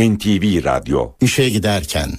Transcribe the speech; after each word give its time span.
NTV 0.00 0.64
Radyo 0.64 1.08
İşe 1.20 1.48
giderken 1.48 2.10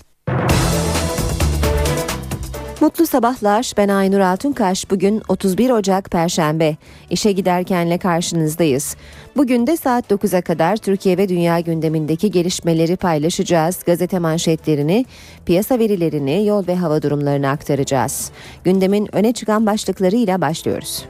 Mutlu 2.82 3.08
sabahlar. 3.08 3.72
Ben 3.78 3.88
Aynur 3.88 4.20
Altunkaş. 4.20 4.92
Bugün 4.92 5.22
31 5.28 5.70
Ocak 5.70 6.12
Perşembe. 6.12 6.76
İşe 7.10 7.32
giderkenle 7.32 7.98
karşınızdayız. 7.98 8.96
Bugün 9.38 9.68
de 9.68 9.78
saat 9.78 10.12
9'a 10.12 10.42
kadar 10.42 10.78
Türkiye 10.78 11.18
ve 11.18 11.30
dünya 11.30 11.60
gündemindeki 11.60 12.32
gelişmeleri 12.32 12.96
paylaşacağız. 12.96 13.84
Gazete 13.86 14.20
manşetlerini, 14.20 15.06
piyasa 15.46 15.80
verilerini, 15.80 16.46
yol 16.46 16.68
ve 16.68 16.76
hava 16.76 17.02
durumlarını 17.02 17.50
aktaracağız. 17.50 18.32
Gündemin 18.64 19.16
öne 19.16 19.34
çıkan 19.34 19.66
başlıklarıyla 19.66 20.42
başlıyoruz. 20.42 21.06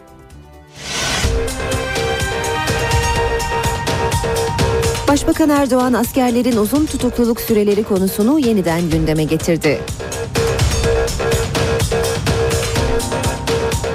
Başbakan 5.11 5.49
Erdoğan 5.49 5.93
askerlerin 5.93 6.57
uzun 6.57 6.85
tutukluluk 6.85 7.41
süreleri 7.41 7.83
konusunu 7.83 8.39
yeniden 8.39 8.89
gündeme 8.89 9.23
getirdi. 9.23 9.79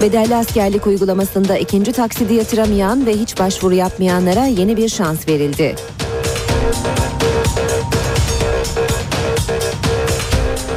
Bedelli 0.02 0.36
askerlik 0.36 0.86
uygulamasında 0.86 1.58
ikinci 1.58 1.92
taksidi 1.92 2.34
yatıramayan 2.34 3.06
ve 3.06 3.12
hiç 3.12 3.38
başvuru 3.38 3.74
yapmayanlara 3.74 4.44
yeni 4.46 4.76
bir 4.76 4.88
şans 4.88 5.28
verildi. 5.28 5.76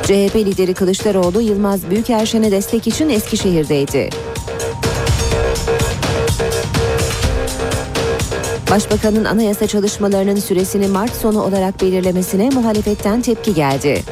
CHP 0.04 0.36
lideri 0.36 0.74
Kılıçdaroğlu 0.74 1.42
Yılmaz 1.42 1.90
Büyükerşen'e 1.90 2.52
destek 2.52 2.88
için 2.88 3.10
Eskişehir'deydi. 3.10 4.29
Başbakanın 8.72 9.26
anayasa 9.26 9.68
çalışmalarının 9.68 10.36
süresini 10.36 10.88
Mart 10.88 11.16
sonu 11.16 11.42
olarak 11.44 11.82
belirlemesine 11.82 12.50
muhalefetten 12.50 13.22
tepki 13.22 13.54
geldi. 13.54 14.04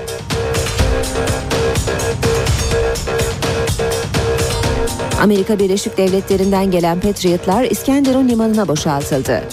Amerika 5.21 5.59
Birleşik 5.59 5.97
Devletleri'nden 5.97 6.71
gelen 6.71 6.99
Patriotlar 6.99 7.63
İskenderun 7.63 8.27
limanına 8.29 8.67
boşaltıldı. 8.67 9.43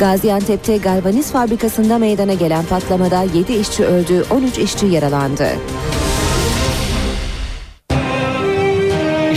Gaziantep'te 0.00 0.76
galvaniz 0.76 1.30
fabrikasında 1.30 1.98
meydana 1.98 2.34
gelen 2.34 2.64
patlamada 2.64 3.22
7 3.34 3.52
işçi 3.52 3.84
öldü, 3.84 4.24
13 4.30 4.58
işçi 4.58 4.86
yaralandı. 4.86 5.48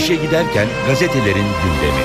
İşe 0.08 0.26
giderken 0.26 0.68
gazetelerin 0.86 1.34
gündemi. 1.34 2.02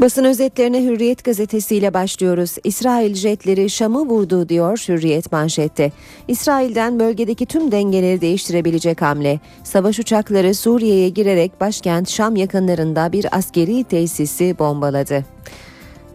Basın 0.00 0.24
özetlerine 0.24 0.82
Hürriyet 0.84 1.24
gazetesiyle 1.24 1.94
başlıyoruz. 1.94 2.56
İsrail 2.64 3.14
jetleri 3.14 3.70
Şam'ı 3.70 4.06
vurdu 4.06 4.48
diyor 4.48 4.84
Hürriyet 4.88 5.32
manşette. 5.32 5.92
İsrail'den 6.28 7.00
bölgedeki 7.00 7.46
tüm 7.46 7.72
dengeleri 7.72 8.20
değiştirebilecek 8.20 9.02
hamle. 9.02 9.40
Savaş 9.64 9.98
uçakları 9.98 10.54
Suriye'ye 10.54 11.08
girerek 11.08 11.60
başkent 11.60 12.08
Şam 12.08 12.36
yakınlarında 12.36 13.12
bir 13.12 13.36
askeri 13.36 13.84
tesisi 13.84 14.58
bombaladı. 14.58 15.24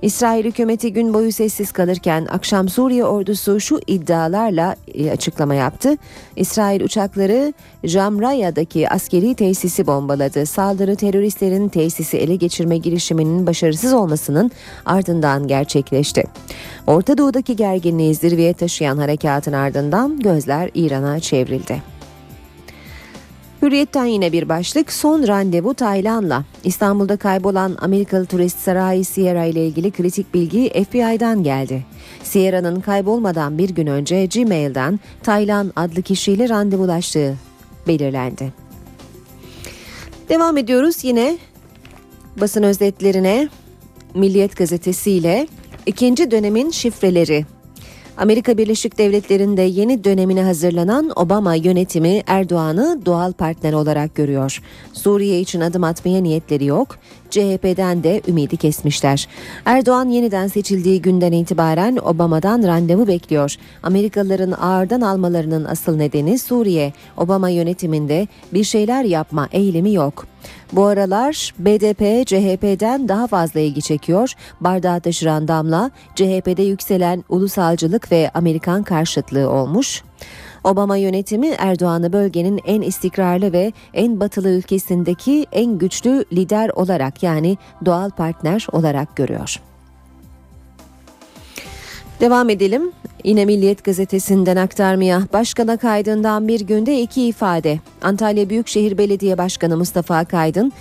İsrail 0.04 0.46
hükümeti 0.46 0.94
gün 0.94 1.14
boyu 1.14 1.32
sessiz 1.32 1.72
kalırken 1.72 2.28
akşam 2.32 2.70
Suriye 2.70 3.06
ordusu 3.06 3.60
şu 3.60 3.80
iddialarla 3.88 4.76
e, 4.94 5.12
açıklama 5.12 5.56
yaptı. 5.56 5.98
İsrail 6.36 6.82
uçakları 6.82 7.54
Jamraya'daki 7.84 8.90
askeri 8.90 9.36
tesisi 9.36 9.88
bombaladı. 9.88 10.46
Saldırı 10.46 10.96
teröristlerin 10.96 11.70
tesisi 11.70 12.18
ele 12.18 12.36
geçirme 12.36 12.78
girişiminin 12.78 13.48
başarısız 13.48 13.94
olmasının 13.94 14.52
ardından 14.86 15.48
gerçekleşti. 15.48 16.24
Orta 16.88 17.18
Doğu'daki 17.18 17.56
gerginliği 17.56 18.16
zirveye 18.16 18.54
taşıyan 18.54 18.98
harekatın 18.98 19.54
ardından 19.54 20.20
gözler 20.20 20.70
İran'a 20.74 21.20
çevrildi. 21.20 21.94
Hürriyetten 23.64 24.06
yine 24.06 24.32
bir 24.32 24.50
başlık 24.50 24.94
son 24.94 25.28
randevu 25.28 25.74
Taylan'la. 25.74 26.44
İstanbul'da 26.64 27.18
kaybolan 27.18 27.78
Amerikalı 27.82 28.26
turist 28.26 28.60
Sarai 28.60 29.04
Sierra 29.04 29.46
ile 29.46 29.68
ilgili 29.68 29.92
kritik 29.92 30.34
bilgi 30.34 30.70
FBI'dan 30.70 31.44
geldi. 31.44 31.86
Sierra'nın 32.24 32.82
kaybolmadan 32.82 33.58
bir 33.58 33.70
gün 33.70 33.88
önce 33.88 34.26
Gmail'den 34.26 35.00
Taylan 35.24 35.72
adlı 35.76 36.02
kişiyle 36.02 36.50
randevulaştığı 36.50 37.36
belirlendi. 37.88 38.54
Devam 40.30 40.58
ediyoruz 40.58 41.04
yine 41.04 41.38
basın 42.42 42.64
özetlerine 42.64 43.50
Milliyet 44.14 44.58
Gazetesi 44.58 45.12
ile 45.12 45.48
ikinci 45.86 46.32
dönemin 46.32 46.72
şifreleri 46.72 47.46
Amerika 48.18 48.58
Birleşik 48.58 48.98
Devletleri'nde 48.98 49.62
yeni 49.62 50.04
dönemine 50.04 50.44
hazırlanan 50.44 51.12
Obama 51.16 51.56
yönetimi 51.56 52.22
Erdoğan'ı 52.28 53.00
doğal 53.06 53.34
partner 53.34 53.74
olarak 53.74 54.16
görüyor. 54.16 54.62
Suriye 54.94 55.40
için 55.40 55.62
adım 55.62 55.84
atmaya 55.84 56.22
niyetleri 56.22 56.66
yok. 56.66 56.98
CHP'den 57.34 58.04
de 58.04 58.22
ümidi 58.28 58.58
kesmişler. 58.58 59.28
Erdoğan 59.66 60.10
yeniden 60.10 60.48
seçildiği 60.48 61.02
günden 61.02 61.32
itibaren 61.32 61.98
Obama'dan 61.98 62.64
randevu 62.64 63.08
bekliyor. 63.08 63.56
Amerikalıların 63.84 64.52
ağırdan 64.52 65.02
almalarının 65.02 65.66
asıl 65.66 65.96
nedeni 65.96 66.40
Suriye. 66.40 66.94
Obama 67.18 67.50
yönetiminde 67.50 68.28
bir 68.54 68.64
şeyler 68.64 69.04
yapma 69.04 69.48
eğilimi 69.52 69.94
yok. 69.94 70.26
Bu 70.74 70.86
aralar 70.86 71.54
BDP 71.60 72.28
CHP'den 72.28 73.08
daha 73.10 73.28
fazla 73.28 73.60
ilgi 73.60 73.82
çekiyor. 73.82 74.34
Bardağı 74.62 75.02
taşıran 75.02 75.48
damla 75.48 75.92
CHP'de 76.16 76.64
yükselen 76.64 77.24
ulusalcılık 77.30 78.12
ve 78.12 78.32
Amerikan 78.34 78.84
karşıtlığı 78.84 79.50
olmuş. 79.50 80.04
Obama 80.64 80.98
yönetimi 80.98 81.48
Erdoğan'ı 81.48 82.14
bölgenin 82.14 82.62
en 82.66 82.82
istikrarlı 82.82 83.54
ve 83.54 83.74
en 83.94 84.20
batılı 84.20 84.50
ülkesindeki 84.50 85.46
en 85.52 85.78
güçlü 85.78 86.26
lider 86.34 86.70
olarak 86.70 87.24
yani 87.24 87.58
doğal 87.86 88.10
partner 88.10 88.68
olarak 88.72 89.16
görüyor. 89.16 89.60
Devam 92.20 92.50
edelim. 92.50 92.92
Yine 93.24 93.46
Milliyet 93.46 93.84
gazetesinden 93.84 94.56
aktarmaya 94.56 95.22
başkana 95.34 95.78
kaydından 95.78 96.48
bir 96.48 96.62
günde 96.62 97.02
iki 97.02 97.28
ifade. 97.28 97.80
Antalya 98.02 98.50
Büyükşehir 98.50 98.98
Belediye 98.98 99.38
Başkanı 99.38 99.78
Mustafa 99.78 100.18
Akaydın 100.18 100.74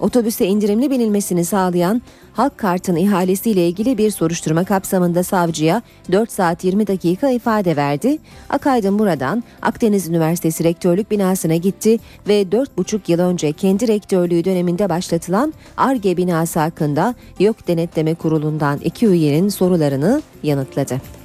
otobüse 0.00 0.46
indirimli 0.46 0.90
binilmesini 0.90 1.44
sağlayan 1.44 2.02
halk 2.32 2.58
kartın 2.58 2.96
ihalesiyle 2.96 3.68
ilgili 3.68 3.98
bir 3.98 4.10
soruşturma 4.10 4.64
kapsamında 4.64 5.22
savcıya 5.22 5.82
4 6.12 6.32
saat 6.32 6.64
20 6.64 6.86
dakika 6.86 7.30
ifade 7.30 7.76
verdi. 7.76 8.18
Akaydın 8.48 8.98
buradan 8.98 9.44
Akdeniz 9.62 10.08
Üniversitesi 10.08 10.64
rektörlük 10.64 11.10
binasına 11.10 11.56
gitti 11.56 11.98
ve 12.28 12.42
4,5 12.42 13.00
yıl 13.08 13.18
önce 13.18 13.52
kendi 13.52 13.88
rektörlüğü 13.88 14.44
döneminde 14.44 14.88
başlatılan 14.88 15.54
ARGE 15.76 16.16
binası 16.16 16.60
hakkında 16.60 17.14
YÖK 17.38 17.68
Denetleme 17.68 18.14
Kurulu'ndan 18.14 18.78
iki 18.78 19.06
üyenin 19.06 19.48
sorularını 19.48 20.22
yanıtladı. 20.42 21.17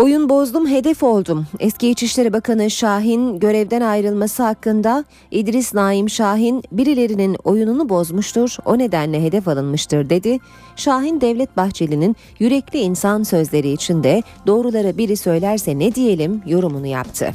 Oyun 0.00 0.28
bozdum, 0.28 0.66
hedef 0.66 1.02
oldum. 1.02 1.46
Eski 1.58 1.90
İçişleri 1.90 2.32
Bakanı 2.32 2.70
Şahin 2.70 3.38
görevden 3.38 3.80
ayrılması 3.80 4.42
hakkında 4.42 5.04
İdris 5.30 5.74
Naim 5.74 6.10
Şahin 6.10 6.62
birilerinin 6.72 7.36
oyununu 7.44 7.88
bozmuştur, 7.88 8.56
o 8.64 8.78
nedenle 8.78 9.22
hedef 9.22 9.48
alınmıştır 9.48 10.10
dedi. 10.10 10.38
Şahin 10.76 11.20
Devlet 11.20 11.56
Bahçeli'nin 11.56 12.16
yürekli 12.38 12.78
insan 12.78 13.22
sözleri 13.22 13.70
içinde 13.70 14.22
doğruları 14.46 14.98
biri 14.98 15.16
söylerse 15.16 15.78
ne 15.78 15.94
diyelim 15.94 16.42
yorumunu 16.46 16.86
yaptı. 16.86 17.30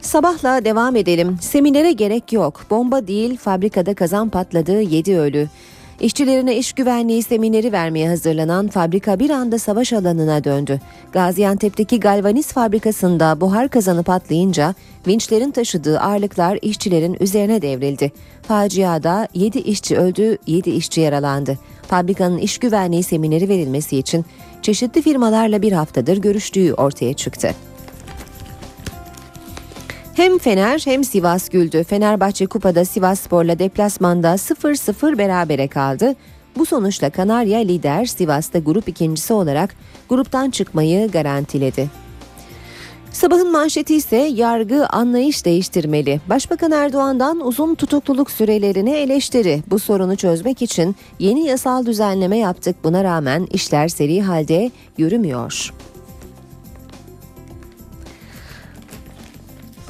Sabahla 0.00 0.64
devam 0.64 0.96
edelim. 0.96 1.38
Seminere 1.40 1.92
gerek 1.92 2.32
yok. 2.32 2.60
Bomba 2.70 3.06
değil, 3.06 3.36
fabrikada 3.36 3.94
kazan 3.94 4.28
patladı, 4.28 4.80
7 4.80 5.18
ölü. 5.18 5.48
İşçilerine 6.02 6.56
iş 6.56 6.72
güvenliği 6.72 7.22
semineri 7.22 7.72
vermeye 7.72 8.08
hazırlanan 8.08 8.68
fabrika 8.68 9.18
bir 9.18 9.30
anda 9.30 9.58
savaş 9.58 9.92
alanına 9.92 10.44
döndü. 10.44 10.80
Gaziantep'teki 11.12 12.00
galvaniz 12.00 12.52
fabrikasında 12.52 13.40
buhar 13.40 13.68
kazanı 13.68 14.02
patlayınca 14.02 14.74
vinçlerin 15.06 15.50
taşıdığı 15.50 16.00
ağırlıklar 16.00 16.58
işçilerin 16.62 17.16
üzerine 17.20 17.62
devrildi. 17.62 18.12
Faciada 18.42 19.28
7 19.34 19.58
işçi 19.58 19.96
öldü, 19.96 20.38
7 20.46 20.70
işçi 20.70 21.00
yaralandı. 21.00 21.58
Fabrikanın 21.88 22.38
iş 22.38 22.58
güvenliği 22.58 23.02
semineri 23.02 23.48
verilmesi 23.48 23.98
için 23.98 24.24
çeşitli 24.62 25.02
firmalarla 25.02 25.62
bir 25.62 25.72
haftadır 25.72 26.16
görüştüğü 26.16 26.74
ortaya 26.74 27.14
çıktı. 27.14 27.54
Hem 30.16 30.38
Fener 30.38 30.82
hem 30.84 31.04
Sivas 31.04 31.48
güldü. 31.48 31.84
Fenerbahçe 31.84 32.46
Kupa'da 32.46 32.84
Sivas 32.84 33.20
Spor'la 33.20 33.58
deplasmanda 33.58 34.34
0-0 34.34 35.18
berabere 35.18 35.68
kaldı. 35.68 36.14
Bu 36.56 36.66
sonuçla 36.66 37.10
Kanarya 37.10 37.58
lider 37.58 38.04
Sivas'ta 38.04 38.58
grup 38.58 38.88
ikincisi 38.88 39.32
olarak 39.32 39.74
gruptan 40.08 40.50
çıkmayı 40.50 41.10
garantiledi. 41.10 41.90
Sabahın 43.12 43.52
manşeti 43.52 43.94
ise 43.94 44.16
yargı 44.16 44.86
anlayış 44.86 45.44
değiştirmeli. 45.44 46.20
Başbakan 46.28 46.72
Erdoğan'dan 46.72 47.46
uzun 47.46 47.74
tutukluluk 47.74 48.30
sürelerini 48.30 48.90
eleştiri. 48.90 49.62
Bu 49.70 49.78
sorunu 49.78 50.16
çözmek 50.16 50.62
için 50.62 50.96
yeni 51.18 51.46
yasal 51.46 51.86
düzenleme 51.86 52.38
yaptık. 52.38 52.76
Buna 52.84 53.04
rağmen 53.04 53.48
işler 53.52 53.88
seri 53.88 54.22
halde 54.22 54.70
yürümüyor. 54.98 55.72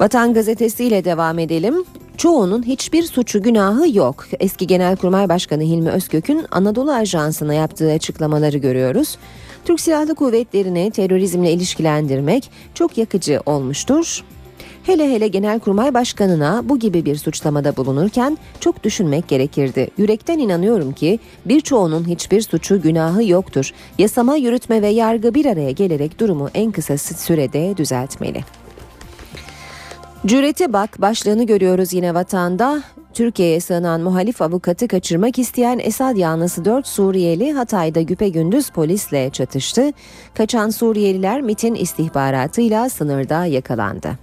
Vatan 0.03 0.33
Gazetesi 0.33 0.85
ile 0.85 1.05
devam 1.05 1.39
edelim. 1.39 1.85
Çoğunun 2.17 2.63
hiçbir 2.63 3.03
suçu 3.03 3.41
günahı 3.41 3.97
yok. 3.97 4.25
Eski 4.39 4.67
Genelkurmay 4.67 5.29
Başkanı 5.29 5.63
Hilmi 5.63 5.89
Özkök'ün 5.89 6.45
Anadolu 6.51 6.91
Ajansı'na 6.91 7.53
yaptığı 7.53 7.91
açıklamaları 7.91 8.57
görüyoruz. 8.57 9.17
Türk 9.65 9.79
Silahlı 9.79 10.15
Kuvvetleri'ni 10.15 10.91
terörizmle 10.91 11.51
ilişkilendirmek 11.51 12.51
çok 12.73 12.97
yakıcı 12.97 13.39
olmuştur. 13.45 14.23
Hele 14.83 15.11
hele 15.11 15.27
Genelkurmay 15.27 15.93
Başkanı'na 15.93 16.61
bu 16.69 16.79
gibi 16.79 17.05
bir 17.05 17.15
suçlamada 17.15 17.77
bulunurken 17.77 18.37
çok 18.59 18.83
düşünmek 18.83 19.27
gerekirdi. 19.27 19.87
Yürekten 19.97 20.39
inanıyorum 20.39 20.93
ki 20.93 21.19
birçoğunun 21.45 22.07
hiçbir 22.07 22.41
suçu 22.41 22.81
günahı 22.81 23.23
yoktur. 23.23 23.71
Yasama, 23.97 24.35
yürütme 24.35 24.81
ve 24.81 24.87
yargı 24.87 25.33
bir 25.33 25.45
araya 25.45 25.71
gelerek 25.71 26.19
durumu 26.19 26.49
en 26.53 26.71
kısa 26.71 26.97
sürede 26.97 27.77
düzeltmeli. 27.77 28.43
Cürete 30.25 30.73
bak 30.73 31.01
başlığını 31.01 31.43
görüyoruz 31.43 31.93
yine 31.93 32.13
vatanda. 32.13 32.83
Türkiye'ye 33.13 33.59
sığınan 33.59 34.01
muhalif 34.01 34.41
avukatı 34.41 34.87
kaçırmak 34.87 35.39
isteyen 35.39 35.79
Esad 35.79 36.17
yanlısı 36.17 36.65
4 36.65 36.87
Suriyeli 36.87 37.53
Hatay'da 37.53 38.01
güpegündüz 38.01 38.69
polisle 38.69 39.29
çatıştı. 39.29 39.91
Kaçan 40.33 40.69
Suriyeliler 40.69 41.41
MIT'in 41.41 41.75
istihbaratıyla 41.75 42.89
sınırda 42.89 43.45
yakalandı. 43.45 44.22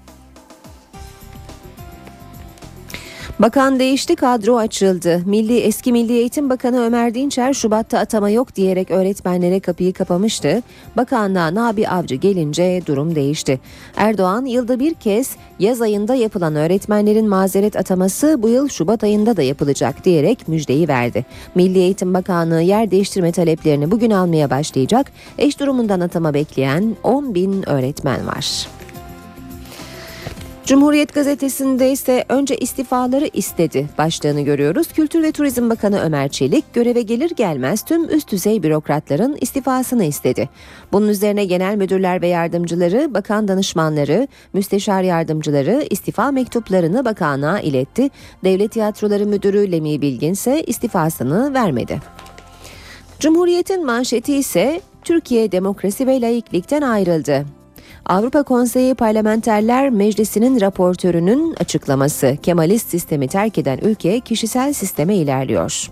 Bakan 3.40 3.78
değişti 3.78 4.16
kadro 4.16 4.56
açıldı. 4.56 5.22
Milli 5.26 5.58
eski 5.58 5.92
Milli 5.92 6.12
Eğitim 6.12 6.50
Bakanı 6.50 6.80
Ömer 6.80 7.14
Dinçer 7.14 7.54
Şubat'ta 7.54 7.98
atama 7.98 8.30
yok 8.30 8.56
diyerek 8.56 8.90
öğretmenlere 8.90 9.60
kapıyı 9.60 9.92
kapamıştı. 9.92 10.62
Bakanlığa 10.96 11.54
Nabi 11.54 11.88
Avcı 11.88 12.14
gelince 12.14 12.82
durum 12.86 13.14
değişti. 13.14 13.60
Erdoğan 13.96 14.44
yılda 14.44 14.80
bir 14.80 14.94
kez 14.94 15.36
yaz 15.58 15.82
ayında 15.82 16.14
yapılan 16.14 16.54
öğretmenlerin 16.54 17.28
mazeret 17.28 17.76
ataması 17.76 18.42
bu 18.42 18.48
yıl 18.48 18.68
Şubat 18.68 19.04
ayında 19.04 19.36
da 19.36 19.42
yapılacak 19.42 20.04
diyerek 20.04 20.48
müjdeyi 20.48 20.88
verdi. 20.88 21.26
Milli 21.54 21.78
Eğitim 21.78 22.14
Bakanlığı 22.14 22.62
yer 22.62 22.90
değiştirme 22.90 23.32
taleplerini 23.32 23.90
bugün 23.90 24.10
almaya 24.10 24.50
başlayacak. 24.50 25.12
Eş 25.38 25.60
durumundan 25.60 26.00
atama 26.00 26.34
bekleyen 26.34 26.96
10 27.02 27.34
bin 27.34 27.68
öğretmen 27.68 28.26
var. 28.26 28.66
Cumhuriyet 30.70 31.14
gazetesinde 31.14 31.92
ise 31.92 32.24
önce 32.28 32.56
istifaları 32.56 33.30
istedi 33.32 33.88
başlığını 33.98 34.40
görüyoruz. 34.40 34.88
Kültür 34.92 35.22
ve 35.22 35.32
Turizm 35.32 35.70
Bakanı 35.70 36.00
Ömer 36.00 36.28
Çelik 36.28 36.74
göreve 36.74 37.02
gelir 37.02 37.30
gelmez 37.30 37.84
tüm 37.84 38.08
üst 38.08 38.32
düzey 38.32 38.62
bürokratların 38.62 39.36
istifasını 39.40 40.04
istedi. 40.04 40.48
Bunun 40.92 41.08
üzerine 41.08 41.44
genel 41.44 41.76
müdürler 41.76 42.22
ve 42.22 42.28
yardımcıları, 42.28 43.14
bakan 43.14 43.48
danışmanları, 43.48 44.28
müsteşar 44.52 45.02
yardımcıları 45.02 45.86
istifa 45.90 46.30
mektuplarını 46.30 47.04
bakanlığa 47.04 47.60
iletti. 47.60 48.10
Devlet 48.44 48.72
Tiyatroları 48.72 49.26
Müdürü 49.26 49.72
Lemi 49.72 50.02
Bilgin 50.02 50.32
ise 50.32 50.62
istifasını 50.62 51.54
vermedi. 51.54 52.00
Cumhuriyet'in 53.20 53.86
manşeti 53.86 54.36
ise 54.36 54.80
Türkiye 55.04 55.52
demokrasi 55.52 56.06
ve 56.06 56.20
laiklikten 56.20 56.82
ayrıldı. 56.82 57.59
Avrupa 58.06 58.42
Konseyi 58.42 58.94
Parlamenterler 58.94 59.90
Meclisi'nin 59.90 60.60
raportörünün 60.60 61.54
açıklaması 61.60 62.36
Kemalist 62.42 62.90
sistemi 62.90 63.28
terk 63.28 63.58
eden 63.58 63.78
ülke 63.78 64.20
kişisel 64.20 64.72
sisteme 64.72 65.16
ilerliyor. 65.16 65.90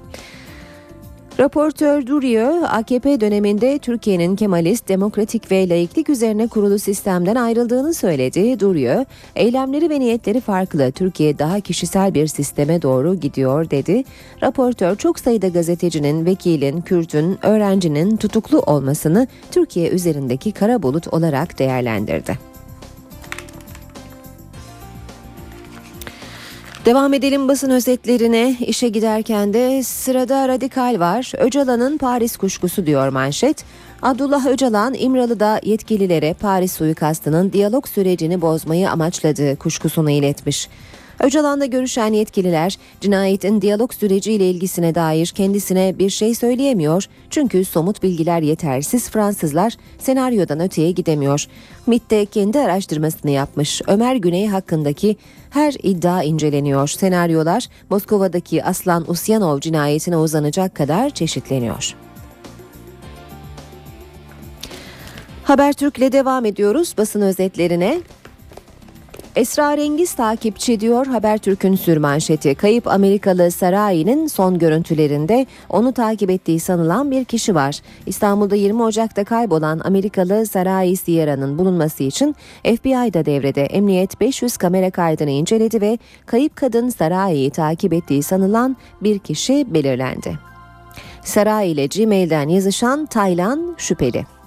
Raportör 1.38 2.06
Durio, 2.06 2.64
AKP 2.66 3.20
döneminde 3.20 3.78
Türkiye'nin 3.78 4.36
Kemalist, 4.36 4.88
demokratik 4.88 5.50
ve 5.50 5.68
laiklik 5.68 6.08
üzerine 6.08 6.46
kurulu 6.46 6.78
sistemden 6.78 7.34
ayrıldığını 7.34 7.94
söyledi. 7.94 8.60
Durio, 8.60 9.04
eylemleri 9.36 9.90
ve 9.90 10.00
niyetleri 10.00 10.40
farklı, 10.40 10.92
Türkiye 10.92 11.38
daha 11.38 11.60
kişisel 11.60 12.14
bir 12.14 12.26
sisteme 12.26 12.82
doğru 12.82 13.14
gidiyor 13.14 13.70
dedi. 13.70 14.04
Raportör 14.42 14.96
çok 14.96 15.20
sayıda 15.20 15.48
gazetecinin, 15.48 16.26
vekilin, 16.26 16.80
Kürt'ün, 16.80 17.38
öğrencinin 17.42 18.16
tutuklu 18.16 18.60
olmasını 18.60 19.26
Türkiye 19.50 19.90
üzerindeki 19.90 20.52
kara 20.52 20.82
bulut 20.82 21.08
olarak 21.08 21.58
değerlendirdi. 21.58 22.57
Devam 26.84 27.14
edelim 27.14 27.48
basın 27.48 27.70
özetlerine. 27.70 28.56
İşe 28.60 28.88
giderken 28.88 29.54
de 29.54 29.82
sırada 29.82 30.48
radikal 30.48 30.96
var. 31.00 31.32
Öcalan'ın 31.38 31.98
Paris 31.98 32.36
kuşkusu 32.36 32.86
diyor 32.86 33.08
manşet. 33.08 33.64
Abdullah 34.02 34.46
Öcalan 34.46 34.94
İmralı'da 34.94 35.60
yetkililere 35.64 36.34
Paris 36.34 36.72
suikastının 36.72 37.52
diyalog 37.52 37.88
sürecini 37.88 38.40
bozmayı 38.40 38.90
amaçladığı 38.90 39.56
kuşkusunu 39.56 40.10
iletmiş. 40.10 40.68
Öcalan'da 41.20 41.66
görüşen 41.66 42.12
yetkililer 42.12 42.78
cinayetin 43.00 43.60
diyalog 43.60 43.92
süreciyle 43.92 44.50
ilgisine 44.50 44.94
dair 44.94 45.26
kendisine 45.26 45.98
bir 45.98 46.10
şey 46.10 46.34
söyleyemiyor 46.34 47.04
çünkü 47.30 47.64
somut 47.64 48.02
bilgiler 48.02 48.40
yetersiz 48.40 49.10
Fransızlar 49.10 49.72
senaryodan 49.98 50.60
öteye 50.60 50.90
gidemiyor. 50.90 51.46
MIT 51.86 52.10
de 52.10 52.26
kendi 52.26 52.58
araştırmasını 52.60 53.30
yapmış. 53.30 53.82
Ömer 53.86 54.16
Güney 54.16 54.46
hakkındaki 54.46 55.16
her 55.50 55.74
iddia 55.82 56.22
inceleniyor. 56.22 56.88
Senaryolar 56.88 57.68
Moskova'daki 57.90 58.64
Aslan 58.64 59.10
Usyanov 59.10 59.60
cinayetine 59.60 60.16
uzanacak 60.16 60.74
kadar 60.74 61.10
çeşitleniyor. 61.10 61.94
Habertürk'le 65.44 66.12
devam 66.12 66.44
ediyoruz 66.44 66.94
basın 66.98 67.20
özetlerine. 67.20 68.00
Esrarengiz 69.38 70.14
takipçi 70.14 70.80
diyor 70.80 71.06
Habertürk'ün 71.06 71.74
sürmanşeti. 71.74 72.54
Kayıp 72.54 72.86
Amerikalı 72.86 73.50
Sarai'nin 73.50 74.26
son 74.26 74.58
görüntülerinde 74.58 75.46
onu 75.68 75.92
takip 75.92 76.30
ettiği 76.30 76.60
sanılan 76.60 77.10
bir 77.10 77.24
kişi 77.24 77.54
var. 77.54 77.80
İstanbul'da 78.06 78.56
20 78.56 78.82
Ocak'ta 78.82 79.24
kaybolan 79.24 79.80
Amerikalı 79.84 80.46
Sarai 80.46 80.96
Sierra'nın 80.96 81.58
bulunması 81.58 82.02
için 82.02 82.36
FBI 82.64 83.14
da 83.14 83.26
devrede. 83.26 83.62
Emniyet 83.62 84.20
500 84.20 84.56
kamera 84.56 84.90
kaydını 84.90 85.30
inceledi 85.30 85.80
ve 85.80 85.98
kayıp 86.26 86.56
kadın 86.56 86.88
Sarai'yi 86.88 87.50
takip 87.50 87.92
ettiği 87.92 88.22
sanılan 88.22 88.76
bir 89.02 89.18
kişi 89.18 89.74
belirlendi. 89.74 90.38
Sarai 91.24 91.68
ile 91.68 91.86
Gmail'den 91.86 92.48
yazışan 92.48 93.06
Taylan 93.06 93.74
şüpheli. 93.76 94.37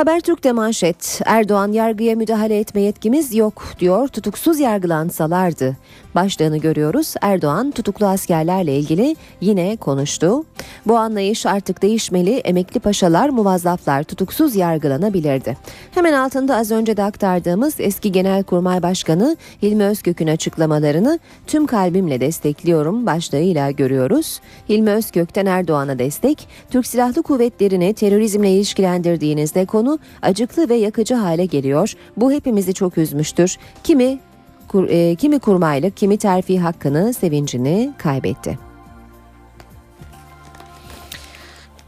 Habertürk'te 0.00 0.52
manşet 0.52 1.20
Erdoğan 1.24 1.72
yargıya 1.72 2.16
müdahale 2.16 2.58
etme 2.58 2.80
yetkimiz 2.80 3.34
yok 3.34 3.62
diyor 3.78 4.08
tutuksuz 4.08 4.60
yargılansalardı. 4.60 5.76
Başlığını 6.14 6.58
görüyoruz 6.58 7.14
Erdoğan 7.20 7.70
tutuklu 7.70 8.06
askerlerle 8.06 8.76
ilgili 8.78 9.16
yine 9.40 9.76
konuştu. 9.76 10.44
Bu 10.86 10.96
anlayış 10.96 11.46
artık 11.46 11.82
değişmeli 11.82 12.36
emekli 12.36 12.80
paşalar 12.80 13.28
muvazzaflar 13.28 14.02
tutuksuz 14.02 14.56
yargılanabilirdi. 14.56 15.56
Hemen 15.94 16.12
altında 16.12 16.56
az 16.56 16.70
önce 16.70 16.96
de 16.96 17.02
aktardığımız 17.02 17.74
eski 17.78 18.12
Genelkurmay 18.12 18.82
Başkanı 18.82 19.36
Hilmi 19.62 19.84
Özkök'ün 19.84 20.26
açıklamalarını 20.26 21.18
tüm 21.46 21.66
kalbimle 21.66 22.20
destekliyorum 22.20 23.06
başlığıyla 23.06 23.70
görüyoruz. 23.70 24.40
Hilmi 24.68 24.90
Özkök'ten 24.90 25.46
Erdoğan'a 25.46 25.98
destek 25.98 26.48
Türk 26.70 26.86
Silahlı 26.86 27.22
Kuvvetleri'ni 27.22 27.94
terörizmle 27.94 28.50
ilişkilendirdiğinizde 28.50 29.64
konu 29.64 29.89
acıklı 30.22 30.68
ve 30.68 30.74
yakıcı 30.74 31.14
hale 31.14 31.44
geliyor. 31.44 31.94
Bu 32.16 32.32
hepimizi 32.32 32.74
çok 32.74 32.98
üzmüştür. 32.98 33.56
Kimi 33.84 34.18
kur, 34.68 34.88
e, 34.88 35.14
kimi 35.14 35.38
kurmaylık, 35.38 35.96
kimi 35.96 36.18
terfi 36.18 36.58
hakkını, 36.60 37.14
sevincini 37.14 37.92
kaybetti. 37.98 38.58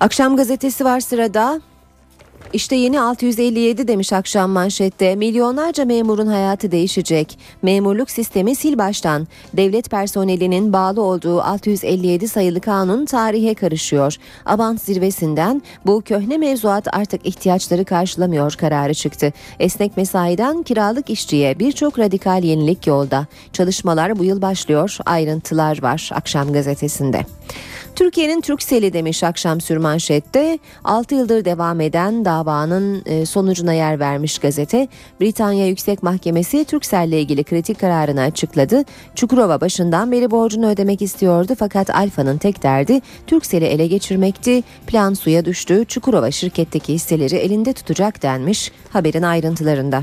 Akşam 0.00 0.36
gazetesi 0.36 0.84
var 0.84 1.00
sırada. 1.00 1.60
İşte 2.52 2.76
yeni 2.76 3.00
657 3.00 3.88
demiş 3.88 4.12
akşam 4.12 4.50
manşette. 4.50 5.16
Milyonlarca 5.16 5.84
memurun 5.84 6.26
hayatı 6.26 6.70
değişecek. 6.72 7.38
Memurluk 7.62 8.10
sistemi 8.10 8.54
sil 8.60 8.74
baştan. 8.78 9.28
Devlet 9.56 9.90
personelinin 9.90 10.72
bağlı 10.72 11.02
olduğu 11.02 11.42
657 11.42 12.28
sayılı 12.28 12.60
kanun 12.60 13.04
tarihe 13.04 13.54
karışıyor. 13.54 14.16
Abant 14.46 14.82
zirvesinden 14.82 15.62
bu 15.86 16.02
köhne 16.02 16.38
mevzuat 16.38 16.94
artık 16.94 17.26
ihtiyaçları 17.26 17.84
karşılamıyor 17.84 18.52
kararı 18.52 18.94
çıktı. 18.94 19.32
Esnek 19.60 19.96
mesaiden 19.96 20.62
kiralık 20.62 21.10
işçiye 21.10 21.58
birçok 21.58 21.98
radikal 21.98 22.44
yenilik 22.44 22.86
yolda. 22.86 23.26
Çalışmalar 23.52 24.18
bu 24.18 24.24
yıl 24.24 24.42
başlıyor. 24.42 24.96
Ayrıntılar 25.06 25.82
var 25.82 26.10
akşam 26.14 26.52
gazetesinde. 26.52 27.26
Türkiye'nin 27.96 28.40
Türkseli 28.40 28.92
demiş 28.92 29.24
akşam 29.24 29.60
sürmanşette 29.60 30.58
6 30.84 31.14
yıldır 31.14 31.44
devam 31.44 31.80
eden 31.80 32.24
davanın 32.24 33.02
e, 33.06 33.26
sonucuna 33.26 33.72
yer 33.72 34.00
vermiş 34.00 34.38
gazete. 34.38 34.88
Britanya 35.20 35.66
Yüksek 35.66 36.02
Mahkemesi 36.02 36.64
Türksel 36.64 37.08
ile 37.08 37.20
ilgili 37.20 37.44
kritik 37.44 37.80
kararını 37.80 38.20
açıkladı. 38.20 38.84
Çukurova 39.14 39.60
başından 39.60 40.12
beri 40.12 40.30
borcunu 40.30 40.70
ödemek 40.70 41.02
istiyordu 41.02 41.52
fakat 41.58 41.90
Alfa'nın 41.90 42.38
tek 42.38 42.62
derdi 42.62 43.00
Türksel'i 43.26 43.64
ele 43.64 43.86
geçirmekti. 43.86 44.62
Plan 44.86 45.14
suya 45.14 45.44
düştü. 45.44 45.84
Çukurova 45.88 46.30
şirketteki 46.30 46.94
hisseleri 46.94 47.36
elinde 47.36 47.72
tutacak 47.72 48.22
denmiş 48.22 48.72
haberin 48.90 49.22
ayrıntılarında. 49.22 50.02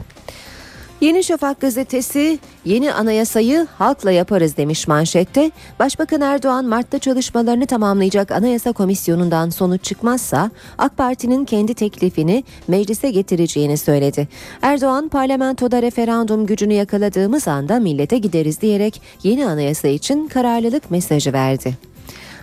Yeni 1.02 1.24
Şafak 1.24 1.62
gazetesi 1.62 2.40
yeni 2.66 2.94
anayasayı 2.94 3.68
halkla 3.78 4.12
yaparız 4.12 4.58
demiş 4.58 4.88
manşette. 4.88 5.52
Başbakan 5.80 6.22
Erdoğan 6.22 6.66
Mart'ta 6.66 7.00
çalışmalarını 7.00 7.66
tamamlayacak 7.66 8.32
anayasa 8.32 8.72
komisyonundan 8.72 9.50
sonuç 9.50 9.84
çıkmazsa 9.84 10.52
AK 10.78 10.98
Parti'nin 10.98 11.46
kendi 11.46 11.74
teklifini 11.74 12.44
meclise 12.68 13.12
getireceğini 13.12 13.78
söyledi. 13.78 14.28
Erdoğan 14.62 15.10
parlamentoda 15.10 15.82
referandum 15.82 16.46
gücünü 16.46 16.74
yakaladığımız 16.74 17.48
anda 17.48 17.80
millete 17.80 18.18
gideriz 18.18 18.62
diyerek 18.62 19.02
yeni 19.24 19.46
anayasa 19.46 19.88
için 19.88 20.28
kararlılık 20.28 20.92
mesajı 20.92 21.34
verdi. 21.34 21.89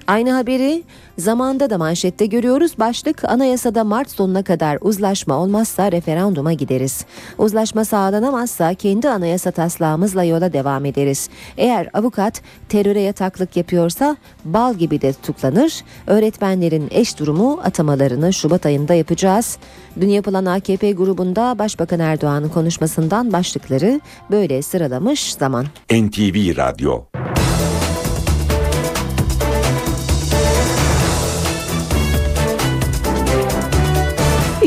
Aynı 0.07 0.33
haberi 0.33 0.83
zamanda 1.19 1.71
da 1.71 1.79
manşette 1.79 2.27
görüyoruz. 2.27 2.73
Başlık 2.79 3.25
anayasada 3.25 3.85
Mart 3.85 4.11
sonuna 4.11 4.43
kadar 4.43 4.79
uzlaşma 4.81 5.35
olmazsa 5.35 5.93
referanduma 5.93 6.53
gideriz. 6.53 7.05
Uzlaşma 7.39 7.85
sağlanamazsa 7.85 8.75
kendi 8.75 9.09
anayasa 9.09 9.51
taslağımızla 9.51 10.25
yola 10.25 10.53
devam 10.53 10.85
ederiz. 10.85 11.29
Eğer 11.57 11.89
avukat 11.95 12.43
teröre 12.69 13.01
yataklık 13.01 13.57
yapıyorsa 13.57 14.17
bal 14.45 14.75
gibi 14.75 15.01
de 15.01 15.13
tutuklanır. 15.13 15.85
Öğretmenlerin 16.07 16.89
eş 16.91 17.19
durumu 17.19 17.61
atamalarını 17.65 18.33
Şubat 18.33 18.67
ayında 18.67 18.95
yapacağız. 18.95 19.59
Dün 20.01 20.09
yapılan 20.09 20.45
AKP 20.45 20.93
grubunda 20.93 21.59
Başbakan 21.59 22.01
Erdoğan'ın 22.01 22.49
konuşmasından 22.49 23.33
başlıkları 23.33 24.01
böyle 24.31 24.63
sıralamış 24.63 25.35
zaman. 25.35 25.67
NTV 25.91 26.57
Radyo 26.57 27.03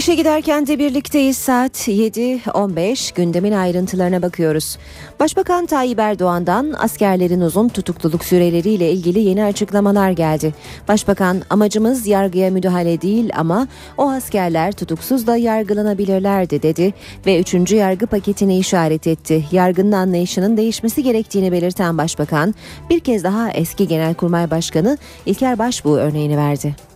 İşe 0.10 0.16
giderken 0.16 0.68
de 0.68 0.80
birlikteyiz 0.80 1.38
saat 1.38 1.88
7.15 1.88 3.16
gündemin 3.16 3.52
ayrıntılarına 3.52 4.22
bakıyoruz. 4.22 4.78
Başbakan 5.20 5.66
Tayyip 5.66 6.00
Erdoğan'dan 6.00 6.76
askerlerin 6.78 7.42
uzun 7.42 7.70
tutukluluk 7.70 8.26
süreleriyle 8.26 8.92
ilgili 8.92 9.20
yeni 9.20 9.44
açıklamalar 9.44 10.12
geldi. 10.12 10.54
Başbakan 10.88 11.42
amacımız 11.50 12.08
yargıya 12.08 12.52
müdahale 12.52 13.02
değil 13.02 13.30
ama 13.36 13.68
o 13.98 14.10
askerler 14.10 14.72
tutuksuz 14.72 15.28
da 15.28 15.38
yargılanabilirlerdi 15.38 16.62
dedi 16.62 16.94
ve 17.26 17.40
3. 17.40 17.72
yargı 17.72 18.08
paketini 18.08 18.58
işaret 18.58 19.08
etti. 19.08 19.46
Yargının 19.52 19.92
anlayışının 19.92 20.58
değişmesi 20.58 21.04
gerektiğini 21.04 21.52
belirten 21.52 21.98
başbakan 21.98 22.56
bir 22.90 23.00
kez 23.00 23.24
daha 23.24 23.52
eski 23.52 23.88
Genelkurmay 23.88 24.52
Başkanı 24.52 24.98
İlker 25.26 25.60
Başbuğ 25.60 25.98
örneğini 25.98 26.38
verdi. 26.38 26.89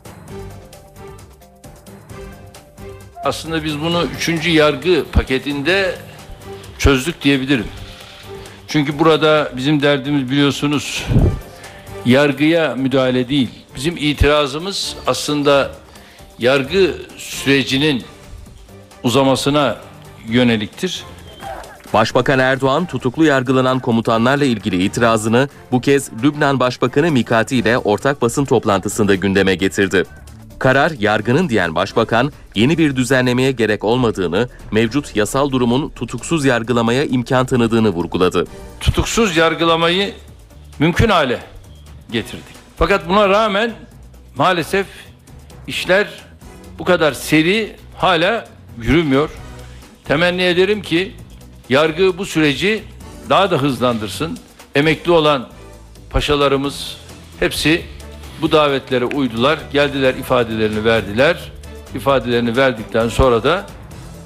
Aslında 3.23 3.63
biz 3.63 3.81
bunu 3.81 4.05
üçüncü 4.17 4.49
yargı 4.49 5.05
paketinde 5.11 5.95
çözdük 6.77 7.21
diyebilirim. 7.21 7.67
Çünkü 8.67 8.99
burada 8.99 9.51
bizim 9.57 9.81
derdimiz 9.81 10.31
biliyorsunuz 10.31 11.05
yargıya 12.05 12.75
müdahale 12.75 13.29
değil. 13.29 13.49
Bizim 13.75 13.97
itirazımız 13.97 14.95
aslında 15.07 15.71
yargı 16.39 16.95
sürecinin 17.17 18.03
uzamasına 19.03 19.77
yöneliktir. 20.27 21.03
Başbakan 21.93 22.39
Erdoğan 22.39 22.85
tutuklu 22.85 23.25
yargılanan 23.25 23.79
komutanlarla 23.79 24.45
ilgili 24.45 24.83
itirazını 24.83 25.49
bu 25.71 25.81
kez 25.81 26.11
Lübnan 26.23 26.59
Başbakanı 26.59 27.11
Mikati 27.11 27.57
ile 27.57 27.77
ortak 27.77 28.21
basın 28.21 28.45
toplantısında 28.45 29.15
gündeme 29.15 29.55
getirdi. 29.55 30.03
Karar 30.59 30.91
yargının 30.91 31.49
diyen 31.49 31.75
başbakan 31.75 32.31
yeni 32.55 32.77
bir 32.77 32.95
düzenlemeye 32.95 33.51
gerek 33.51 33.83
olmadığını, 33.83 34.49
mevcut 34.71 35.15
yasal 35.15 35.51
durumun 35.51 35.89
tutuksuz 35.89 36.45
yargılamaya 36.45 37.05
imkan 37.05 37.45
tanıdığını 37.45 37.89
vurguladı. 37.89 38.45
Tutuksuz 38.79 39.37
yargılamayı 39.37 40.13
mümkün 40.79 41.09
hale 41.09 41.39
getirdik. 42.11 42.43
Fakat 42.77 43.09
buna 43.09 43.29
rağmen 43.29 43.73
maalesef 44.35 44.87
işler 45.67 46.07
bu 46.79 46.83
kadar 46.85 47.13
seri 47.13 47.75
hala 47.97 48.47
yürümüyor. 48.81 49.29
Temenni 50.05 50.41
ederim 50.41 50.81
ki 50.81 51.15
yargı 51.69 52.17
bu 52.17 52.25
süreci 52.25 52.83
daha 53.29 53.51
da 53.51 53.57
hızlandırsın. 53.57 54.37
Emekli 54.75 55.11
olan 55.11 55.49
paşalarımız 56.09 56.97
hepsi 57.39 57.81
bu 58.43 58.51
davetlere 58.51 59.05
uydular. 59.05 59.59
Geldiler 59.73 60.15
ifadelerini 60.15 60.85
verdiler. 60.85 61.51
İfadelerini 61.95 62.57
verdikten 62.57 63.09
sonra 63.09 63.43
da 63.43 63.65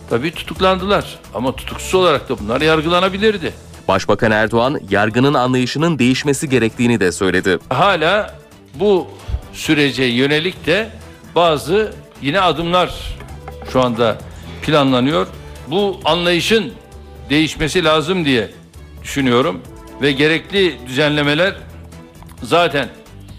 tabii 0.10 0.32
tutuklandılar. 0.32 1.20
Ama 1.34 1.56
tutuksuz 1.56 1.96
olarak 1.96 2.30
da 2.30 2.40
bunlar 2.40 2.62
yargılanabilirdi. 2.62 3.54
Başbakan 3.88 4.32
Erdoğan 4.32 4.80
yargının 4.90 5.34
anlayışının 5.34 6.00
değişmesi 6.00 6.50
gerektiğini 6.50 7.00
de 7.00 7.12
söyledi. 7.12 7.60
Hala 7.70 8.36
bu 8.76 9.08
sürece 9.54 10.04
yönelik 10.04 10.66
de 10.66 10.90
bazı 11.36 11.94
yine 12.22 12.42
adımlar 12.42 13.18
şu 13.72 13.82
anda 13.82 14.18
planlanıyor. 14.62 15.28
Bu 15.68 16.00
anlayışın 16.06 16.74
değişmesi 17.30 17.84
lazım 17.84 18.26
diye 18.26 18.52
düşünüyorum 19.04 19.62
ve 20.02 20.12
gerekli 20.12 20.88
düzenlemeler 20.88 21.56
zaten 22.44 22.90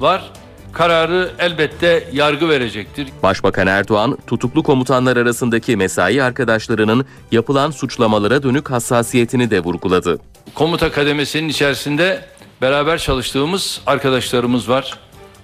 var 0.01 0.31
kararı 0.73 1.31
elbette 1.39 2.09
yargı 2.13 2.49
verecektir. 2.49 3.09
Başbakan 3.23 3.67
Erdoğan, 3.67 4.19
tutuklu 4.27 4.63
komutanlar 4.63 5.17
arasındaki 5.17 5.77
mesai 5.77 6.23
arkadaşlarının 6.23 7.05
yapılan 7.33 7.71
suçlamalara 7.71 8.43
dönük 8.43 8.71
hassasiyetini 8.71 9.51
de 9.51 9.61
vurguladı. 9.61 10.19
Komuta 10.55 10.93
kademesinin 10.93 11.49
içerisinde 11.49 12.25
beraber 12.63 12.99
çalıştığımız 12.99 13.81
arkadaşlarımız 13.87 14.69
var. 14.69 14.99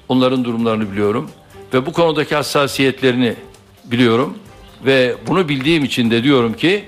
Onların 0.09 0.45
durumlarını 0.45 0.93
biliyorum 0.93 1.31
ve 1.75 1.87
bu 1.87 1.93
konudaki 1.93 2.35
hassasiyetlerini 2.35 3.35
biliyorum 3.85 4.39
ve 4.87 5.15
bunu 5.27 5.49
bildiğim 5.49 5.85
için 5.85 6.11
de 6.11 6.23
diyorum 6.23 6.53
ki 6.53 6.85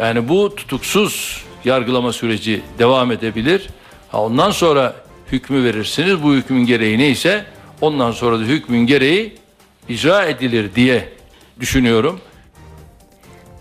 yani 0.00 0.28
bu 0.28 0.54
tutuksuz 0.54 1.44
yargılama 1.64 2.12
süreci 2.12 2.62
devam 2.78 3.12
edebilir. 3.12 3.68
ondan 4.12 4.50
sonra 4.50 4.94
hükmü 5.32 5.64
verirsiniz. 5.64 6.22
Bu 6.22 6.32
hükmün 6.32 6.66
gereği 6.66 6.98
neyse 6.98 7.44
Ondan 7.80 8.10
sonra 8.10 8.38
da 8.38 8.42
hükmün 8.42 8.86
gereği 8.86 9.34
icra 9.88 10.24
edilir 10.24 10.74
diye 10.74 11.08
düşünüyorum. 11.60 12.20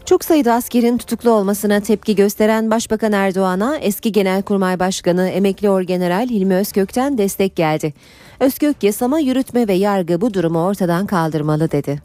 Çok 0.06 0.24
sayıda 0.26 0.54
askerin 0.54 0.98
tutuklu 0.98 1.32
olmasına 1.32 1.80
tepki 1.80 2.16
gösteren 2.16 2.72
Başbakan 2.72 3.12
Erdoğan'a 3.12 3.78
eski 3.78 4.12
Genelkurmay 4.12 4.80
Başkanı 4.80 5.30
emekli 5.30 5.70
Orgeneral 5.70 6.30
Hilmi 6.30 6.56
Özkök'ten 6.56 7.18
destek 7.18 7.56
geldi. 7.56 7.94
Özkök 8.40 8.84
yasama, 8.84 9.20
yürütme 9.20 9.68
ve 9.68 9.74
yargı 9.74 10.22
bu 10.22 10.34
durumu 10.34 10.66
ortadan 10.66 11.08
kaldırmalı 11.08 11.72
dedi. 11.72 12.02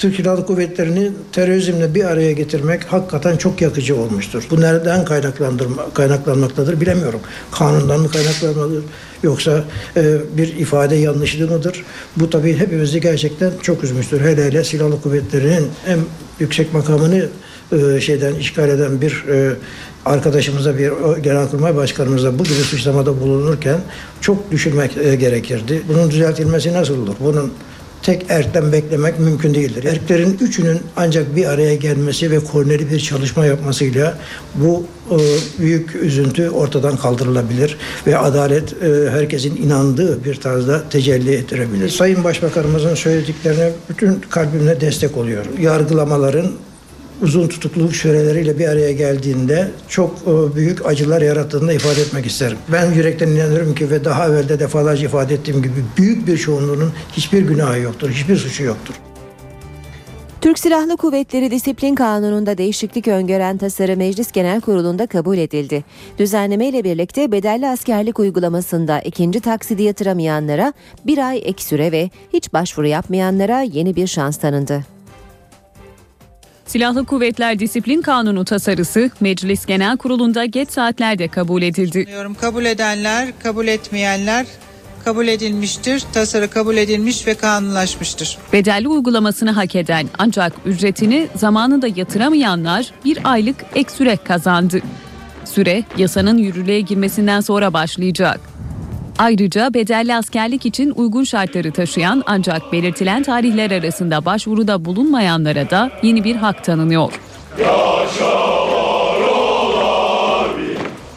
Türk 0.00 0.16
Silahlı 0.16 0.46
Kuvvetleri'ni 0.46 1.10
terörizmle 1.32 1.94
bir 1.94 2.04
araya 2.04 2.32
getirmek 2.32 2.84
hakikaten 2.84 3.36
çok 3.36 3.60
yakıcı 3.60 3.96
olmuştur. 3.96 4.46
Bu 4.50 4.60
nereden 4.60 5.04
kaynaklanmaktadır 5.94 6.80
bilemiyorum. 6.80 7.20
Kanundan 7.52 8.00
mı 8.00 8.10
kaynaklanmalıdır 8.10 8.84
yoksa 9.22 9.64
e, 9.96 10.16
bir 10.36 10.56
ifade 10.56 10.96
yanlışlığı 10.96 11.50
mıdır? 11.50 11.84
Bu 12.16 12.30
tabii 12.30 12.56
hepimizi 12.56 13.00
gerçekten 13.00 13.52
çok 13.62 13.84
üzmüştür. 13.84 14.20
Hele 14.20 14.44
hele 14.44 14.64
Silahlı 14.64 15.02
Kuvvetleri'nin 15.02 15.68
en 15.86 15.98
yüksek 16.38 16.74
makamını 16.74 17.28
e, 17.72 18.00
şeyden 18.00 18.34
işgal 18.34 18.68
eden 18.68 19.00
bir 19.00 19.24
e, 19.28 19.52
arkadaşımıza 20.04 20.78
bir 20.78 20.92
genelkurmay 21.22 21.76
başkanımıza 21.76 22.38
bu 22.38 22.44
gibi 22.44 22.54
suçlamada 22.54 23.20
bulunurken 23.20 23.80
çok 24.20 24.50
düşünmek 24.50 24.96
e, 24.96 25.14
gerekirdi. 25.14 25.82
Bunun 25.88 26.10
düzeltilmesi 26.10 26.72
nasıl 26.72 27.02
olur? 27.02 27.14
Bunun 27.20 27.52
tek 28.02 28.26
erkten 28.28 28.72
beklemek 28.72 29.18
mümkün 29.18 29.54
değildir. 29.54 29.84
Erklerin 29.84 30.38
üçünün 30.40 30.80
ancak 30.96 31.36
bir 31.36 31.46
araya 31.46 31.74
gelmesi 31.74 32.30
ve 32.30 32.40
koordineli 32.40 32.90
bir 32.90 33.00
çalışma 33.00 33.46
yapmasıyla 33.46 34.18
bu 34.54 34.84
e, 35.10 35.16
büyük 35.62 35.94
üzüntü 35.94 36.50
ortadan 36.50 36.96
kaldırılabilir 36.96 37.76
ve 38.06 38.18
adalet 38.18 38.72
e, 38.82 39.10
herkesin 39.10 39.56
inandığı 39.56 40.24
bir 40.24 40.34
tarzda 40.34 40.88
tecelli 40.88 41.34
ettirebilir. 41.34 41.88
Sayın 41.88 42.24
Başbakanımızın 42.24 42.94
söylediklerine 42.94 43.70
bütün 43.88 44.20
kalbimle 44.30 44.80
destek 44.80 45.16
oluyorum. 45.16 45.52
Yargılamaların 45.60 46.50
uzun 47.22 47.48
tutukluluk 47.48 47.96
süreleriyle 47.96 48.58
bir 48.58 48.68
araya 48.68 48.92
geldiğinde 48.92 49.70
çok 49.88 50.10
e, 50.26 50.56
büyük 50.56 50.86
acılar 50.86 51.22
yarattığını 51.22 51.72
ifade 51.72 52.00
etmek 52.00 52.26
isterim. 52.26 52.58
Ben 52.72 52.92
yürekten 52.92 53.28
inanıyorum 53.28 53.74
ki 53.74 53.90
ve 53.90 54.04
daha 54.04 54.28
evvel 54.28 54.48
de 54.48 54.60
defalarca 54.60 55.04
ifade 55.04 55.34
ettiğim 55.34 55.62
gibi 55.62 55.84
büyük 55.96 56.26
bir 56.26 56.38
çoğunluğunun 56.38 56.92
hiçbir 57.12 57.42
günahı 57.42 57.80
yoktur, 57.80 58.10
hiçbir 58.10 58.36
suçu 58.36 58.64
yoktur. 58.64 58.94
Türk 60.40 60.58
Silahlı 60.58 60.96
Kuvvetleri 60.96 61.50
Disiplin 61.50 61.94
Kanunu'nda 61.94 62.58
değişiklik 62.58 63.08
öngören 63.08 63.58
tasarı 63.58 63.96
Meclis 63.96 64.32
Genel 64.32 64.60
Kurulu'nda 64.60 65.06
kabul 65.06 65.38
edildi. 65.38 65.84
Düzenleme 66.18 66.68
ile 66.68 66.84
birlikte 66.84 67.32
bedelli 67.32 67.68
askerlik 67.68 68.18
uygulamasında 68.18 69.00
ikinci 69.00 69.40
taksidi 69.40 69.82
yatıramayanlara 69.82 70.72
bir 71.06 71.18
ay 71.18 71.42
ek 71.44 71.62
süre 71.62 71.92
ve 71.92 72.10
hiç 72.32 72.52
başvuru 72.52 72.86
yapmayanlara 72.86 73.60
yeni 73.60 73.96
bir 73.96 74.06
şans 74.06 74.36
tanındı. 74.36 74.99
Silahlı 76.70 77.04
Kuvvetler 77.04 77.58
Disiplin 77.58 78.02
Kanunu 78.02 78.44
tasarısı 78.44 79.10
Meclis 79.20 79.66
Genel 79.66 79.96
Kurulu'nda 79.96 80.44
geç 80.44 80.70
saatlerde 80.70 81.28
kabul 81.28 81.62
edildi. 81.62 82.06
Kabul 82.40 82.64
edenler, 82.64 83.28
kabul 83.42 83.66
etmeyenler 83.66 84.46
kabul 85.04 85.28
edilmiştir. 85.28 86.02
Tasarı 86.12 86.50
kabul 86.50 86.76
edilmiş 86.76 87.26
ve 87.26 87.34
kanunlaşmıştır. 87.34 88.38
Bedelli 88.52 88.88
uygulamasını 88.88 89.50
hak 89.50 89.76
eden 89.76 90.06
ancak 90.18 90.52
ücretini 90.66 91.28
zamanında 91.36 91.86
yatıramayanlar 91.96 92.92
bir 93.04 93.18
aylık 93.24 93.56
ek 93.74 93.90
süre 93.90 94.16
kazandı. 94.16 94.80
Süre 95.44 95.84
yasanın 95.98 96.38
yürürlüğe 96.38 96.80
girmesinden 96.80 97.40
sonra 97.40 97.72
başlayacak. 97.72 98.40
Ayrıca 99.18 99.74
bedelli 99.74 100.14
askerlik 100.14 100.66
için 100.66 100.92
uygun 100.96 101.24
şartları 101.24 101.72
taşıyan 101.72 102.22
ancak 102.26 102.72
belirtilen 102.72 103.22
tarihler 103.22 103.70
arasında 103.70 104.24
başvuruda 104.24 104.84
bulunmayanlara 104.84 105.70
da 105.70 105.90
yeni 106.02 106.24
bir 106.24 106.36
hak 106.36 106.64
tanınıyor. 106.64 107.12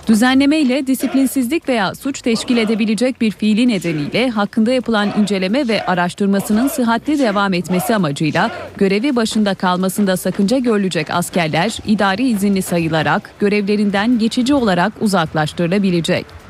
Düzenleme 0.07 0.59
ile 0.59 0.87
disiplinsizlik 0.87 1.69
veya 1.69 1.95
suç 1.95 2.21
teşkil 2.21 2.57
edebilecek 2.57 3.21
bir 3.21 3.31
fiili 3.31 3.67
nedeniyle 3.67 4.29
hakkında 4.29 4.73
yapılan 4.73 5.09
inceleme 5.19 5.67
ve 5.67 5.85
araştırmasının 5.85 6.67
sıhhatli 6.67 7.19
devam 7.19 7.53
etmesi 7.53 7.95
amacıyla 7.95 8.51
görevi 8.77 9.15
başında 9.15 9.53
kalmasında 9.53 10.17
sakınca 10.17 10.57
görülecek 10.57 11.09
askerler 11.09 11.77
idari 11.85 12.29
izinli 12.29 12.61
sayılarak 12.61 13.31
görevlerinden 13.39 14.19
geçici 14.19 14.53
olarak 14.53 14.93
uzaklaştırılabilecek. 15.01 16.42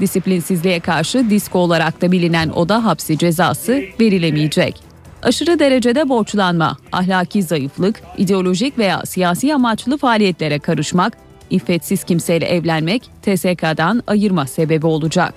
Disiplinsizliğe 0.00 0.80
karşı 0.80 1.30
disko 1.30 1.58
olarak 1.58 2.02
da 2.02 2.12
bilinen 2.12 2.48
oda 2.48 2.84
hapsi 2.84 3.18
cezası 3.18 3.82
verilemeyecek. 4.00 4.82
Aşırı 5.22 5.58
derecede 5.58 6.08
borçlanma, 6.08 6.76
ahlaki 6.92 7.42
zayıflık, 7.42 8.02
ideolojik 8.18 8.78
veya 8.78 9.02
siyasi 9.06 9.54
amaçlı 9.54 9.98
faaliyetlere 9.98 10.58
karışmak, 10.58 11.16
iffetsiz 11.50 12.04
kimseyle 12.04 12.46
evlenmek 12.46 13.02
TSK'dan 13.22 14.02
ayırma 14.06 14.46
sebebi 14.46 14.86
olacak. 14.86 15.34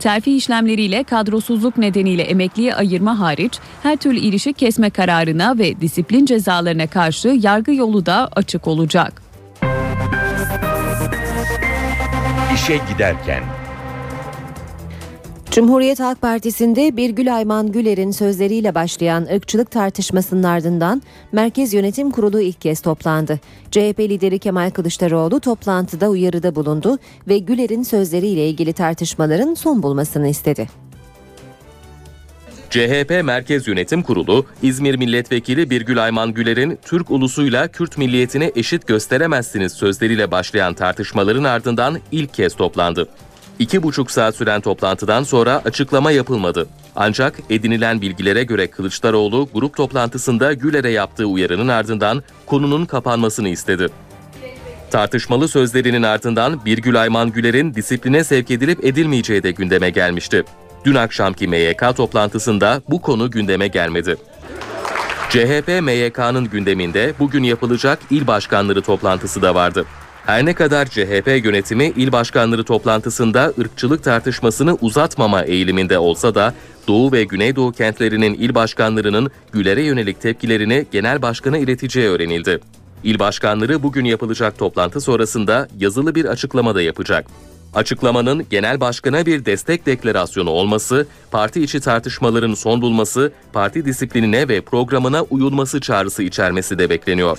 Terfi 0.00 0.36
işlemleriyle 0.36 1.04
kadrosuzluk 1.04 1.78
nedeniyle 1.78 2.22
emekliye 2.22 2.74
ayırma 2.74 3.20
hariç 3.20 3.58
her 3.82 3.96
türlü 3.96 4.18
ilişki 4.18 4.52
kesme 4.52 4.90
kararına 4.90 5.58
ve 5.58 5.80
disiplin 5.80 6.26
cezalarına 6.26 6.86
karşı 6.86 7.28
yargı 7.28 7.74
yolu 7.74 8.06
da 8.06 8.28
açık 8.36 8.66
olacak. 8.66 9.22
İşe 12.54 12.80
giderken 12.92 13.42
Cumhuriyet 15.56 16.00
Halk 16.00 16.22
Partisi'nde 16.22 16.96
Birgül 16.96 17.36
Ayman 17.36 17.72
Güler'in 17.72 18.10
sözleriyle 18.10 18.74
başlayan 18.74 19.26
ırkçılık 19.34 19.70
tartışmasının 19.70 20.42
ardından 20.42 21.02
Merkez 21.32 21.74
Yönetim 21.74 22.10
Kurulu 22.10 22.40
ilk 22.40 22.60
kez 22.60 22.80
toplandı. 22.80 23.40
CHP 23.70 24.00
lideri 24.00 24.38
Kemal 24.38 24.70
Kılıçdaroğlu 24.70 25.40
toplantıda 25.40 26.08
uyarıda 26.08 26.54
bulundu 26.54 26.98
ve 27.28 27.38
Güler'in 27.38 27.82
sözleriyle 27.82 28.48
ilgili 28.48 28.72
tartışmaların 28.72 29.54
son 29.54 29.82
bulmasını 29.82 30.28
istedi. 30.28 30.68
CHP 32.70 33.20
Merkez 33.24 33.68
Yönetim 33.68 34.02
Kurulu, 34.02 34.46
İzmir 34.62 34.94
Milletvekili 34.94 35.70
Birgül 35.70 36.04
Ayman 36.04 36.34
Güler'in 36.34 36.78
Türk 36.84 37.10
ulusuyla 37.10 37.68
Kürt 37.68 37.98
milliyetini 37.98 38.52
eşit 38.56 38.86
gösteremezsiniz 38.86 39.72
sözleriyle 39.72 40.30
başlayan 40.30 40.74
tartışmaların 40.74 41.44
ardından 41.44 41.98
ilk 42.12 42.34
kez 42.34 42.56
toplandı. 42.56 43.08
İki 43.58 43.82
buçuk 43.82 44.10
saat 44.10 44.36
süren 44.36 44.60
toplantıdan 44.60 45.22
sonra 45.22 45.62
açıklama 45.64 46.10
yapılmadı. 46.10 46.68
Ancak 46.96 47.34
edinilen 47.50 48.00
bilgilere 48.00 48.44
göre 48.44 48.66
Kılıçdaroğlu 48.66 49.48
grup 49.54 49.76
toplantısında 49.76 50.52
Güler'e 50.52 50.90
yaptığı 50.90 51.26
uyarının 51.26 51.68
ardından 51.68 52.22
konunun 52.46 52.86
kapanmasını 52.86 53.48
istedi. 53.48 53.88
Tartışmalı 54.90 55.48
sözlerinin 55.48 56.02
ardından 56.02 56.64
Birgül 56.64 57.00
Ayman 57.02 57.32
Güler'in 57.32 57.74
disipline 57.74 58.24
sevk 58.24 58.50
edilip 58.50 58.84
edilmeyeceği 58.84 59.42
de 59.42 59.50
gündeme 59.50 59.90
gelmişti. 59.90 60.44
Dün 60.84 60.94
akşamki 60.94 61.48
MYK 61.48 61.96
toplantısında 61.96 62.82
bu 62.88 63.02
konu 63.02 63.30
gündeme 63.30 63.68
gelmedi. 63.68 64.16
CHP 65.30 65.68
MYK'nın 65.82 66.50
gündeminde 66.50 67.14
bugün 67.18 67.42
yapılacak 67.42 67.98
il 68.10 68.26
başkanları 68.26 68.82
toplantısı 68.82 69.42
da 69.42 69.54
vardı. 69.54 69.84
Her 70.26 70.44
ne 70.44 70.54
kadar 70.54 70.86
CHP 70.86 71.44
yönetimi 71.44 71.92
il 71.96 72.12
başkanları 72.12 72.64
toplantısında 72.64 73.52
ırkçılık 73.58 74.04
tartışmasını 74.04 74.74
uzatmama 74.80 75.42
eğiliminde 75.42 75.98
olsa 75.98 76.34
da 76.34 76.54
Doğu 76.88 77.12
ve 77.12 77.24
Güneydoğu 77.24 77.72
kentlerinin 77.72 78.34
il 78.34 78.54
başkanlarının 78.54 79.30
Güler'e 79.52 79.82
yönelik 79.82 80.20
tepkilerini 80.20 80.86
genel 80.92 81.22
başkana 81.22 81.58
ileteceği 81.58 82.08
öğrenildi. 82.08 82.60
İl 83.04 83.18
başkanları 83.18 83.82
bugün 83.82 84.04
yapılacak 84.04 84.58
toplantı 84.58 85.00
sonrasında 85.00 85.68
yazılı 85.78 86.14
bir 86.14 86.24
açıklama 86.24 86.74
da 86.74 86.82
yapacak. 86.82 87.26
Açıklamanın 87.74 88.46
genel 88.50 88.80
başkana 88.80 89.26
bir 89.26 89.44
destek 89.44 89.86
deklarasyonu 89.86 90.50
olması, 90.50 91.06
parti 91.30 91.62
içi 91.62 91.80
tartışmaların 91.80 92.54
son 92.54 92.82
bulması, 92.82 93.32
parti 93.52 93.84
disiplinine 93.84 94.48
ve 94.48 94.60
programına 94.60 95.22
uyulması 95.22 95.80
çağrısı 95.80 96.22
içermesi 96.22 96.78
de 96.78 96.90
bekleniyor. 96.90 97.38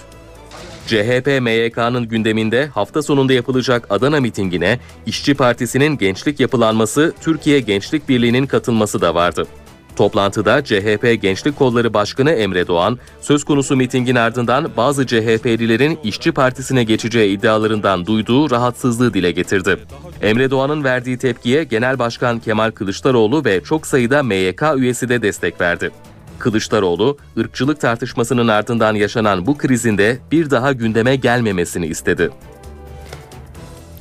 CHP 0.87 1.41
MYK'nın 1.41 2.07
gündeminde 2.07 2.67
hafta 2.67 3.01
sonunda 3.01 3.33
yapılacak 3.33 3.87
Adana 3.89 4.19
mitingine 4.19 4.79
İşçi 5.05 5.33
Partisi'nin 5.33 5.97
gençlik 5.97 6.39
yapılanması 6.39 7.13
Türkiye 7.21 7.59
Gençlik 7.59 8.09
Birliği'nin 8.09 8.45
katılması 8.45 9.01
da 9.01 9.15
vardı. 9.15 9.47
Toplantıda 9.95 10.63
CHP 10.63 11.21
Gençlik 11.21 11.55
Kolları 11.55 11.93
Başkanı 11.93 12.31
Emre 12.31 12.67
Doğan, 12.67 12.99
söz 13.21 13.43
konusu 13.43 13.75
mitingin 13.75 14.15
ardından 14.15 14.71
bazı 14.77 15.07
CHP'lilerin 15.07 15.99
İşçi 16.03 16.31
Partisi'ne 16.31 16.83
geçeceği 16.83 17.37
iddialarından 17.37 18.05
duyduğu 18.05 18.51
rahatsızlığı 18.51 19.13
dile 19.13 19.31
getirdi. 19.31 19.77
Emre 20.21 20.51
Doğan'ın 20.51 20.83
verdiği 20.83 21.17
tepkiye 21.17 21.63
Genel 21.63 21.99
Başkan 21.99 22.39
Kemal 22.39 22.71
Kılıçdaroğlu 22.71 23.45
ve 23.45 23.63
çok 23.63 23.87
sayıda 23.87 24.23
MYK 24.23 24.63
üyesi 24.75 25.09
de 25.09 25.21
destek 25.21 25.61
verdi. 25.61 25.91
Kılıçdaroğlu, 26.39 27.17
ırkçılık 27.37 27.81
tartışmasının 27.81 28.47
ardından 28.47 28.95
yaşanan 28.95 29.45
bu 29.45 29.57
krizin 29.57 29.97
de 29.97 30.17
bir 30.31 30.49
daha 30.49 30.73
gündeme 30.73 31.15
gelmemesini 31.15 31.85
istedi. 31.85 32.29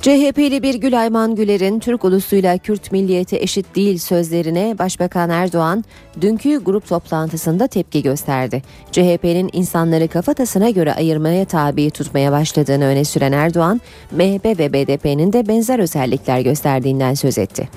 CHP'li 0.01 0.63
Birgül 0.63 0.99
Ayman 1.01 1.35
Güler'in 1.35 1.79
Türk 1.79 2.05
ulusuyla 2.05 2.57
Kürt 2.57 2.91
milliyeti 2.91 3.37
eşit 3.37 3.75
değil 3.75 3.97
sözlerine 3.97 4.75
Başbakan 4.79 5.29
Erdoğan 5.29 5.83
dünkü 6.21 6.63
grup 6.63 6.87
toplantısında 6.87 7.67
tepki 7.67 8.03
gösterdi. 8.03 8.61
CHP'nin 8.91 9.49
insanları 9.53 10.07
kafatasına 10.07 10.69
göre 10.69 10.93
ayırmaya 10.93 11.45
tabi 11.45 11.91
tutmaya 11.91 12.31
başladığını 12.31 12.85
öne 12.85 13.03
süren 13.03 13.31
Erdoğan, 13.31 13.81
MHP 14.11 14.45
ve 14.45 14.73
BDP'nin 14.73 15.33
de 15.33 15.47
benzer 15.47 15.79
özellikler 15.79 16.39
gösterdiğinden 16.39 17.13
söz 17.13 17.37
etti. 17.37 17.69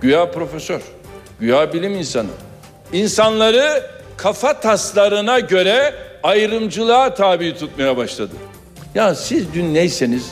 Güya 0.00 0.30
profesör, 0.30 0.82
güya 1.40 1.72
bilim 1.72 1.94
insanı. 1.94 2.47
İnsanları 2.92 3.82
kafa 4.16 4.60
taslarına 4.60 5.40
göre 5.40 5.94
ayrımcılığa 6.22 7.14
tabi 7.14 7.54
tutmaya 7.58 7.96
başladı. 7.96 8.32
Ya 8.94 9.14
siz 9.14 9.54
dün 9.54 9.74
neyseniz 9.74 10.26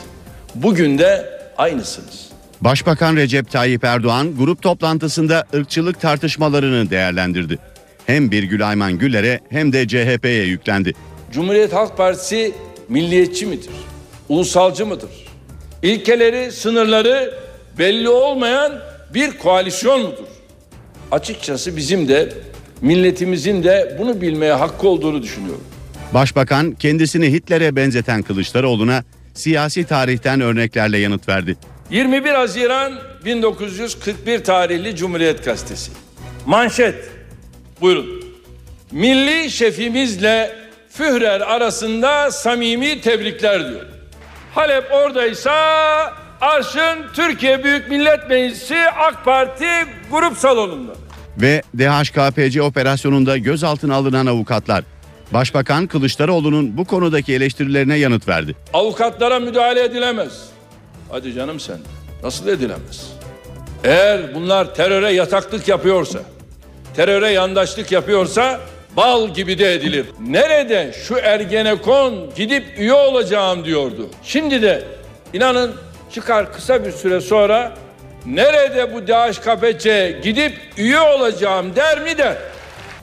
bugün 0.55 0.99
de 0.99 1.39
aynısınız. 1.59 2.27
Başbakan 2.61 3.17
Recep 3.17 3.51
Tayyip 3.51 3.85
Erdoğan 3.85 4.37
grup 4.37 4.63
toplantısında 4.63 5.45
ırkçılık 5.55 6.01
tartışmalarını 6.01 6.91
değerlendirdi. 6.91 7.59
Hem 8.07 8.31
Birgül 8.31 8.69
Ayman 8.69 8.99
Güler'e 8.99 9.41
hem 9.51 9.73
de 9.73 9.89
CHP'ye 9.89 10.45
yüklendi. 10.45 10.93
Cumhuriyet 11.33 11.73
Halk 11.73 11.97
Partisi 11.97 12.55
milliyetçi 12.89 13.47
midir? 13.47 13.71
Ulusalcı 14.29 14.87
mıdır? 14.87 15.11
İlkeleri, 15.83 16.53
sınırları 16.53 17.35
belli 17.79 18.09
olmayan 18.09 18.73
bir 19.15 19.39
koalisyon 19.39 20.01
mudur? 20.03 20.36
Açıkçası 21.11 21.77
bizim 21.77 22.09
de 22.09 22.33
milletimizin 22.81 23.65
de 23.65 23.97
bunu 23.99 24.21
bilmeye 24.21 24.53
hakkı 24.53 24.89
olduğunu 24.89 25.23
düşünüyorum. 25.23 25.65
Başbakan 26.15 26.73
kendisini 26.73 27.33
Hitler'e 27.33 27.77
benzeten 27.77 28.23
Kılıçdaroğlu'na 28.23 29.05
siyasi 29.35 29.85
tarihten 29.85 30.41
örneklerle 30.41 30.99
yanıt 30.99 31.29
verdi. 31.29 31.57
21 31.91 32.31
Haziran 32.31 32.93
1941 33.25 34.45
tarihli 34.45 34.97
Cumhuriyet 34.97 35.45
Gazetesi. 35.45 35.91
Manşet. 36.47 36.95
Buyurun. 37.81 38.25
Milli 38.93 39.51
şefimizle 39.51 40.57
Führer 40.91 41.41
arasında 41.41 42.31
samimi 42.31 43.01
tebrikler 43.01 43.69
diyor. 43.71 43.87
Halep 44.55 44.93
oradaysa 44.93 45.53
Arşın 46.41 47.05
Türkiye 47.15 47.65
Büyük 47.65 47.89
Millet 47.89 48.29
Meclisi 48.29 48.77
AK 48.99 49.25
Parti 49.25 49.69
grup 50.11 50.37
salonunda. 50.37 50.93
Ve 51.37 51.63
DHKPC 51.79 52.63
operasyonunda 52.63 53.37
gözaltına 53.37 53.95
alınan 53.95 54.27
avukatlar. 54.27 54.85
Başbakan 55.33 55.87
Kılıçdaroğlu'nun 55.87 56.77
bu 56.77 56.85
konudaki 56.85 57.35
eleştirilerine 57.35 57.97
yanıt 57.97 58.29
verdi. 58.29 58.57
Avukatlara 58.73 59.41
müdahale 59.41 59.85
edilemez. 59.85 60.49
Hadi 61.11 61.35
canım 61.35 61.61
sen. 61.61 61.79
Nasıl 62.23 62.49
edilemez? 62.49 63.13
Eğer 63.85 64.35
bunlar 64.35 64.75
teröre 64.75 65.13
yataklık 65.13 65.69
yapıyorsa, 65.69 66.19
teröre 66.97 67.31
yandaşlık 67.31 67.93
yapıyorsa 67.93 68.61
bal 68.97 69.35
gibi 69.35 69.59
de 69.59 69.75
edilir. 69.75 70.07
Nerede 70.21 70.95
şu 71.09 71.17
Ergenekon 71.17 72.31
gidip 72.37 72.65
üye 72.79 72.93
olacağım 72.93 73.65
diyordu. 73.65 74.11
Şimdi 74.23 74.63
de 74.63 74.85
inanın 75.33 75.73
çıkar 76.17 76.53
kısa 76.53 76.85
bir 76.85 76.93
süre 76.93 77.21
sonra 77.21 77.75
nerede 78.27 78.95
bu 78.95 79.07
DHKPC 79.07 80.19
gidip 80.23 80.53
üye 80.79 81.01
olacağım 81.01 81.77
der 81.77 82.03
mi 82.03 82.19
der. 82.19 82.37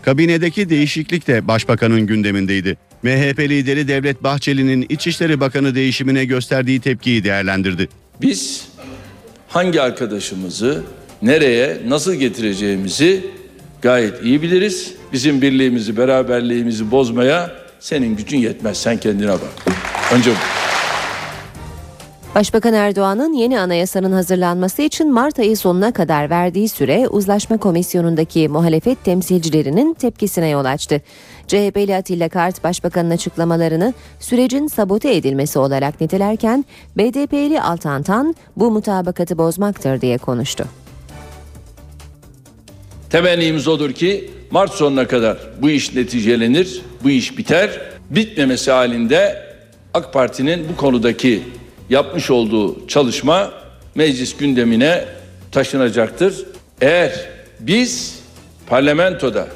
Kabinedeki 0.01 0.69
değişiklik 0.69 1.27
de 1.27 1.47
başbakanın 1.47 2.01
gündemindeydi. 2.07 2.77
MHP 3.03 3.39
lideri 3.39 3.87
Devlet 3.87 4.23
Bahçeli'nin 4.23 4.85
İçişleri 4.89 5.39
Bakanı 5.39 5.75
değişimine 5.75 6.25
gösterdiği 6.25 6.81
tepkiyi 6.81 7.23
değerlendirdi. 7.23 7.89
Biz 8.21 8.67
hangi 9.47 9.81
arkadaşımızı 9.81 10.83
nereye 11.21 11.77
nasıl 11.87 12.13
getireceğimizi 12.13 13.25
gayet 13.81 14.23
iyi 14.23 14.41
biliriz. 14.41 14.93
Bizim 15.13 15.41
birliğimizi, 15.41 15.97
beraberliğimizi 15.97 16.91
bozmaya 16.91 17.51
senin 17.79 18.15
gücün 18.15 18.37
yetmez. 18.37 18.77
Sen 18.77 18.97
kendine 18.97 19.31
bak. 19.31 19.75
Önce 20.13 20.31
bu. 20.31 20.62
Başbakan 22.35 22.73
Erdoğan'ın 22.73 23.33
yeni 23.33 23.59
anayasanın 23.59 24.11
hazırlanması 24.11 24.81
için 24.81 25.13
Mart 25.13 25.39
ayı 25.39 25.57
sonuna 25.57 25.93
kadar 25.93 26.29
verdiği 26.29 26.69
süre 26.69 27.07
uzlaşma 27.07 27.57
komisyonundaki 27.57 28.49
muhalefet 28.49 29.03
temsilcilerinin 29.03 29.93
tepkisine 29.93 30.49
yol 30.49 30.65
açtı. 30.65 31.01
CHP'li 31.47 31.95
Atilla 31.95 32.29
Kart 32.29 32.63
başbakanın 32.63 33.09
açıklamalarını 33.09 33.93
sürecin 34.19 34.67
sabote 34.67 35.15
edilmesi 35.15 35.59
olarak 35.59 36.01
nitelerken 36.01 36.65
BDP'li 36.97 37.61
Altan 37.61 38.03
Tan 38.03 38.35
bu 38.57 38.71
mutabakatı 38.71 39.37
bozmaktır 39.37 40.01
diye 40.01 40.17
konuştu. 40.17 40.65
Temennimiz 43.09 43.67
odur 43.67 43.91
ki 43.91 44.31
Mart 44.51 44.71
sonuna 44.71 45.07
kadar 45.07 45.37
bu 45.61 45.69
iş 45.69 45.95
neticelenir, 45.95 46.81
bu 47.03 47.09
iş 47.09 47.37
biter. 47.37 47.81
Bitmemesi 48.09 48.71
halinde 48.71 49.43
AK 49.93 50.13
Parti'nin 50.13 50.69
bu 50.69 50.77
konudaki 50.77 51.43
yapmış 51.89 52.31
olduğu 52.31 52.87
çalışma 52.87 53.51
meclis 53.95 54.37
gündemine 54.37 55.05
taşınacaktır. 55.51 56.45
Eğer 56.81 57.29
biz 57.59 58.19
parlamentoda 58.67 59.47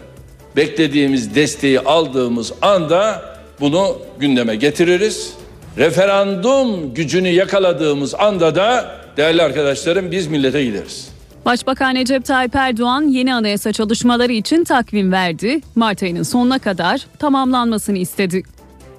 beklediğimiz 0.56 1.36
desteği 1.36 1.80
aldığımız 1.80 2.54
anda 2.62 3.22
bunu 3.60 3.98
gündeme 4.20 4.56
getiririz. 4.56 5.34
Referandum 5.78 6.94
gücünü 6.94 7.28
yakaladığımız 7.28 8.16
anda 8.16 8.56
da 8.56 8.96
değerli 9.18 9.44
arkadaşlarım 9.44 10.12
biz 10.12 10.28
millete 10.28 10.64
gideriz. 10.64 11.10
Başbakan 11.46 11.96
Recep 11.96 12.26
Tayyip 12.26 12.56
Erdoğan 12.56 13.02
yeni 13.02 13.34
anayasa 13.34 13.74
çalışmaları 13.74 14.34
için 14.34 14.64
takvim 14.64 15.12
verdi. 15.12 15.62
Mart 15.76 16.04
ayının 16.04 16.24
sonuna 16.24 16.60
kadar 16.60 17.08
tamamlanmasını 17.20 17.98
istedi. 17.98 18.44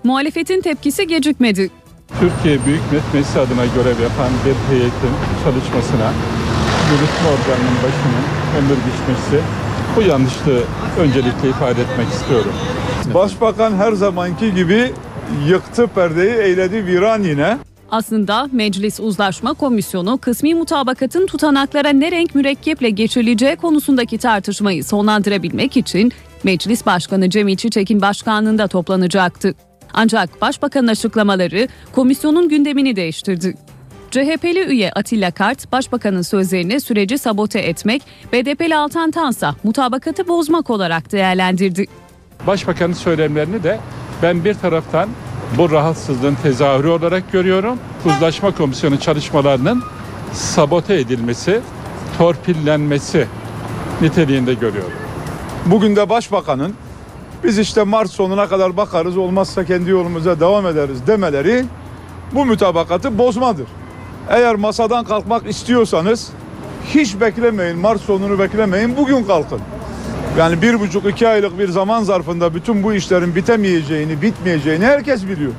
Muhalefetin 0.05 0.61
tepkisi 0.61 1.07
gecikmedi. 1.07 1.71
Türkiye 2.21 2.67
Büyük 2.67 2.81
Millet 2.91 3.15
Meclisi 3.15 3.41
adına 3.41 3.67
görev 3.67 4.01
yapan 4.03 4.31
bir 4.45 4.75
heyetin 4.75 5.13
çalışmasına 5.45 6.13
yürütme 6.91 7.29
organının 7.29 7.77
başının 7.85 8.25
ömür 8.59 8.77
biçmesi 8.77 9.45
bu 9.97 10.03
yanlışlığı 10.03 10.63
öncelikle 10.99 11.49
ifade 11.49 11.83
etmek 11.83 12.09
istiyorum. 12.09 12.53
Başbakan 13.15 13.73
her 13.77 13.93
zamanki 13.93 14.55
gibi 14.55 14.93
yıktı 15.49 15.87
perdeyi 15.87 16.35
eyledi 16.35 16.87
viran 16.87 17.23
yine. 17.23 17.59
Aslında 17.91 18.49
Meclis 18.53 19.01
Uzlaşma 19.01 19.55
Komisyonu 19.55 20.19
kısmi 20.19 20.55
mutabakatın 20.55 21.27
tutanaklara 21.27 21.89
ne 21.89 22.11
renk 22.11 22.35
mürekkeple 22.35 22.91
geçirileceği 22.91 23.57
konusundaki 23.57 24.19
tartışmayı 24.19 24.85
sonlandırabilmek 24.85 25.77
için 25.77 26.13
Meclis 26.45 26.87
Başkanı 26.87 27.31
Cemil 27.31 27.57
Çiçek'in 27.57 28.01
başkanlığında 28.01 28.69
toplanacaktı. 28.69 29.55
Ancak 29.95 30.41
Başbakanın 30.41 30.89
açıklamaları 30.89 31.69
komisyonun 31.93 32.49
gündemini 32.49 32.97
değiştirdi. 32.97 33.55
CHP'li 34.11 34.61
üye 34.61 34.93
Atilla 34.93 35.31
Kart, 35.31 35.73
Başbakanın 35.73 36.23
sözlerini 36.23 36.81
süreci 36.81 37.19
sabote 37.19 37.59
etmek, 37.59 38.03
BDP'li 38.33 38.77
Altan 38.77 39.11
Tansa 39.11 39.55
mutabakatı 39.65 40.29
bozmak 40.29 40.71
olarak 40.71 41.13
değerlendirdi. 41.13 41.87
Başbakanın 42.47 42.93
söylemlerini 42.93 43.63
de 43.63 43.81
ben 44.23 44.45
bir 44.45 44.55
taraftan 44.55 45.09
bu 45.59 45.71
rahatsızlığın 45.71 46.35
tezahürü 46.35 46.89
olarak 46.89 47.33
görüyorum. 47.33 47.79
Uzlaşma 48.05 48.55
Komisyonu 48.55 49.01
çalışmalarının 49.01 49.83
sabote 50.33 50.95
edilmesi, 50.95 51.61
torpillenmesi 52.19 53.27
niteliğinde 54.01 54.55
görüyorum. 54.55 54.93
Bugün 55.67 55.97
de 55.97 56.09
Başbakanın 56.09 56.75
biz 57.45 57.59
işte 57.59 57.83
Mart 57.83 58.11
sonuna 58.11 58.49
kadar 58.49 58.77
bakarız 58.77 59.17
olmazsa 59.17 59.65
kendi 59.65 59.91
yolumuza 59.91 60.41
devam 60.41 60.67
ederiz 60.67 61.07
demeleri 61.07 61.65
bu 62.35 62.45
mütabakatı 62.45 63.19
bozmadır. 63.19 63.67
Eğer 64.29 64.55
masadan 64.55 65.05
kalkmak 65.05 65.51
istiyorsanız 65.51 66.29
hiç 66.95 67.21
beklemeyin 67.21 67.79
Mart 67.79 68.01
sonunu 68.01 68.39
beklemeyin 68.39 68.97
bugün 68.97 69.25
kalkın. 69.25 69.61
Yani 70.39 70.63
bir 70.63 70.81
buçuk 70.81 71.11
iki 71.11 71.29
aylık 71.29 71.59
bir 71.59 71.69
zaman 71.69 72.03
zarfında 72.03 72.55
bütün 72.55 72.83
bu 72.83 72.95
işlerin 72.95 73.35
bitemeyeceğini, 73.35 74.23
bitmeyeceğini 74.23 74.85
herkes 74.85 75.29
biliyor. 75.29 75.53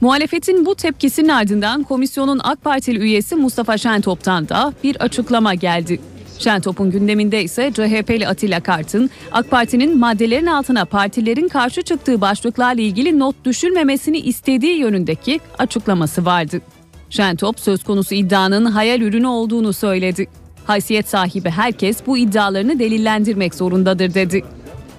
Muhalefetin 0.00 0.66
bu 0.66 0.74
tepkisinin 0.74 1.28
ardından 1.28 1.82
komisyonun 1.82 2.40
AK 2.44 2.64
Partili 2.64 2.98
üyesi 2.98 3.36
Mustafa 3.36 3.78
Şentop'tan 3.78 4.48
da 4.48 4.72
bir 4.84 4.96
açıklama 4.96 5.54
geldi. 5.54 6.00
Şentop'un 6.42 6.90
gündeminde 6.90 7.42
ise 7.42 7.72
CHP'li 7.74 8.28
Atilla 8.28 8.60
Kart'ın 8.60 9.10
AK 9.32 9.50
Parti'nin 9.50 9.98
maddelerin 9.98 10.46
altına 10.46 10.84
partilerin 10.84 11.48
karşı 11.48 11.82
çıktığı 11.82 12.20
başlıklarla 12.20 12.82
ilgili 12.82 13.18
not 13.18 13.44
düşülmemesini 13.44 14.18
istediği 14.18 14.78
yönündeki 14.78 15.40
açıklaması 15.58 16.24
vardı. 16.24 16.60
Şentop 17.10 17.60
söz 17.60 17.84
konusu 17.84 18.14
iddianın 18.14 18.64
hayal 18.64 19.00
ürünü 19.00 19.26
olduğunu 19.26 19.72
söyledi. 19.72 20.26
Haysiyet 20.64 21.08
sahibi 21.08 21.50
herkes 21.50 22.06
bu 22.06 22.18
iddialarını 22.18 22.78
delillendirmek 22.78 23.54
zorundadır 23.54 24.14
dedi. 24.14 24.44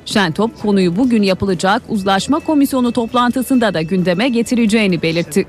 Şentop 0.06 0.62
konuyu 0.62 0.96
bugün 0.96 1.24
yapılacak 1.24 1.82
uzlaşma 1.90 2.40
komisyonu 2.40 2.92
toplantısında 2.92 3.74
da 3.74 3.82
gündeme 3.82 4.30
getireceğini 4.30 5.02
belirtti. 5.02 5.46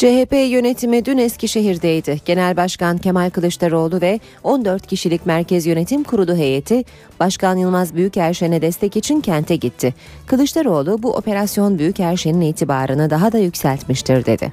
CHP 0.00 0.32
yönetimi 0.32 1.04
dün 1.04 1.18
Eskişehir'deydi. 1.18 2.20
Genel 2.24 2.56
Başkan 2.56 2.98
Kemal 2.98 3.30
Kılıçdaroğlu 3.30 4.00
ve 4.00 4.20
14 4.44 4.86
kişilik 4.86 5.26
Merkez 5.26 5.66
Yönetim 5.66 6.04
Kurulu 6.04 6.36
heyeti 6.36 6.84
Başkan 7.20 7.56
Yılmaz 7.56 7.94
Büyükerşen'e 7.94 8.62
destek 8.62 8.96
için 8.96 9.20
kente 9.20 9.56
gitti. 9.56 9.94
Kılıçdaroğlu 10.26 11.02
bu 11.02 11.12
operasyon 11.12 11.78
Büyükerşen'in 11.78 12.40
itibarını 12.40 13.10
daha 13.10 13.32
da 13.32 13.38
yükseltmiştir 13.38 14.26
dedi. 14.26 14.52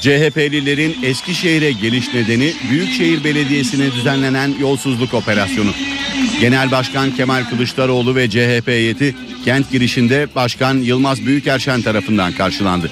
CHP'lilerin 0.00 0.96
Eskişehir'e 1.02 1.72
geliş 1.72 2.14
nedeni 2.14 2.52
Büyükşehir 2.70 3.24
Belediyesi'ne 3.24 3.92
düzenlenen 3.92 4.54
yolsuzluk 4.60 5.14
operasyonu. 5.14 5.70
Genel 6.40 6.70
Başkan 6.70 7.10
Kemal 7.10 7.44
Kılıçdaroğlu 7.50 8.14
ve 8.14 8.30
CHP 8.30 8.66
heyeti 8.68 9.14
kent 9.44 9.70
girişinde 9.70 10.26
Başkan 10.34 10.74
Yılmaz 10.74 11.26
Büyükerşen 11.26 11.82
tarafından 11.82 12.32
karşılandı. 12.32 12.90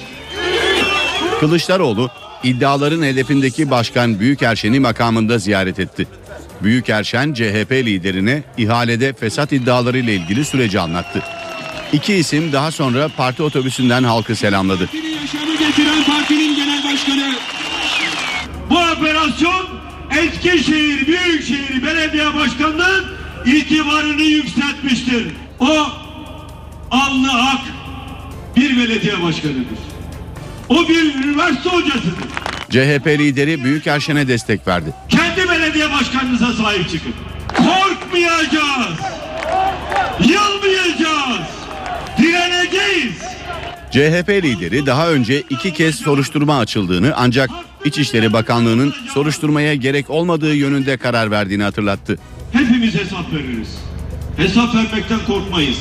Kılıçdaroğlu 1.39 2.09
iddiaların 2.43 3.01
hedefindeki 3.01 3.71
Başkan 3.71 4.19
Büyükerşen'i 4.19 4.79
makamında 4.79 5.37
ziyaret 5.37 5.79
etti. 5.79 6.07
Büyükerşen 6.63 7.33
CHP 7.33 7.71
liderine 7.71 8.43
ihalede 8.57 9.13
fesat 9.13 9.51
iddialarıyla 9.51 10.13
ilgili 10.13 10.45
süreci 10.45 10.79
anlattı. 10.79 11.23
İki 11.93 12.13
isim 12.13 12.53
daha 12.53 12.71
sonra 12.71 13.09
parti 13.17 13.43
otobüsünden 13.43 14.03
halkı 14.03 14.35
selamladı. 14.35 14.89
yaşamı 15.21 15.57
getiren 15.57 16.03
partinin 16.03 16.55
genel 16.55 16.93
başkanı. 16.93 17.35
Bu 18.69 18.77
operasyon 18.77 19.65
Eskişehir 20.23 21.07
Büyükşehir 21.07 21.83
Belediye 21.83 22.35
Başkanı'nın 22.35 23.05
itibarını 23.45 24.21
yükseltmiştir. 24.21 25.27
O 25.59 25.87
alnı 26.91 27.27
hak 27.27 27.61
bir 28.55 28.77
belediye 28.77 29.23
başkanıdır. 29.23 29.88
O 30.69 30.87
bir 30.89 31.15
üniversite 31.15 31.69
hocasıdır. 31.69 32.29
CHP 32.69 33.07
lideri 33.07 33.63
Büyükerşen'e 33.63 34.27
destek 34.27 34.67
verdi. 34.67 34.93
Kendi 35.09 35.49
belediye 35.49 35.91
başkanınıza 35.91 36.53
sahip 36.53 36.89
çıkın. 36.89 37.13
Korkmayacağız. 37.57 38.99
Yılmayacağız. 40.19 41.59
vereceğiz. 42.19 43.13
CHP 43.91 44.29
lideri 44.29 44.85
daha 44.85 45.09
önce 45.09 45.43
iki 45.49 45.73
kez 45.73 45.95
soruşturma 45.95 46.59
açıldığını 46.59 47.13
ancak 47.15 47.49
İçişleri 47.85 48.33
Bakanlığı'nın 48.33 48.93
soruşturmaya 49.13 49.75
gerek 49.75 50.09
olmadığı 50.09 50.55
yönünde 50.55 50.97
karar 50.97 51.31
verdiğini 51.31 51.63
hatırlattı. 51.63 52.19
Hepimiz 52.51 52.95
hesap 52.95 53.33
veririz. 53.33 53.77
Hesap 54.37 54.75
vermekten 54.75 55.19
korkmayız. 55.27 55.77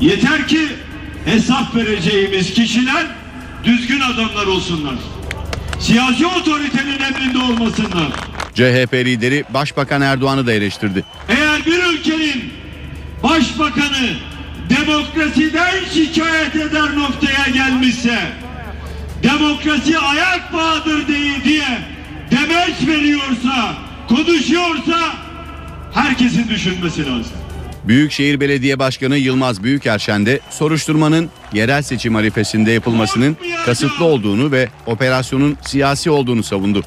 Yeter 0.00 0.48
ki 0.48 0.68
hesap 1.24 1.74
vereceğimiz 1.76 2.54
kişiler 2.54 3.06
düzgün 3.64 4.00
adamlar 4.00 4.46
olsunlar. 4.46 4.94
Siyasi 5.80 6.26
otoritenin 6.26 7.00
emrinde 7.00 7.38
olmasınlar. 7.38 8.08
CHP 8.54 8.94
lideri 8.94 9.44
Başbakan 9.54 10.02
Erdoğan'ı 10.02 10.46
da 10.46 10.52
eleştirdi. 10.52 11.04
Eğer 11.28 11.66
bir 11.66 11.84
ülkenin 11.84 12.52
başbakanı 13.22 14.10
demokrasiden 14.70 15.74
şikayet 15.94 16.56
eder 16.56 16.96
noktaya 16.96 17.48
gelmişse 17.54 18.18
demokrasi 19.22 19.98
ayak 19.98 20.52
bağıdır 20.52 21.06
diye, 21.06 21.44
diye 21.44 21.78
demeç 22.30 22.88
veriyorsa, 22.88 23.74
konuşuyorsa 24.08 25.14
herkesin 25.94 26.48
düşünmesi 26.48 27.06
lazım. 27.06 27.39
Büyükşehir 27.84 28.40
Belediye 28.40 28.78
Başkanı 28.78 29.16
Yılmaz 29.16 29.62
Büyükerşen 29.62 30.26
de 30.26 30.40
soruşturmanın 30.50 31.30
yerel 31.52 31.82
seçim 31.82 32.16
arifesinde 32.16 32.70
yapılmasının 32.70 33.36
kasıtlı 33.66 34.04
olduğunu 34.04 34.52
ve 34.52 34.68
operasyonun 34.86 35.56
siyasi 35.62 36.10
olduğunu 36.10 36.42
savundu. 36.42 36.82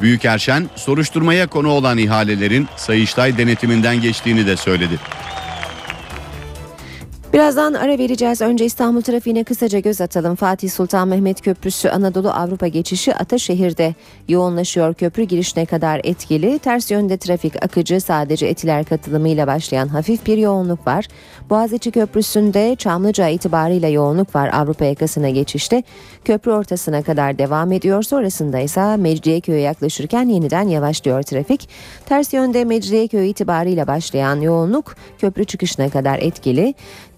Büyükerşen 0.00 0.70
soruşturmaya 0.76 1.46
konu 1.46 1.68
olan 1.68 1.98
ihalelerin 1.98 2.68
Sayıştay 2.76 3.38
denetiminden 3.38 4.00
geçtiğini 4.00 4.46
de 4.46 4.56
söyledi. 4.56 4.98
Birazdan 7.34 7.74
ara 7.74 7.98
vereceğiz. 7.98 8.40
Önce 8.40 8.64
İstanbul 8.64 9.02
trafiğine 9.02 9.44
kısaca 9.44 9.78
göz 9.78 10.00
atalım. 10.00 10.34
Fatih 10.34 10.70
Sultan 10.70 11.08
Mehmet 11.08 11.40
Köprüsü 11.40 11.88
Anadolu 11.88 12.30
Avrupa 12.30 12.66
geçişi 12.66 13.14
Ataşehir'de 13.14 13.94
yoğunlaşıyor. 14.28 14.94
Köprü 14.94 15.22
girişine 15.22 15.66
kadar 15.66 16.00
etkili. 16.04 16.58
Ters 16.58 16.90
yönde 16.90 17.16
trafik 17.16 17.64
akıcı 17.64 18.00
sadece 18.00 18.46
etiler 18.46 18.84
katılımıyla 18.84 19.46
başlayan 19.46 19.88
hafif 19.88 20.26
bir 20.26 20.38
yoğunluk 20.38 20.86
var. 20.86 21.06
Boğaziçi 21.50 21.90
Köprüsü'nde 21.90 22.76
Çamlıca 22.76 23.28
itibarıyla 23.28 23.88
yoğunluk 23.88 24.34
var 24.34 24.50
Avrupa 24.52 24.84
yakasına 24.84 25.30
geçişte. 25.30 25.82
Köprü 26.24 26.52
ortasına 26.52 27.02
kadar 27.02 27.38
devam 27.38 27.72
ediyor. 27.72 28.02
Sonrasında 28.02 28.58
ise 28.58 28.96
Mecidiyeköy'e 28.96 29.60
yaklaşırken 29.60 30.28
yeniden 30.28 30.68
yavaşlıyor 30.68 31.22
trafik. 31.22 31.68
Ters 32.06 32.32
yönde 32.32 32.64
Mecidiyeköy 32.64 33.30
itibarıyla 33.30 33.86
başlayan 33.86 34.40
yoğunluk 34.40 34.96
köprü 35.18 35.44
çıkışına 35.44 35.90
kadar 35.90 36.18
etkili. 36.18 36.74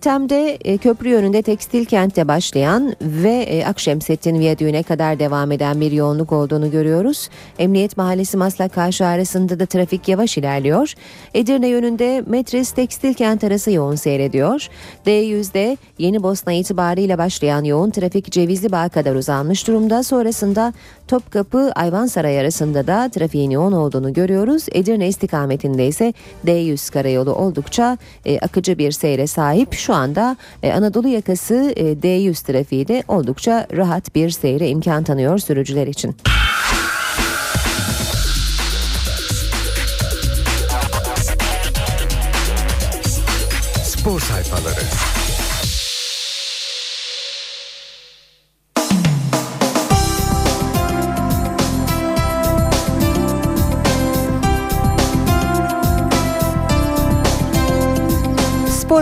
Tem'de 0.07 0.59
e, 0.65 0.79
köprü 0.79 1.09
yönünde 1.09 1.43
tekstil 1.43 1.85
kentte 1.85 2.29
başlayan 2.29 2.97
ve 3.01 3.31
e, 3.31 3.65
Akşemsettin 3.65 4.41
Viyadüğü'ne 4.41 4.83
kadar 4.83 5.19
devam 5.19 5.53
eden 5.53 5.81
bir 5.81 5.93
yoğunluk 5.93 6.33
olduğunu 6.33 6.71
görüyoruz. 6.71 7.29
Emniyet 7.59 7.97
Mahallesi 7.97 8.37
Maslak 8.37 8.73
Karşı 8.73 9.07
arasında 9.07 9.61
da 9.61 9.67
trafik 9.67 10.09
yavaş 10.09 10.39
ilerliyor. 10.39 10.95
Edirne 11.35 11.69
yönünde 11.69 12.25
Metris 12.27 12.71
Tekstil 12.71 13.15
Kent 13.15 13.45
arası 13.45 13.71
yoğun 13.71 13.95
seyrediyor. 13.95 14.69
D100'de 15.07 15.77
Yeni 15.99 16.23
Bosna 16.23 16.53
itibariyle 16.53 17.19
başlayan 17.19 17.65
yoğun 17.65 17.91
trafik 17.91 18.33
Cevizli 18.33 18.73
Bağ 18.73 18.89
kadar 18.89 19.15
uzanmış 19.15 19.67
durumda. 19.67 20.03
Sonrasında 20.03 20.73
Topkapı 21.09 21.73
Ayvansaray 21.75 22.41
arasında 22.41 22.87
da 22.87 23.09
trafiğin 23.09 23.51
yoğun 23.51 23.73
olduğunu 23.73 24.13
görüyoruz. 24.13 24.67
Edirne 24.73 25.09
istikametinde 25.09 25.87
ise 25.87 26.13
D100 26.47 26.93
karayolu 26.93 27.35
oldukça 27.35 27.99
e, 28.27 28.39
akıcı 28.39 28.79
bir 28.79 28.93
seyre 28.93 29.27
sahip. 29.27 29.75
Şu 29.75 29.96
anda 29.97 30.37
e, 30.63 30.73
Anadolu 30.73 31.09
yakası 31.09 31.73
e, 31.77 31.83
D100 31.83 32.47
trafiği 32.47 32.89
de 32.89 33.03
oldukça 33.09 33.67
rahat 33.77 34.15
bir 34.15 34.31
seyre 34.31 34.69
imkan 34.69 35.05
tanıyor 35.05 35.39
sürücüler 35.39 35.87
için. 35.87 36.17
Spor 43.85 44.21
sayfaları. 44.21 45.16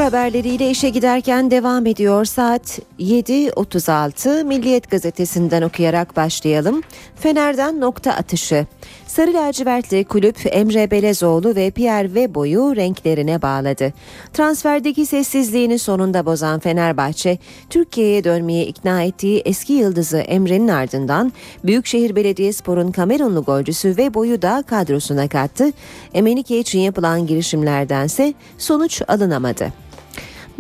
Haberleriyle 0.05 0.71
işe 0.71 0.89
giderken 0.89 1.51
devam 1.51 1.87
ediyor. 1.87 2.25
Saat 2.25 2.79
7.36 2.99 4.45
Milliyet 4.45 4.91
gazetesinden 4.91 5.63
okuyarak 5.63 6.17
başlayalım. 6.17 6.83
Fener'den 7.17 7.81
nokta 7.81 8.13
atışı. 8.13 8.67
Sarı 9.07 9.35
lacivertli 9.35 10.05
kulüp 10.05 10.37
Emre 10.45 10.91
Belezoğlu 10.91 11.55
ve 11.57 11.71
Pierre 11.71 12.07
Webo'yu 12.07 12.77
renklerine 12.77 13.43
bağladı. 13.43 13.93
Transferdeki 14.33 15.07
sessizliğini 15.07 15.79
sonunda 15.79 16.27
bozan 16.27 16.61
Fenerbahçe, 16.61 17.39
Türkiye'ye 17.71 18.25
dönmeye 18.25 18.67
ikna 18.67 19.03
ettiği 19.03 19.43
eski 19.45 19.73
yıldızı 19.73 20.19
Emre'nin 20.19 20.69
ardından 20.69 21.33
Büyükşehir 21.65 22.17
Belediyespor'un 22.17 22.93
Kamerunlu 22.93 23.45
golcüsü 23.45 23.89
Webo'yu 23.89 24.43
da 24.43 24.65
kadrosuna 24.67 25.29
kattı. 25.29 25.73
Emenike 26.15 26.59
için 26.59 26.79
yapılan 26.79 27.27
girişimlerdense 27.27 28.35
sonuç 28.59 29.03
alınamadı. 29.09 29.85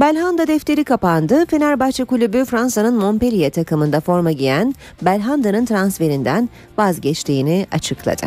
Belhanda 0.00 0.46
defteri 0.46 0.84
kapandı. 0.84 1.46
Fenerbahçe 1.46 2.04
Kulübü 2.04 2.44
Fransa'nın 2.44 2.94
Montpellier 2.94 3.50
takımında 3.50 4.00
forma 4.00 4.32
giyen 4.32 4.74
Belhanda'nın 5.02 5.64
transferinden 5.64 6.48
vazgeçtiğini 6.78 7.66
açıkladı. 7.72 8.26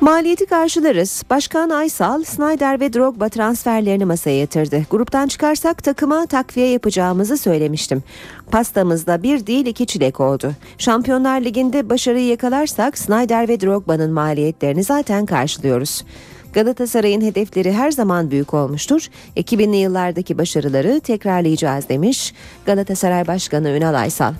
Maliyeti 0.00 0.46
karşılarız. 0.46 1.22
Başkan 1.30 1.70
Aysal, 1.70 2.24
Snyder 2.24 2.80
ve 2.80 2.92
Drogba 2.92 3.28
transferlerini 3.28 4.04
masaya 4.04 4.38
yatırdı. 4.38 4.82
Gruptan 4.90 5.28
çıkarsak 5.28 5.84
takıma 5.84 6.26
takviye 6.26 6.68
yapacağımızı 6.68 7.36
söylemiştim. 7.36 8.02
Pastamızda 8.50 9.22
bir 9.22 9.46
değil 9.46 9.66
iki 9.66 9.86
çilek 9.86 10.20
oldu. 10.20 10.52
Şampiyonlar 10.78 11.40
Ligi'nde 11.40 11.90
başarıyı 11.90 12.26
yakalarsak 12.26 12.98
Snyder 12.98 13.48
ve 13.48 13.60
Drogba'nın 13.60 14.12
maliyetlerini 14.12 14.84
zaten 14.84 15.26
karşılıyoruz. 15.26 16.04
Galatasaray'ın 16.52 17.20
hedefleri 17.20 17.72
her 17.72 17.90
zaman 17.90 18.30
büyük 18.30 18.54
olmuştur. 18.54 19.08
2000'li 19.36 19.76
yıllardaki 19.76 20.38
başarıları 20.38 21.00
tekrarlayacağız 21.00 21.88
demiş 21.88 22.34
Galatasaray 22.66 23.26
Başkanı 23.26 23.70
Ünal 23.70 23.94
Aysal. 23.94 24.34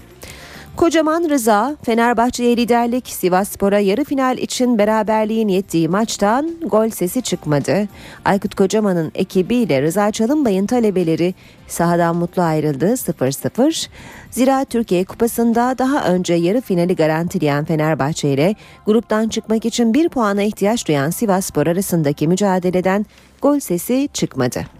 Kocaman 0.76 1.28
Rıza, 1.30 1.76
Fenerbahçe'ye 1.82 2.56
liderlik, 2.56 3.08
Sivasspor'a 3.08 3.78
yarı 3.78 4.04
final 4.04 4.38
için 4.38 4.78
beraberliğin 4.78 5.48
yettiği 5.48 5.88
maçtan 5.88 6.50
gol 6.66 6.90
sesi 6.90 7.22
çıkmadı. 7.22 7.88
Aykut 8.24 8.54
Kocaman'ın 8.54 9.12
ekibiyle 9.14 9.82
Rıza 9.82 10.10
Çalınbay'ın 10.10 10.66
talebeleri 10.66 11.34
sahadan 11.68 12.16
mutlu 12.16 12.42
ayrıldı 12.42 12.86
0-0. 12.86 13.88
Zira 14.30 14.64
Türkiye 14.64 15.04
Kupası'nda 15.04 15.78
daha 15.78 16.04
önce 16.04 16.34
yarı 16.34 16.60
finali 16.60 16.96
garantileyen 16.96 17.64
Fenerbahçe 17.64 18.28
ile 18.28 18.54
gruptan 18.86 19.28
çıkmak 19.28 19.64
için 19.64 19.94
bir 19.94 20.08
puana 20.08 20.42
ihtiyaç 20.42 20.88
duyan 20.88 21.10
Sivasspor 21.10 21.66
arasındaki 21.66 22.28
mücadeleden 22.28 23.06
gol 23.42 23.60
sesi 23.60 24.08
çıkmadı. 24.12 24.79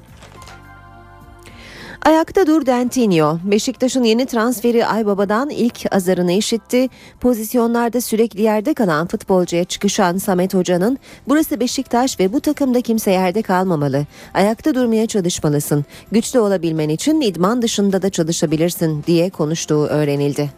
Ayakta 2.03 2.47
dur 2.47 2.67
Dentinho. 2.67 3.39
Beşiktaş'ın 3.45 4.05
yeni 4.05 4.27
transferi 4.27 4.87
Aybaba'dan 4.87 5.51
ilk 5.51 5.95
azarını 5.95 6.33
işitti. 6.33 6.89
Pozisyonlarda 7.21 8.01
sürekli 8.01 8.43
yerde 8.43 8.75
kalan 8.75 9.07
futbolcuya 9.07 9.65
çıkışan 9.65 10.17
Samet 10.17 10.55
Hoca'nın 10.55 10.99
burası 11.29 11.61
Beşiktaş 11.61 12.21
ve 12.21 12.33
bu 12.33 12.41
takımda 12.41 12.81
kimse 12.81 13.11
yerde 13.11 13.43
kalmamalı. 13.43 14.07
Ayakta 14.35 14.75
durmaya 14.75 15.07
çalışmalısın. 15.07 15.85
Güçlü 16.13 16.41
olabilmen 16.41 16.89
için 16.89 17.21
idman 17.21 17.63
dışında 17.63 18.03
da 18.03 18.11
çalışabilirsin 18.11 19.05
diye 19.07 19.31
konuştuğu 19.31 19.87
öğrenildi. 19.87 20.51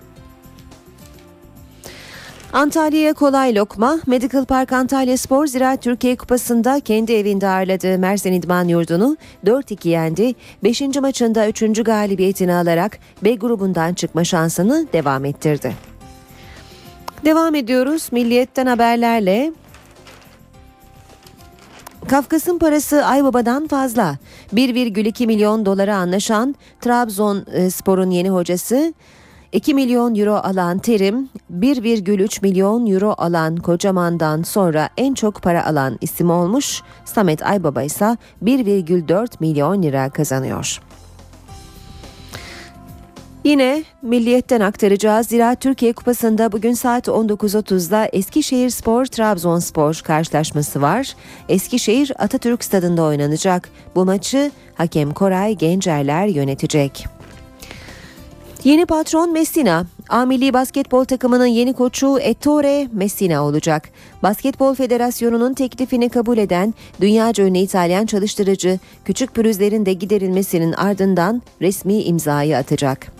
Antalya'ya 2.52 3.14
kolay 3.14 3.54
lokma. 3.54 3.98
Medical 4.06 4.44
Park 4.44 4.72
Antalya 4.72 5.18
Spor 5.18 5.46
Ziraat 5.46 5.82
Türkiye 5.82 6.16
Kupası'nda 6.16 6.80
kendi 6.80 7.12
evinde 7.12 7.48
ağırladığı 7.48 7.98
Mersin 7.98 8.32
İdman 8.32 8.68
Yurdu'nu 8.68 9.16
4-2 9.46 9.88
yendi. 9.88 10.34
5. 10.64 10.80
maçında 10.80 11.48
3. 11.48 11.84
galibiyetini 11.84 12.54
alarak 12.54 12.98
B 13.24 13.34
grubundan 13.34 13.94
çıkma 13.94 14.24
şansını 14.24 14.86
devam 14.92 15.24
ettirdi. 15.24 15.74
Devam 17.24 17.54
ediyoruz 17.54 18.08
Milliyet'ten 18.12 18.66
haberlerle. 18.66 19.52
Kafkas'ın 22.08 22.58
parası 22.58 23.04
Aybaba'dan 23.06 23.68
fazla. 23.68 24.18
1,2 24.54 25.26
milyon 25.26 25.66
dolara 25.66 25.96
anlaşan 25.96 26.54
Trabzonspor'un 26.80 28.10
yeni 28.10 28.30
hocası 28.30 28.94
2 29.52 29.74
milyon 29.74 30.14
euro 30.14 30.34
alan 30.34 30.78
Terim, 30.78 31.28
1,3 31.60 32.42
milyon 32.42 32.86
euro 32.86 33.14
alan 33.18 33.56
Kocaman'dan 33.56 34.42
sonra 34.42 34.88
en 34.96 35.14
çok 35.14 35.42
para 35.42 35.66
alan 35.66 35.98
isim 36.00 36.30
olmuş. 36.30 36.82
Samet 37.04 37.46
Aybaba 37.46 37.82
ise 37.82 38.16
1,4 38.42 39.28
milyon 39.40 39.82
lira 39.82 40.10
kazanıyor. 40.10 40.80
Yine 43.44 43.84
milliyetten 44.02 44.60
aktaracağız. 44.60 45.26
Zira 45.26 45.54
Türkiye 45.54 45.92
Kupası'nda 45.92 46.52
bugün 46.52 46.72
saat 46.72 47.08
19.30'da 47.08 48.08
Eskişehir 48.12 48.70
Spor 48.70 49.06
Trabzonspor 49.06 50.00
karşılaşması 50.04 50.82
var. 50.82 51.14
Eskişehir 51.48 52.12
Atatürk 52.18 52.64
Stadında 52.64 53.02
oynanacak. 53.02 53.68
Bu 53.94 54.04
maçı 54.04 54.50
hakem 54.74 55.12
Koray 55.14 55.56
Gencerler 55.56 56.26
yönetecek. 56.26 57.06
Yeni 58.64 58.86
patron 58.86 59.32
Messina. 59.32 59.86
A 60.08 60.24
Milli 60.24 60.52
Basketbol 60.52 61.04
takımının 61.04 61.46
yeni 61.46 61.72
koçu 61.72 62.18
Ettore 62.18 62.88
Messina 62.92 63.44
olacak. 63.44 63.88
Basketbol 64.22 64.74
Federasyonu'nun 64.74 65.54
teklifini 65.54 66.08
kabul 66.08 66.38
eden 66.38 66.74
dünyaca 67.00 67.44
ünlü 67.44 67.58
İtalyan 67.58 68.06
çalıştırıcı 68.06 68.78
küçük 69.04 69.34
pürüzlerin 69.34 69.86
de 69.86 69.92
giderilmesinin 69.92 70.72
ardından 70.72 71.42
resmi 71.60 72.02
imzayı 72.02 72.56
atacak. 72.56 73.11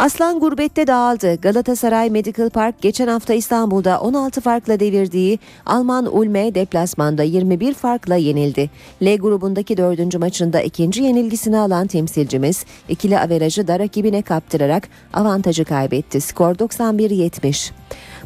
Aslan 0.00 0.40
gurbette 0.40 0.86
dağıldı. 0.86 1.36
Galatasaray 1.36 2.10
Medical 2.10 2.50
Park 2.50 2.82
geçen 2.82 3.08
hafta 3.08 3.34
İstanbul'da 3.34 4.00
16 4.00 4.40
farkla 4.40 4.80
devirdiği 4.80 5.38
Alman 5.66 6.16
Ulme 6.16 6.54
deplasmanda 6.54 7.22
21 7.22 7.74
farkla 7.74 8.16
yenildi. 8.16 8.70
L 9.02 9.16
grubundaki 9.16 9.76
dördüncü 9.76 10.18
maçında 10.18 10.60
ikinci 10.62 11.02
yenilgisini 11.02 11.58
alan 11.58 11.86
temsilcimiz 11.86 12.64
ikili 12.88 13.18
averajı 13.18 13.68
da 13.68 13.78
rakibine 13.78 14.22
kaptırarak 14.22 14.88
avantajı 15.12 15.64
kaybetti. 15.64 16.20
Skor 16.20 16.54
91-70. 16.54 17.70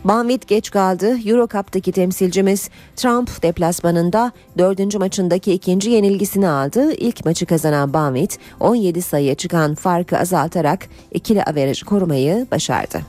Banvit 0.05 0.49
geç 0.49 0.71
kaldı. 0.71 1.17
Euro 1.27 1.49
Cup'taki 1.49 1.93
temsilcimiz 1.93 2.71
Trump 2.97 3.43
deplasmanında 3.43 4.33
dördüncü 4.59 4.99
maçındaki 4.99 5.53
ikinci 5.53 5.91
yenilgisini 5.91 6.49
aldı. 6.49 6.93
İlk 6.93 7.25
maçı 7.25 7.47
kazanan 7.47 7.93
Banvit 7.93 8.39
17 8.61 9.03
sayıya 9.03 9.35
çıkan 9.35 9.75
farkı 9.75 10.19
azaltarak 10.19 10.89
ikili 11.13 11.45
averajı 11.45 11.87
korumayı 11.87 12.47
başardı. 12.51 13.01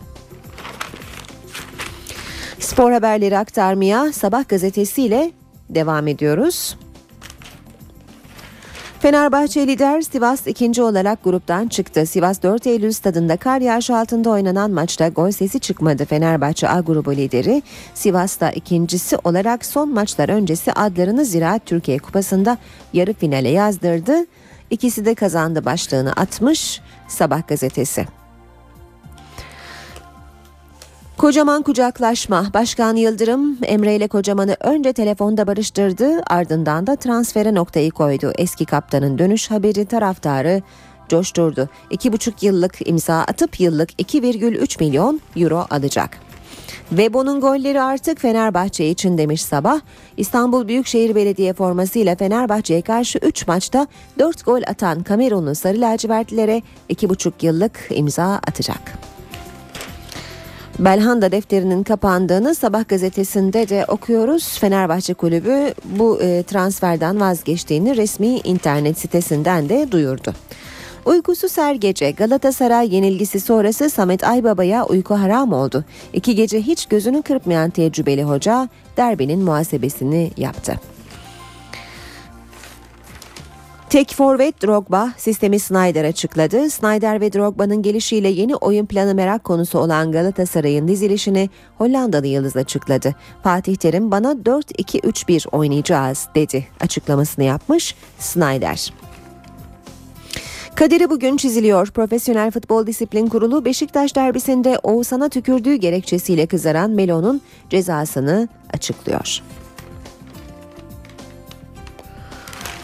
Spor 2.59 2.91
haberleri 2.91 3.37
aktarmaya 3.37 4.13
Sabah 4.13 4.47
gazetesiyle 4.47 5.31
devam 5.69 6.07
ediyoruz. 6.07 6.75
Fenerbahçe 8.99 9.67
lider 9.67 10.01
Sivas 10.01 10.47
ikinci 10.47 10.81
olarak 10.81 11.23
gruptan 11.23 11.67
çıktı. 11.67 12.05
Sivas 12.05 12.43
4 12.43 12.67
Eylül 12.67 12.91
stadında 12.91 13.37
kar 13.37 13.61
yağışı 13.61 13.97
altında 13.97 14.29
oynanan 14.29 14.71
maçta 14.71 15.07
gol 15.07 15.31
sesi 15.31 15.59
çıkmadı. 15.59 16.05
Fenerbahçe 16.05 16.69
A 16.69 16.79
grubu 16.79 17.11
lideri 17.11 17.61
Sivas'ta 17.93 18.51
ikincisi 18.51 19.17
olarak 19.23 19.65
son 19.65 19.93
maçlar 19.93 20.29
öncesi 20.29 20.73
adlarını 20.73 21.25
Ziraat 21.25 21.65
Türkiye 21.65 21.97
Kupası'nda 21.97 22.57
yarı 22.93 23.13
finale 23.13 23.49
yazdırdı. 23.49 24.25
İkisi 24.69 25.05
de 25.05 25.15
kazandı 25.15 25.65
başlığını 25.65 26.11
atmış 26.11 26.81
Sabah 27.07 27.47
gazetesi. 27.47 28.05
Kocaman 31.17 31.63
kucaklaşma. 31.63 32.45
Başkan 32.53 32.95
Yıldırım 32.95 33.57
Emre 33.63 33.95
ile 33.95 34.07
Kocaman'ı 34.07 34.57
önce 34.59 34.93
telefonda 34.93 35.47
barıştırdı 35.47 36.21
ardından 36.27 36.87
da 36.87 36.95
transfere 36.95 37.55
noktayı 37.55 37.91
koydu. 37.91 38.31
Eski 38.37 38.65
kaptanın 38.65 39.17
dönüş 39.17 39.51
haberi 39.51 39.85
taraftarı 39.85 40.61
coşturdu. 41.09 41.69
2,5 41.91 42.45
yıllık 42.45 42.87
imza 42.87 43.15
atıp 43.15 43.59
yıllık 43.59 43.91
2,3 43.91 44.83
milyon 44.83 45.21
euro 45.35 45.65
alacak. 45.69 46.17
Vebo'nun 46.91 47.41
golleri 47.41 47.81
artık 47.81 48.19
Fenerbahçe 48.19 48.89
için 48.89 49.17
demiş 49.17 49.41
sabah. 49.41 49.79
İstanbul 50.17 50.67
Büyükşehir 50.67 51.15
Belediye 51.15 51.53
formasıyla 51.53 52.15
Fenerbahçe'ye 52.15 52.81
karşı 52.81 53.19
3 53.19 53.47
maçta 53.47 53.87
4 54.19 54.45
gol 54.45 54.61
atan 54.67 55.03
Kamerunlu 55.03 55.55
Sarı 55.55 55.81
Lacivertlilere 55.81 56.61
2,5 56.89 57.31
yıllık 57.41 57.87
imza 57.89 58.25
atacak. 58.25 59.14
Belhanda 60.79 61.31
defterinin 61.31 61.83
kapandığını 61.83 62.55
Sabah 62.55 62.87
gazetesinde 62.87 63.69
de 63.69 63.85
okuyoruz. 63.87 64.59
Fenerbahçe 64.59 65.13
Kulübü 65.13 65.73
bu 65.85 66.21
e, 66.21 66.43
transferden 66.43 67.19
vazgeçtiğini 67.19 67.97
resmi 67.97 68.27
internet 68.27 68.99
sitesinden 68.99 69.69
de 69.69 69.91
duyurdu. 69.91 70.33
Uykusuz 71.05 71.57
her 71.57 71.75
gece 71.75 72.11
Galatasaray 72.11 72.95
yenilgisi 72.95 73.39
sonrası 73.39 73.89
Samet 73.89 74.23
Aybaba'ya 74.23 74.85
uyku 74.85 75.15
haram 75.15 75.53
oldu. 75.53 75.83
İki 76.13 76.35
gece 76.35 76.61
hiç 76.61 76.85
gözünü 76.85 77.21
kırpmayan 77.21 77.69
tecrübeli 77.69 78.23
hoca 78.23 78.69
derbinin 78.97 79.39
muhasebesini 79.39 80.31
yaptı. 80.37 80.79
Tek 83.95 84.13
forvet 84.13 84.63
Drogba 84.63 85.13
sistemi 85.17 85.59
Snyder 85.59 86.03
açıkladı. 86.05 86.69
Snyder 86.69 87.21
ve 87.21 87.33
Drogba'nın 87.33 87.81
gelişiyle 87.81 88.29
yeni 88.29 88.55
oyun 88.55 88.85
planı 88.85 89.15
merak 89.15 89.43
konusu 89.43 89.79
olan 89.79 90.11
Galatasaray'ın 90.11 90.87
dizilişini 90.87 91.49
Hollandalı 91.77 92.27
Yıldız 92.27 92.55
açıkladı. 92.55 93.15
Fatih 93.43 93.75
Terim 93.75 94.11
bana 94.11 94.31
4-2-3-1 94.31 95.49
oynayacağız 95.49 96.27
dedi 96.35 96.67
açıklamasını 96.79 97.43
yapmış 97.43 97.95
Snyder. 98.19 98.93
Kaderi 100.75 101.09
bugün 101.09 101.37
çiziliyor. 101.37 101.87
Profesyonel 101.87 102.51
Futbol 102.51 102.87
Disiplin 102.87 103.27
Kurulu 103.27 103.65
Beşiktaş 103.65 104.15
derbisinde 104.15 104.79
Oğuzhan'a 104.83 105.29
tükürdüğü 105.29 105.75
gerekçesiyle 105.75 106.45
kızaran 106.45 106.91
Melo'nun 106.91 107.41
cezasını 107.69 108.47
açıklıyor. 108.73 109.41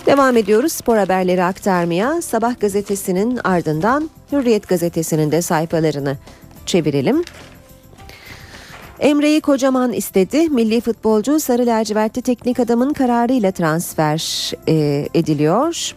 Devam 0.05 0.37
ediyoruz 0.37 0.71
spor 0.71 0.97
haberleri 0.97 1.43
aktarmaya. 1.43 2.21
Sabah 2.21 2.59
gazetesinin 2.59 3.39
ardından 3.43 4.09
Hürriyet 4.31 4.67
gazetesinin 4.67 5.31
de 5.31 5.41
sayfalarını 5.41 6.17
çevirelim. 6.65 7.23
Emre'yi 8.99 9.41
kocaman 9.41 9.93
istedi. 9.93 10.49
Milli 10.49 10.81
futbolcu 10.81 11.39
Sarı 11.39 11.65
Lacivertli 11.65 12.21
teknik 12.21 12.59
adamın 12.59 12.93
kararıyla 12.93 13.51
transfer 13.51 14.51
e, 14.67 15.07
ediliyor. 15.13 15.95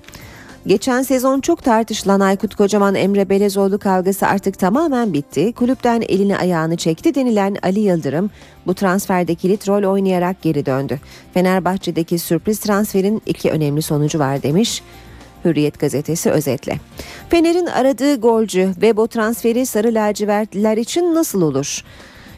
Geçen 0.66 1.03
sezon 1.03 1.40
çok 1.40 1.62
tartışılan 1.62 2.20
Aykut 2.20 2.55
Kocaman 2.55 2.94
Emre 2.94 3.29
Belezoğlu 3.29 3.79
kavgası 3.79 4.27
artık 4.27 4.59
tamamen 4.59 5.12
bitti. 5.12 5.53
Kulüpten 5.53 6.03
elini 6.09 6.37
ayağını 6.38 6.77
çekti 6.77 7.14
denilen 7.14 7.57
Ali 7.62 7.81
Yıldırım 7.81 8.31
bu 8.66 8.74
transferde 8.74 9.35
kilit 9.35 9.68
rol 9.68 9.92
oynayarak 9.92 10.42
geri 10.42 10.66
döndü. 10.66 11.00
Fenerbahçe'deki 11.35 12.18
sürpriz 12.18 12.59
transferin 12.59 13.22
iki 13.27 13.50
önemli 13.50 13.83
sonucu 13.83 14.18
var 14.18 14.42
demiş. 14.42 14.83
Hürriyet 15.44 15.81
gazetesi 15.81 16.31
özetle. 16.31 16.79
Fener'in 17.29 17.66
aradığı 17.66 18.20
golcü 18.20 18.70
ve 18.83 18.96
bu 18.96 19.09
transferi 19.09 19.66
sarı 19.66 19.94
lacivertliler 19.94 20.77
için 20.77 21.14
nasıl 21.14 21.42
olur? 21.42 21.85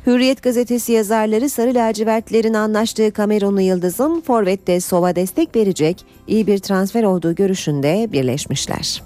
Hürriyet 0.07 0.43
gazetesi 0.43 0.93
yazarları 0.93 1.51
Sarı 1.51 1.75
Lacivertlerin 1.75 2.55
anlaştığı 2.55 3.13
Kamerunlu 3.13 3.61
Yıldız'ın 3.61 4.21
Forvet'te 4.21 4.81
Sova 4.81 5.17
destek 5.17 5.57
verecek 5.57 6.05
iyi 6.27 6.47
bir 6.47 6.59
transfer 6.59 7.03
olduğu 7.03 7.35
görüşünde 7.35 8.09
birleşmişler. 8.13 9.03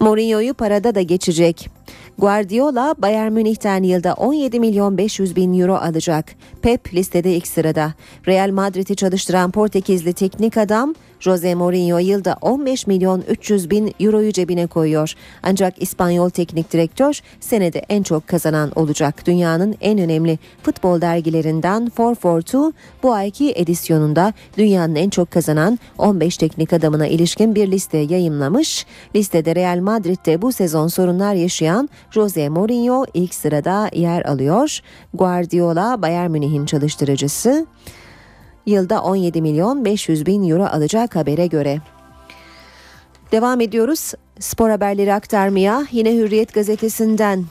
Mourinho'yu 0.00 0.54
parada 0.54 0.94
da 0.94 1.02
geçecek. 1.02 1.70
Guardiola 2.18 2.94
Bayern 2.98 3.32
Münih'ten 3.32 3.82
yılda 3.82 4.14
17 4.14 4.60
milyon 4.60 4.98
500 4.98 5.36
bin 5.36 5.60
euro 5.60 5.74
alacak. 5.74 6.34
Pep 6.62 6.94
listede 6.94 7.36
ilk 7.36 7.46
sırada. 7.46 7.94
Real 8.26 8.50
Madrid'i 8.50 8.96
çalıştıran 8.96 9.50
Portekizli 9.50 10.12
teknik 10.12 10.56
adam 10.56 10.94
Jose 11.20 11.54
Mourinho 11.54 11.98
yılda 11.98 12.36
15 12.40 12.86
milyon 12.86 13.24
300 13.28 13.70
bin 13.70 13.94
euroyu 14.00 14.32
cebine 14.32 14.66
koyuyor. 14.66 15.14
Ancak 15.42 15.82
İspanyol 15.82 16.30
teknik 16.30 16.72
direktör 16.72 17.20
senede 17.40 17.78
en 17.88 18.02
çok 18.02 18.26
kazanan 18.26 18.72
olacak. 18.76 19.26
Dünyanın 19.26 19.76
en 19.80 19.98
önemli 19.98 20.38
futbol 20.62 21.00
dergilerinden 21.00 21.90
442 21.98 22.76
bu 23.02 23.12
ayki 23.12 23.52
edisyonunda 23.56 24.32
dünyanın 24.58 24.94
en 24.94 25.10
çok 25.10 25.30
kazanan 25.30 25.78
15 25.98 26.36
teknik 26.36 26.72
adamına 26.72 27.06
ilişkin 27.06 27.54
bir 27.54 27.70
liste 27.70 27.98
yayımlamış. 27.98 28.86
Listede 29.14 29.54
Real 29.54 29.78
Madrid'de 29.78 30.42
bu 30.42 30.52
sezon 30.52 30.88
sorunlar 30.88 31.34
yaşayan 31.34 31.88
Jose 32.10 32.48
Mourinho 32.48 33.06
ilk 33.14 33.34
sırada 33.34 33.90
yer 33.92 34.22
alıyor. 34.22 34.80
Guardiola 35.14 36.02
Bayern 36.02 36.30
Münih'in 36.30 36.66
çalıştırıcısı 36.66 37.66
yılda 38.68 39.02
17 39.02 39.42
milyon 39.42 39.84
500 39.84 40.26
bin 40.26 40.48
euro 40.50 40.64
alacak 40.64 41.16
habere 41.16 41.46
göre. 41.46 41.80
Devam 43.32 43.60
ediyoruz 43.60 44.12
spor 44.40 44.70
haberleri 44.70 45.14
aktarmaya 45.14 45.86
yine 45.92 46.14
Hürriyet 46.14 46.54
gazetesinden 46.54 47.44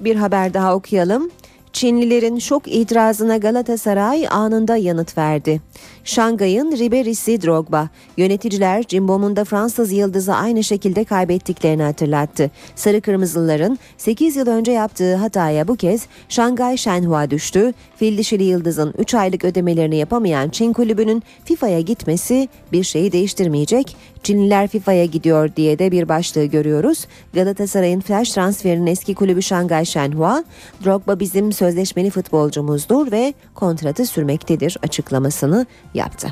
bir 0.00 0.16
haber 0.16 0.54
daha 0.54 0.74
okuyalım. 0.74 1.30
Çinlilerin 1.74 2.38
şok 2.38 2.68
itirazına 2.68 3.36
Galatasaray 3.36 4.26
anında 4.30 4.76
yanıt 4.76 5.18
verdi. 5.18 5.60
Şangay'ın 6.04 6.72
Ribery'si 6.72 7.42
Drogba. 7.42 7.88
Yöneticiler 8.16 8.82
Cimbom'un 8.82 9.36
da 9.36 9.44
Fransız 9.44 9.92
yıldızı 9.92 10.34
aynı 10.34 10.64
şekilde 10.64 11.04
kaybettiklerini 11.04 11.82
hatırlattı. 11.82 12.50
Sarı 12.74 13.00
Kırmızılıların 13.00 13.78
8 13.98 14.36
yıl 14.36 14.46
önce 14.46 14.72
yaptığı 14.72 15.14
hataya 15.16 15.68
bu 15.68 15.76
kez 15.76 16.06
Şangay 16.28 16.76
Shenhua 16.76 17.30
düştü. 17.30 17.72
Fil 17.96 18.18
dişili 18.18 18.44
yıldızın 18.44 18.94
3 18.98 19.14
aylık 19.14 19.44
ödemelerini 19.44 19.96
yapamayan 19.96 20.48
Çin 20.48 20.72
kulübünün 20.72 21.22
FIFA'ya 21.44 21.80
gitmesi 21.80 22.48
bir 22.72 22.84
şeyi 22.84 23.12
değiştirmeyecek. 23.12 23.96
Çinliler 24.24 24.68
FIFA'ya 24.68 25.04
gidiyor 25.04 25.56
diye 25.56 25.78
de 25.78 25.92
bir 25.92 26.08
başlığı 26.08 26.44
görüyoruz. 26.44 27.06
Galatasaray'ın 27.34 28.00
flash 28.00 28.32
transferinin 28.32 28.86
eski 28.86 29.14
kulübü 29.14 29.42
Şangay 29.42 29.84
Shenhua, 29.84 30.44
Drogba 30.84 31.20
bizim 31.20 31.52
sözleşmeli 31.52 32.10
futbolcumuzdur 32.10 33.12
ve 33.12 33.34
kontratı 33.54 34.06
sürmektedir 34.06 34.76
açıklamasını 34.82 35.66
yaptı. 35.94 36.28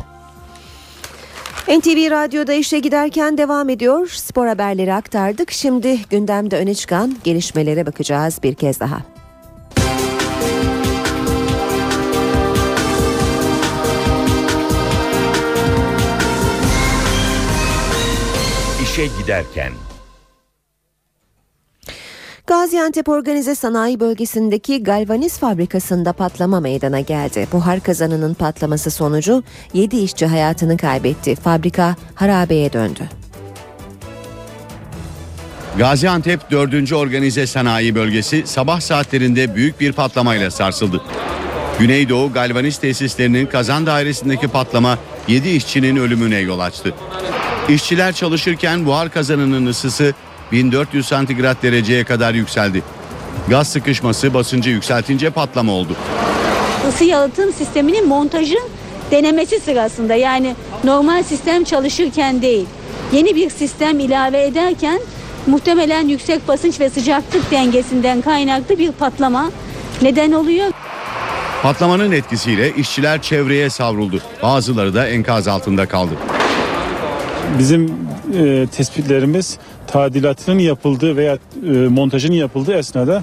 NTV 1.68 2.11
Radyo'da 2.11 2.53
işe 2.53 2.78
giderken 2.78 3.38
devam 3.38 3.68
ediyor. 3.68 4.09
Spor 4.09 4.47
haberleri 4.47 4.95
aktardık. 4.95 5.51
Şimdi 5.51 5.99
gündemde 6.11 6.57
öne 6.57 6.74
çıkan 6.74 7.16
gelişmelere 7.24 7.86
bakacağız 7.86 8.38
bir 8.43 8.55
kez 8.55 8.80
daha. 8.80 9.03
İşe 18.93 19.07
giderken. 19.07 19.72
Gaziantep 22.47 23.09
Organize 23.09 23.55
Sanayi 23.55 24.01
Bölgesi'ndeki 24.01 24.82
galvaniz 24.82 25.38
fabrikasında 25.38 26.12
patlama 26.12 26.61
meydana 26.61 27.01
geldi. 27.01 27.49
Buhar 27.53 27.80
kazanının 27.80 28.34
patlaması 28.34 28.90
sonucu 28.90 29.43
7 29.74 29.97
işçi 29.97 30.26
hayatını 30.26 30.76
kaybetti. 30.76 31.34
Fabrika 31.34 31.97
harabeye 32.14 32.72
döndü. 32.72 33.09
Gaziantep 35.78 36.51
4. 36.51 36.93
Organize 36.93 37.47
Sanayi 37.47 37.95
Bölgesi 37.95 38.43
sabah 38.47 38.80
saatlerinde 38.80 39.55
büyük 39.55 39.80
bir 39.80 39.93
patlamayla 39.93 40.51
sarsıldı. 40.51 41.03
Güneydoğu 41.78 42.32
galvaniz 42.32 42.78
tesislerinin 42.78 43.47
kazan 43.47 43.86
dairesindeki 43.86 44.49
patlama 44.49 44.99
7 45.28 45.49
işçinin 45.51 45.97
ölümüne 45.97 46.38
yol 46.38 46.61
açtı. 46.61 46.95
İşçiler 47.72 48.12
çalışırken 48.12 48.86
buhar 48.86 49.10
kazanının 49.10 49.66
ısısı 49.66 50.14
1400 50.52 51.06
santigrat 51.06 51.62
dereceye 51.62 52.04
kadar 52.04 52.34
yükseldi. 52.34 52.82
Gaz 53.48 53.68
sıkışması 53.68 54.34
basıncı 54.34 54.70
yükseltince 54.70 55.30
patlama 55.30 55.72
oldu. 55.72 55.96
ısı 56.88 57.04
yalıtım 57.04 57.52
sisteminin 57.52 58.08
montajın 58.08 58.68
denemesi 59.10 59.60
sırasında 59.60 60.14
yani 60.14 60.54
normal 60.84 61.22
sistem 61.22 61.64
çalışırken 61.64 62.42
değil 62.42 62.66
yeni 63.12 63.36
bir 63.36 63.50
sistem 63.50 64.00
ilave 64.00 64.44
ederken 64.44 65.00
muhtemelen 65.46 66.08
yüksek 66.08 66.48
basınç 66.48 66.80
ve 66.80 66.90
sıcaklık 66.90 67.50
dengesinden 67.50 68.20
kaynaklı 68.20 68.78
bir 68.78 68.92
patlama 68.92 69.50
neden 70.02 70.32
oluyor. 70.32 70.70
Patlamanın 71.62 72.12
etkisiyle 72.12 72.74
işçiler 72.74 73.22
çevreye 73.22 73.70
savruldu. 73.70 74.22
Bazıları 74.42 74.94
da 74.94 75.08
enkaz 75.08 75.48
altında 75.48 75.86
kaldı. 75.86 76.12
Bizim 77.59 77.92
e, 78.34 78.66
tespitlerimiz 78.76 79.59
tadilatının 79.86 80.59
yapıldığı 80.59 81.16
veya 81.16 81.38
e, 81.66 81.70
montajının 81.70 82.36
yapıldığı 82.36 82.74
esnada 82.74 83.22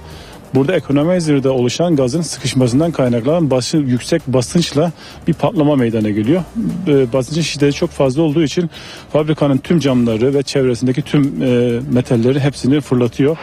burada 0.56 0.76
ekonomizerde 0.76 1.50
oluşan 1.50 1.96
gazın 1.96 2.22
sıkışmasından 2.22 2.92
kaynaklanan 2.92 3.52
başı, 3.52 3.78
yüksek 3.78 4.28
basınçla 4.28 4.92
bir 5.28 5.34
patlama 5.34 5.76
meydana 5.76 6.10
geliyor. 6.10 6.44
E, 6.88 7.14
basıncın 7.14 7.42
şiddeti 7.42 7.78
çok 7.78 7.90
fazla 7.90 8.22
olduğu 8.22 8.44
için 8.44 8.70
fabrikanın 9.14 9.58
tüm 9.58 9.80
camları 9.80 10.34
ve 10.34 10.44
çevresindeki 10.44 11.02
tüm 11.02 11.44
e, 11.44 11.80
metalleri 11.92 12.40
hepsini 12.40 12.82
fırlatıyor. 12.82 13.38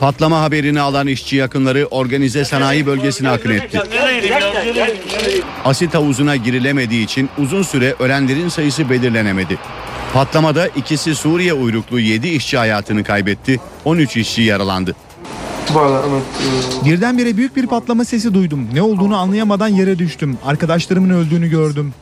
Patlama 0.00 0.40
haberini 0.42 0.80
alan 0.80 1.06
işçi 1.06 1.36
yakınları 1.36 1.86
organize 1.86 2.44
sanayi 2.44 2.86
bölgesine 2.86 3.28
akın 3.28 3.50
etti. 3.50 3.80
Asit 5.64 5.94
havuzuna 5.94 6.36
girilemediği 6.36 7.04
için 7.04 7.30
uzun 7.38 7.62
süre 7.62 7.94
ölenlerin 7.98 8.48
sayısı 8.48 8.90
belirlenemedi. 8.90 9.58
Patlamada 10.12 10.66
ikisi 10.68 11.14
Suriye 11.14 11.52
uyruklu 11.52 12.00
7 12.00 12.28
işçi 12.28 12.58
hayatını 12.58 13.04
kaybetti, 13.04 13.60
13 13.84 14.16
işçi 14.16 14.42
yaralandı. 14.42 14.96
Birdenbire 16.84 17.36
büyük 17.36 17.56
bir 17.56 17.66
patlama 17.66 18.04
sesi 18.04 18.34
duydum. 18.34 18.68
Ne 18.72 18.82
olduğunu 18.82 19.16
anlayamadan 19.16 19.68
yere 19.68 19.98
düştüm. 19.98 20.38
Arkadaşlarımın 20.44 21.10
öldüğünü 21.10 21.48
gördüm. 21.50 21.94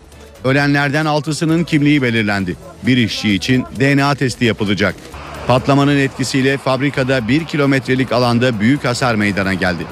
Ölenlerden 0.45 1.07
6'sının 1.07 1.65
kimliği 1.65 2.03
belirlendi. 2.03 2.57
Bir 2.83 2.97
işçi 2.97 3.35
için 3.35 3.65
DNA 3.81 4.15
testi 4.15 4.45
yapılacak. 4.45 4.95
Patlamanın 5.47 5.97
etkisiyle 5.97 6.59
fabrikada 6.59 7.29
1 7.29 7.45
kilometrelik 7.45 8.13
alanda 8.13 8.61
büyük 8.61 8.85
hasar 8.85 9.15
meydana 9.15 9.55
geldi. 9.55 9.83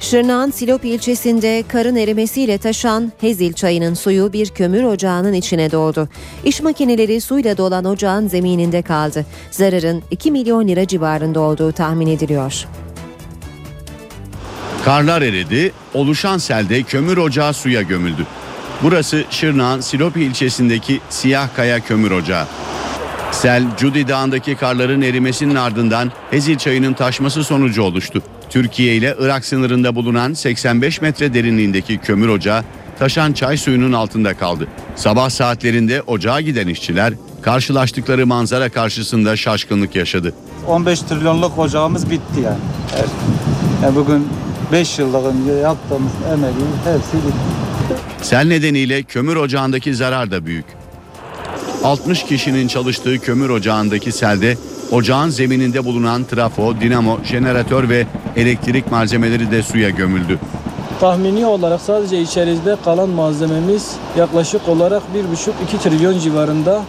Şırnak'ın 0.00 0.50
Silop 0.50 0.84
ilçesinde 0.84 1.64
karın 1.68 1.96
erimesiyle 1.96 2.58
taşan 2.58 3.12
Hezil 3.20 3.52
çayının 3.52 3.94
suyu 3.94 4.32
bir 4.32 4.48
kömür 4.48 4.84
ocağının 4.84 5.32
içine 5.32 5.70
doldu. 5.70 6.08
İş 6.44 6.60
makineleri 6.60 7.20
suyla 7.20 7.56
dolan 7.56 7.84
ocağın 7.84 8.28
zemininde 8.28 8.82
kaldı. 8.82 9.26
Zararın 9.50 10.02
2 10.10 10.30
milyon 10.30 10.68
lira 10.68 10.86
civarında 10.86 11.40
olduğu 11.40 11.72
tahmin 11.72 12.06
ediliyor. 12.06 12.66
Karlar 14.84 15.22
eridi, 15.22 15.72
oluşan 15.94 16.38
selde 16.38 16.82
kömür 16.82 17.16
ocağı 17.16 17.54
suya 17.54 17.82
gömüldü. 17.82 18.26
Burası 18.82 19.24
Şırnak'ın 19.30 19.80
Silopi 19.80 20.20
ilçesindeki 20.20 21.00
Siyah 21.10 21.48
Kaya 21.56 21.80
Kömür 21.80 22.10
Ocağı. 22.10 22.46
Sel, 23.32 23.64
Cudi 23.78 24.08
Dağı'ndaki 24.08 24.54
karların 24.54 25.02
erimesinin 25.02 25.54
ardından 25.54 26.12
Hezil 26.30 26.58
çayının 26.58 26.92
taşması 26.92 27.44
sonucu 27.44 27.82
oluştu. 27.82 28.22
Türkiye 28.50 28.96
ile 28.96 29.16
Irak 29.20 29.44
sınırında 29.44 29.94
bulunan 29.94 30.32
85 30.32 31.00
metre 31.00 31.34
derinliğindeki 31.34 31.98
kömür 31.98 32.28
ocağı 32.28 32.64
taşan 32.98 33.32
çay 33.32 33.56
suyunun 33.56 33.92
altında 33.92 34.34
kaldı. 34.34 34.68
Sabah 34.96 35.30
saatlerinde 35.30 36.02
ocağa 36.02 36.40
giden 36.40 36.68
işçiler 36.68 37.14
karşılaştıkları 37.42 38.26
manzara 38.26 38.68
karşısında 38.68 39.36
şaşkınlık 39.36 39.96
yaşadı. 39.96 40.34
15 40.66 41.00
trilyonluk 41.00 41.58
ocağımız 41.58 42.10
bitti 42.10 42.40
yani. 42.44 42.58
Evet. 42.96 43.10
Yani 43.82 43.96
bugün 43.96 44.28
5 44.72 44.98
yıllık 44.98 45.24
yaptığımız 45.62 46.12
emeğin 46.32 46.56
hepsi 46.84 47.16
bitti. 47.26 48.02
Sel 48.22 48.46
nedeniyle 48.46 49.02
kömür 49.02 49.36
ocağındaki 49.36 49.94
zarar 49.94 50.30
da 50.30 50.46
büyük. 50.46 50.81
60 51.84 52.24
kişinin 52.24 52.68
çalıştığı 52.68 53.18
kömür 53.18 53.50
ocağındaki 53.50 54.12
selde 54.12 54.56
ocağın 54.90 55.28
zemininde 55.28 55.84
bulunan 55.84 56.24
trafo, 56.24 56.80
dinamo, 56.80 57.18
jeneratör 57.24 57.88
ve 57.88 58.06
elektrik 58.36 58.90
malzemeleri 58.90 59.50
de 59.50 59.62
suya 59.62 59.90
gömüldü. 59.90 60.38
Tahmini 61.00 61.46
olarak 61.46 61.80
sadece 61.80 62.20
içerisinde 62.20 62.76
kalan 62.84 63.08
malzememiz 63.08 63.92
yaklaşık 64.18 64.68
olarak 64.68 65.02
1,5-2 65.74 65.82
trilyon 65.82 66.18
civarında. 66.18 66.82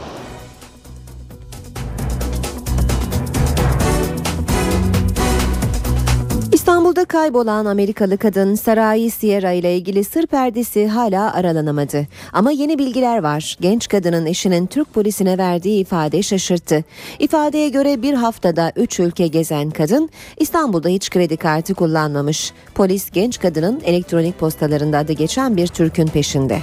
İstanbul'da 7.03 7.23
kaybolan 7.23 7.65
Amerikalı 7.65 8.17
kadın 8.17 8.55
Sarai 8.55 9.09
Sierra 9.09 9.51
ile 9.51 9.77
ilgili 9.77 10.03
sır 10.03 10.27
perdesi 10.27 10.87
hala 10.87 11.33
aralanamadı. 11.33 12.07
Ama 12.33 12.51
yeni 12.51 12.79
bilgiler 12.79 13.17
var. 13.17 13.57
Genç 13.61 13.87
kadının 13.87 14.25
eşinin 14.25 14.65
Türk 14.65 14.93
polisine 14.93 15.37
verdiği 15.37 15.81
ifade 15.81 16.23
şaşırttı. 16.23 16.83
İfadeye 17.19 17.69
göre 17.69 18.01
bir 18.01 18.13
haftada 18.13 18.71
3 18.75 18.99
ülke 18.99 19.27
gezen 19.27 19.69
kadın 19.69 20.09
İstanbul'da 20.37 20.89
hiç 20.89 21.09
kredi 21.09 21.37
kartı 21.37 21.73
kullanmamış. 21.73 22.51
Polis 22.75 23.11
genç 23.11 23.39
kadının 23.39 23.81
elektronik 23.85 24.39
postalarında 24.39 24.97
adı 24.97 25.13
geçen 25.13 25.57
bir 25.57 25.67
Türk'ün 25.67 26.07
peşinde. 26.07 26.59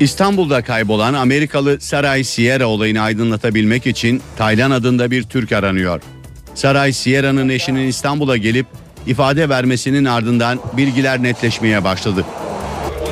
İstanbul'da 0.00 0.62
kaybolan 0.62 1.14
Amerikalı 1.14 1.80
Saray 1.80 2.24
Sierra 2.24 2.66
olayını 2.66 3.00
aydınlatabilmek 3.00 3.86
için 3.86 4.22
Taylan 4.36 4.70
adında 4.70 5.10
bir 5.10 5.22
Türk 5.22 5.52
aranıyor. 5.52 6.15
Saray 6.56 6.92
Sierra'nın 6.92 7.48
eşinin 7.48 7.88
İstanbul'a 7.88 8.36
gelip 8.36 8.66
ifade 9.06 9.48
vermesinin 9.48 10.04
ardından 10.04 10.58
bilgiler 10.76 11.22
netleşmeye 11.22 11.84
başladı. 11.84 12.24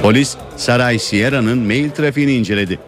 Polis 0.02 0.36
Saray 0.56 0.98
Sierra'nın 0.98 1.58
mail 1.58 1.90
trafiğini 1.90 2.32
inceledi. 2.32 2.78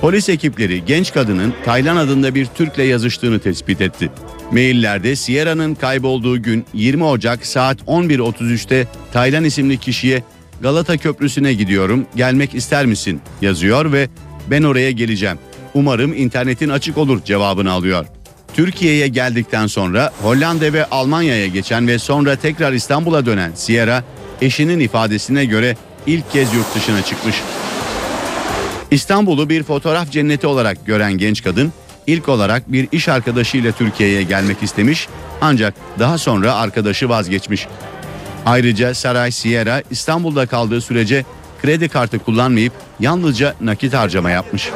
Polis 0.00 0.28
ekipleri 0.28 0.84
genç 0.84 1.12
kadının 1.12 1.54
Taylan 1.64 1.96
adında 1.96 2.34
bir 2.34 2.46
Türk'le 2.46 2.78
yazıştığını 2.78 3.38
tespit 3.38 3.80
etti. 3.80 4.10
Maillerde 4.52 5.16
Sierra'nın 5.16 5.74
kaybolduğu 5.74 6.42
gün 6.42 6.64
20 6.74 7.04
Ocak 7.04 7.46
saat 7.46 7.80
11.33'te 7.80 8.86
Taylan 9.12 9.44
isimli 9.44 9.78
kişiye 9.78 10.22
Galata 10.60 10.96
Köprüsü'ne 10.96 11.54
gidiyorum 11.54 12.06
gelmek 12.16 12.54
ister 12.54 12.86
misin 12.86 13.20
yazıyor 13.40 13.92
ve 13.92 14.08
ben 14.50 14.62
oraya 14.62 14.90
geleceğim. 14.90 15.38
Umarım 15.74 16.12
internetin 16.12 16.68
açık 16.68 16.98
olur 16.98 17.24
cevabını 17.24 17.72
alıyor. 17.72 18.06
Türkiye'ye 18.54 19.08
geldikten 19.08 19.66
sonra 19.66 20.12
Hollanda 20.22 20.72
ve 20.72 20.84
Almanya'ya 20.84 21.46
geçen 21.46 21.88
ve 21.88 21.98
sonra 21.98 22.36
tekrar 22.36 22.72
İstanbul'a 22.72 23.26
dönen 23.26 23.52
Sierra 23.54 24.04
eşinin 24.40 24.80
ifadesine 24.80 25.44
göre 25.44 25.76
ilk 26.06 26.32
kez 26.32 26.54
yurt 26.54 26.74
dışına 26.74 27.02
çıkmış. 27.02 27.36
İstanbul'u 28.90 29.48
bir 29.48 29.62
fotoğraf 29.62 30.10
cenneti 30.10 30.46
olarak 30.46 30.86
gören 30.86 31.12
genç 31.12 31.42
kadın 31.42 31.72
ilk 32.06 32.28
olarak 32.28 32.72
bir 32.72 32.88
iş 32.92 33.08
arkadaşıyla 33.08 33.72
Türkiye'ye 33.72 34.22
gelmek 34.22 34.62
istemiş 34.62 35.08
ancak 35.40 35.74
daha 35.98 36.18
sonra 36.18 36.54
arkadaşı 36.54 37.08
vazgeçmiş. 37.08 37.66
Ayrıca 38.46 38.94
Saray 38.94 39.32
Sierra 39.32 39.82
İstanbul'da 39.90 40.46
kaldığı 40.46 40.80
sürece 40.80 41.24
kredi 41.62 41.88
kartı 41.88 42.18
kullanmayıp 42.18 42.72
yalnızca 43.00 43.54
nakit 43.60 43.94
harcama 43.94 44.30
yapmış. 44.30 44.70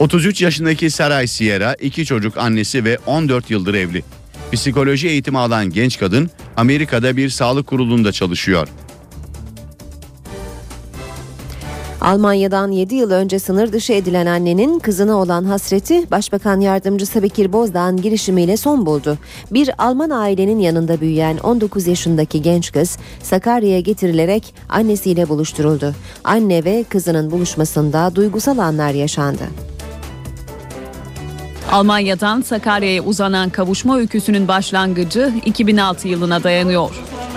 33 0.00 0.42
yaşındaki 0.42 0.90
Saray 0.90 1.26
Sierra 1.26 1.74
iki 1.74 2.04
çocuk 2.04 2.36
annesi 2.36 2.84
ve 2.84 2.98
14 3.06 3.50
yıldır 3.50 3.74
evli. 3.74 4.02
Psikoloji 4.52 5.08
eğitimi 5.08 5.38
alan 5.38 5.70
genç 5.70 5.98
kadın 5.98 6.30
Amerika'da 6.56 7.16
bir 7.16 7.28
sağlık 7.28 7.66
kurulunda 7.66 8.12
çalışıyor. 8.12 8.68
Almanya'dan 12.00 12.70
7 12.70 12.94
yıl 12.94 13.10
önce 13.10 13.38
sınır 13.38 13.72
dışı 13.72 13.92
edilen 13.92 14.26
annenin 14.26 14.78
kızına 14.78 15.16
olan 15.16 15.44
hasreti 15.44 16.10
Başbakan 16.10 16.60
Yardımcısı 16.60 17.22
Bekir 17.22 17.52
Bozdağ'ın 17.52 18.02
girişimiyle 18.02 18.56
son 18.56 18.86
buldu. 18.86 19.18
Bir 19.50 19.70
Alman 19.78 20.10
ailenin 20.10 20.58
yanında 20.58 21.00
büyüyen 21.00 21.36
19 21.36 21.86
yaşındaki 21.86 22.42
genç 22.42 22.72
kız 22.72 22.98
Sakarya'ya 23.22 23.80
getirilerek 23.80 24.54
annesiyle 24.68 25.28
buluşturuldu. 25.28 25.94
Anne 26.24 26.64
ve 26.64 26.84
kızının 26.88 27.30
buluşmasında 27.30 28.14
duygusal 28.14 28.58
anlar 28.58 28.90
yaşandı. 28.90 29.44
Almanya'dan 31.72 32.40
Sakarya'ya 32.40 33.02
uzanan 33.02 33.50
kavuşma 33.50 33.98
öyküsünün 33.98 34.48
başlangıcı 34.48 35.32
2006 35.44 36.08
yılına 36.08 36.42
dayanıyor. 36.42 36.90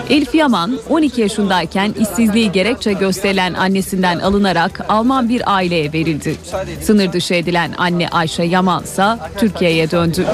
Elif 0.10 0.36
Yaman 0.36 0.80
12 0.90 1.22
yaşındayken 1.22 1.94
işsizliği 2.00 2.52
gerekçe 2.52 2.94
gösterilen 2.94 3.54
annesinden 3.54 4.20
alınarak 4.20 4.86
Alman 4.90 5.30
bir 5.30 5.56
aileye 5.56 5.94
verildi. 5.94 6.36
Sınır 6.82 7.14
dışı 7.14 7.34
edilen 7.34 7.74
anne 7.78 8.10
Ayşe 8.10 8.44
Yaman 8.44 8.84
ise 8.84 9.06
Türkiye'ye 9.38 9.92
döndü. 9.92 10.26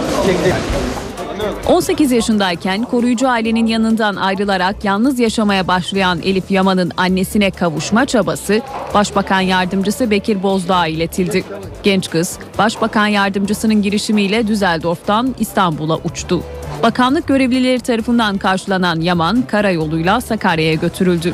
18 1.67 2.11
yaşındayken 2.11 2.83
koruyucu 2.83 3.29
ailenin 3.29 3.65
yanından 3.65 4.15
ayrılarak 4.15 4.85
yalnız 4.85 5.19
yaşamaya 5.19 5.67
başlayan 5.67 6.19
Elif 6.21 6.51
Yaman'ın 6.51 6.91
annesine 6.97 7.51
kavuşma 7.51 8.05
çabası 8.05 8.61
Başbakan 8.93 9.41
Yardımcısı 9.41 10.11
Bekir 10.11 10.43
Bozdağ'a 10.43 10.87
iletildi. 10.87 11.43
Genç 11.83 12.09
kız 12.09 12.39
Başbakan 12.57 13.07
Yardımcısının 13.07 13.81
girişimiyle 13.81 14.47
Düsseldorf'tan 14.47 15.35
İstanbul'a 15.39 15.97
uçtu. 15.97 16.43
Bakanlık 16.83 17.27
görevlileri 17.27 17.79
tarafından 17.79 18.37
karşılanan 18.37 19.01
Yaman 19.01 19.41
karayoluyla 19.41 20.21
Sakarya'ya 20.21 20.73
götürüldü. 20.73 21.33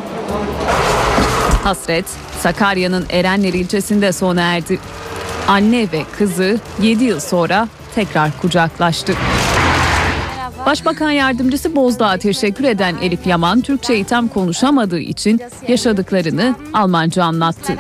Hasret 1.64 2.06
Sakarya'nın 2.40 3.06
Erenler 3.10 3.54
ilçesinde 3.54 4.12
sona 4.12 4.42
erdi. 4.42 4.80
Anne 5.48 5.88
ve 5.92 6.04
kızı 6.18 6.60
7 6.82 7.04
yıl 7.04 7.20
sonra 7.20 7.68
tekrar 7.96 8.32
kucaklaştı. 8.42 9.14
Başbakan 10.66 11.12
Yardımcısı 11.12 11.76
Bozdağ'a 11.76 12.18
teşekkür 12.18 12.64
eden 12.64 12.96
Elif 13.02 13.28
Yaman, 13.28 13.62
Türkçeyi 13.62 14.04
tam 14.06 14.28
konuşamadığı 14.28 15.00
için 15.00 15.42
yaşadıklarını 15.68 16.56
Almanca 16.74 17.24
anlattı. 17.24 17.74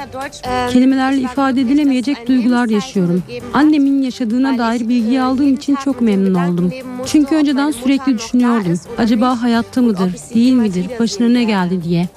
Kelimelerle 0.71 1.21
ifade 1.21 1.61
edilemeyecek 1.61 2.27
duygular 2.27 2.67
yaşıyorum. 2.67 3.23
Annemin 3.53 4.01
yaşadığına 4.01 4.57
dair 4.57 4.89
bilgi 4.89 5.21
aldığım 5.21 5.53
için 5.53 5.75
çok 5.75 6.01
memnun 6.01 6.33
oldum. 6.33 6.73
Çünkü 7.05 7.35
önceden 7.35 7.71
sürekli 7.71 8.17
düşünüyordum. 8.17 8.79
Acaba 8.97 9.41
hayatta 9.41 9.81
mıdır, 9.81 10.13
değil 10.35 10.53
midir, 10.53 10.85
başına 10.99 11.27
ne 11.27 11.43
geldi 11.43 11.83
diye. 11.83 12.07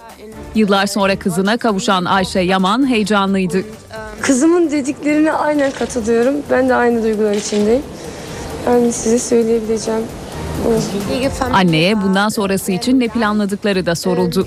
Yıllar 0.55 0.87
sonra 0.87 1.19
kızına 1.19 1.57
kavuşan 1.57 2.05
Ayşe 2.05 2.41
Yaman 2.41 2.91
heyecanlıydı. 2.91 3.63
Kızımın 4.21 4.71
dediklerine 4.71 5.33
aynen 5.33 5.71
katılıyorum. 5.71 6.35
Ben 6.51 6.69
de 6.69 6.75
aynı 6.75 7.03
duygular 7.03 7.35
içindeyim. 7.35 7.83
Yani 8.67 8.93
size 8.93 9.19
söyleyebileceğim. 9.19 10.03
Anneye 11.53 12.03
bundan 12.03 12.29
sonrası 12.29 12.73
için 12.73 13.01
ne 13.01 13.09
planladıkları 13.09 13.87
da 13.87 13.95
soruldu. 13.95 14.47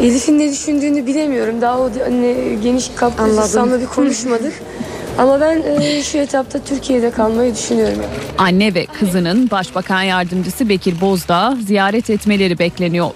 Elif'in 0.00 0.38
ne 0.38 0.50
düşündüğünü 0.52 1.06
bilemiyorum. 1.06 1.60
Daha 1.60 1.78
o 1.78 1.90
anne 2.06 2.34
geniş 2.62 2.90
kapsamda 2.96 3.80
bir 3.80 3.86
konuşmadık. 3.86 4.52
Ama 5.18 5.40
ben 5.40 5.62
e, 5.62 6.02
şu 6.02 6.18
etapta 6.18 6.58
Türkiye'de 6.58 7.10
kalmayı 7.10 7.54
düşünüyorum. 7.54 7.98
Anne 8.38 8.74
ve 8.74 8.86
kızının 8.86 9.50
Başbakan 9.50 10.02
Yardımcısı 10.02 10.68
Bekir 10.68 11.00
Bozdağ 11.00 11.56
ziyaret 11.66 12.10
etmeleri 12.10 12.58
bekleniyor. 12.58 13.10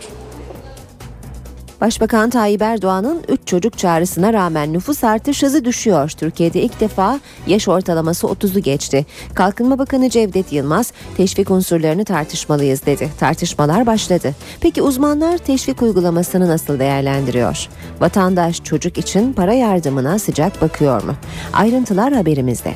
Başbakan 1.81 2.31
Tayyip 2.31 2.63
Erdoğan'ın 2.63 3.23
3 3.29 3.41
çocuk 3.47 3.79
çağrısına 3.79 4.33
rağmen 4.33 4.73
nüfus 4.73 5.05
artış 5.05 5.43
hızı 5.43 5.65
düşüyor. 5.65 6.11
Türkiye'de 6.11 6.63
ilk 6.63 6.81
defa 6.81 7.21
yaş 7.47 7.69
ortalaması 7.69 8.27
30'u 8.27 8.61
geçti. 8.61 9.07
Kalkınma 9.35 9.79
Bakanı 9.79 10.11
Cevdet 10.11 10.53
Yılmaz 10.53 10.93
teşvik 11.17 11.51
unsurlarını 11.51 12.05
tartışmalıyız 12.05 12.87
dedi. 12.87 13.11
Tartışmalar 13.21 13.87
başladı. 13.87 14.35
Peki 14.61 14.83
uzmanlar 14.83 15.39
teşvik 15.39 15.83
uygulamasını 15.83 16.49
nasıl 16.49 16.79
değerlendiriyor? 16.79 17.69
Vatandaş 18.01 18.65
çocuk 18.65 18.99
için 18.99 19.33
para 19.33 19.53
yardımına 19.53 20.19
sıcak 20.19 20.63
bakıyor 20.63 21.03
mu? 21.03 21.15
Ayrıntılar 21.53 22.13
haberimizde. 22.13 22.75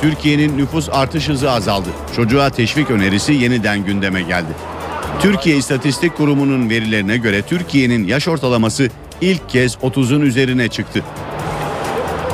Türkiye'nin 0.00 0.58
nüfus 0.58 0.88
artış 0.92 1.28
hızı 1.28 1.50
azaldı. 1.50 1.88
Çocuğa 2.16 2.50
teşvik 2.50 2.90
önerisi 2.90 3.32
yeniden 3.32 3.84
gündeme 3.84 4.22
geldi. 4.22 4.52
Türkiye 5.22 5.56
İstatistik 5.56 6.16
Kurumu'nun 6.16 6.70
verilerine 6.70 7.16
göre 7.16 7.42
Türkiye'nin 7.42 8.06
yaş 8.06 8.28
ortalaması 8.28 8.88
ilk 9.20 9.48
kez 9.48 9.74
30'un 9.74 10.20
üzerine 10.20 10.68
çıktı. 10.68 11.02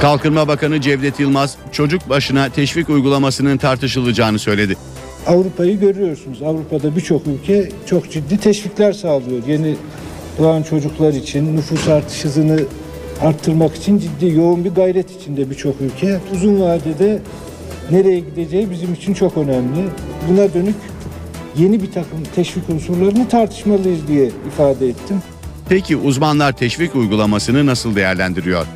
Kalkınma 0.01 0.49
Bakanı 0.49 0.81
Cevdet 0.81 1.21
Yılmaz 1.21 1.57
çocuk 1.73 2.09
başına 2.09 2.49
teşvik 2.49 2.89
uygulamasının 2.89 3.57
tartışılacağını 3.57 4.39
söyledi. 4.39 4.77
Avrupa'yı 5.27 5.81
görüyorsunuz. 5.81 6.43
Avrupa'da 6.43 6.97
birçok 6.97 7.27
ülke 7.27 7.69
çok 7.87 8.11
ciddi 8.11 8.39
teşvikler 8.39 8.93
sağlıyor. 8.93 9.47
Yeni 9.47 9.75
doğan 10.39 10.63
çocuklar 10.63 11.13
için 11.13 11.57
nüfus 11.57 11.89
artış 11.89 12.25
hızını 12.25 12.61
arttırmak 13.21 13.77
için 13.77 13.99
ciddi 13.99 14.35
yoğun 14.35 14.65
bir 14.65 14.71
gayret 14.71 15.21
içinde 15.21 15.51
birçok 15.51 15.81
ülke. 15.81 16.21
Uzun 16.35 16.61
vadede 16.61 17.23
nereye 17.91 18.21
gideceği 18.21 18.71
bizim 18.71 18.95
için 18.95 19.15
çok 19.15 19.37
önemli. 19.37 19.85
Buna 20.29 20.55
dönük 20.55 20.75
yeni 21.59 21.83
bir 21.83 21.93
takım 21.93 22.19
teşvik 22.35 22.69
unsurlarını 22.71 23.29
tartışmalıyız 23.29 24.09
diye 24.09 24.31
ifade 24.47 24.89
ettim. 24.89 25.23
Peki 25.69 25.97
uzmanlar 25.97 26.53
teşvik 26.53 26.97
uygulamasını 26.97 27.67
nasıl 27.67 27.97
değerlendiriyor? 27.97 28.67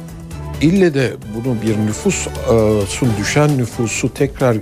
İlle 0.62 0.94
de 0.94 1.12
bunu 1.34 1.56
bir 1.62 1.86
nüfus 1.86 2.28
su 2.88 3.06
düşen 3.18 3.58
nüfusu 3.58 4.14
tekrar 4.14 4.54
e, 4.54 4.60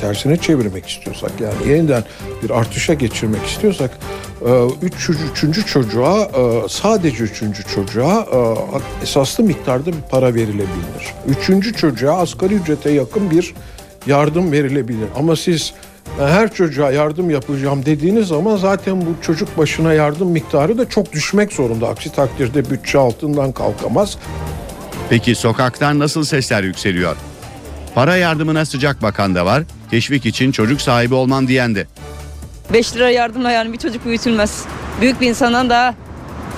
tersine 0.00 0.36
çevirmek 0.36 0.88
istiyorsak 0.88 1.30
yani 1.40 1.72
yeniden 1.72 2.04
bir 2.42 2.50
artışa 2.50 2.94
geçirmek 2.94 3.46
istiyorsak 3.46 3.98
e, 4.46 4.66
üç, 4.82 5.10
üçüncü 5.32 5.66
çocuğa 5.66 6.22
e, 6.22 6.68
sadece 6.68 7.24
üçüncü 7.24 7.64
çocuğa 7.64 8.26
e, 8.32 8.38
esaslı 9.02 9.44
miktarda 9.44 9.86
bir 9.86 10.10
para 10.10 10.34
verilebilir. 10.34 11.14
Üçüncü 11.28 11.72
çocuğa 11.72 12.18
asgari 12.18 12.54
ücrete 12.54 12.90
yakın 12.90 13.30
bir 13.30 13.54
yardım 14.06 14.52
verilebilir. 14.52 15.08
Ama 15.16 15.36
siz 15.36 15.72
her 16.18 16.54
çocuğa 16.54 16.92
yardım 16.92 17.30
yapacağım 17.30 17.86
dediğiniz 17.86 18.28
zaman 18.28 18.56
zaten 18.56 19.00
bu 19.00 19.14
çocuk 19.22 19.58
başına 19.58 19.92
yardım 19.92 20.28
miktarı 20.28 20.78
da 20.78 20.88
çok 20.88 21.12
düşmek 21.12 21.52
zorunda. 21.52 21.88
Aksi 21.88 22.12
takdirde 22.12 22.70
bütçe 22.70 22.98
altından 22.98 23.52
kalkamaz. 23.52 24.18
Peki 25.10 25.34
sokaktan 25.34 25.98
nasıl 25.98 26.24
sesler 26.24 26.62
yükseliyor? 26.62 27.16
Para 27.94 28.16
yardımına 28.16 28.64
sıcak 28.64 29.02
bakan 29.02 29.34
da 29.34 29.46
var, 29.46 29.62
teşvik 29.90 30.26
için 30.26 30.52
çocuk 30.52 30.80
sahibi 30.80 31.14
olman 31.14 31.48
diyen 31.48 31.74
de. 31.74 31.86
5 32.72 32.94
lira 32.94 33.10
yardımla 33.10 33.50
yani 33.50 33.72
bir 33.72 33.78
çocuk 33.78 34.04
büyütülmez. 34.04 34.64
Büyük 35.00 35.20
bir 35.20 35.28
insandan 35.28 35.70
daha 35.70 35.94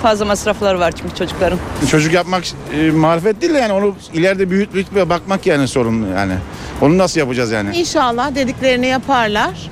fazla 0.01 0.25
masrafları 0.25 0.79
var 0.79 0.91
çünkü 0.91 1.15
çocukların. 1.15 1.59
Çocuk 1.91 2.13
yapmak 2.13 2.43
e, 2.73 2.91
marifet 2.91 3.41
değil 3.41 3.53
de 3.53 3.57
yani 3.57 3.73
onu 3.73 3.95
ileride 4.13 4.49
büyüt 4.49 4.73
büyüt 4.73 4.95
ve 4.95 5.09
bakmak 5.09 5.45
yani 5.45 5.67
sorun 5.67 6.07
yani. 6.17 6.33
Onu 6.81 6.97
nasıl 6.97 7.19
yapacağız 7.19 7.51
yani? 7.51 7.77
İnşallah 7.77 8.35
dediklerini 8.35 8.87
yaparlar. 8.87 9.69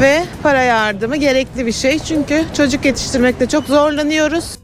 Ve 0.00 0.24
para 0.42 0.62
yardımı 0.62 1.16
gerekli 1.16 1.66
bir 1.66 1.72
şey. 1.72 1.98
Çünkü 1.98 2.44
çocuk 2.56 2.84
yetiştirmekte 2.84 3.48
çok 3.48 3.64
zorlanıyoruz. 3.64 4.58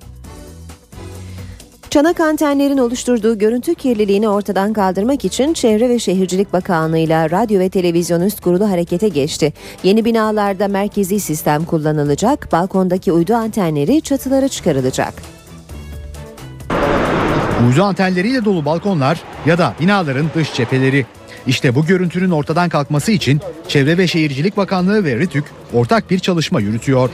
Çanak 1.98 2.20
antenlerin 2.20 2.78
oluşturduğu 2.78 3.38
görüntü 3.38 3.74
kirliliğini 3.74 4.28
ortadan 4.28 4.72
kaldırmak 4.72 5.24
için 5.24 5.52
Çevre 5.52 5.88
ve 5.88 5.98
Şehircilik 5.98 6.52
Bakanlığı 6.52 6.98
ile 6.98 7.30
Radyo 7.30 7.60
ve 7.60 7.68
Televizyon 7.68 8.20
Üst 8.20 8.40
Kurulu 8.40 8.70
harekete 8.70 9.08
geçti. 9.08 9.52
Yeni 9.82 10.04
binalarda 10.04 10.68
merkezi 10.68 11.20
sistem 11.20 11.64
kullanılacak, 11.64 12.52
balkondaki 12.52 13.12
uydu 13.12 13.34
antenleri 13.34 14.00
çatılara 14.00 14.48
çıkarılacak. 14.48 15.14
Uydu 17.68 17.82
antenleriyle 17.82 18.44
dolu 18.44 18.64
balkonlar 18.64 19.22
ya 19.46 19.58
da 19.58 19.74
binaların 19.80 20.26
dış 20.34 20.54
cepheleri. 20.54 21.06
İşte 21.46 21.74
bu 21.74 21.86
görüntünün 21.86 22.30
ortadan 22.30 22.68
kalkması 22.68 23.12
için 23.12 23.40
Çevre 23.68 23.98
ve 23.98 24.06
Şehircilik 24.06 24.56
Bakanlığı 24.56 25.04
ve 25.04 25.16
RİTÜK 25.16 25.44
ortak 25.72 26.10
bir 26.10 26.18
çalışma 26.18 26.60
yürütüyor. 26.60 27.10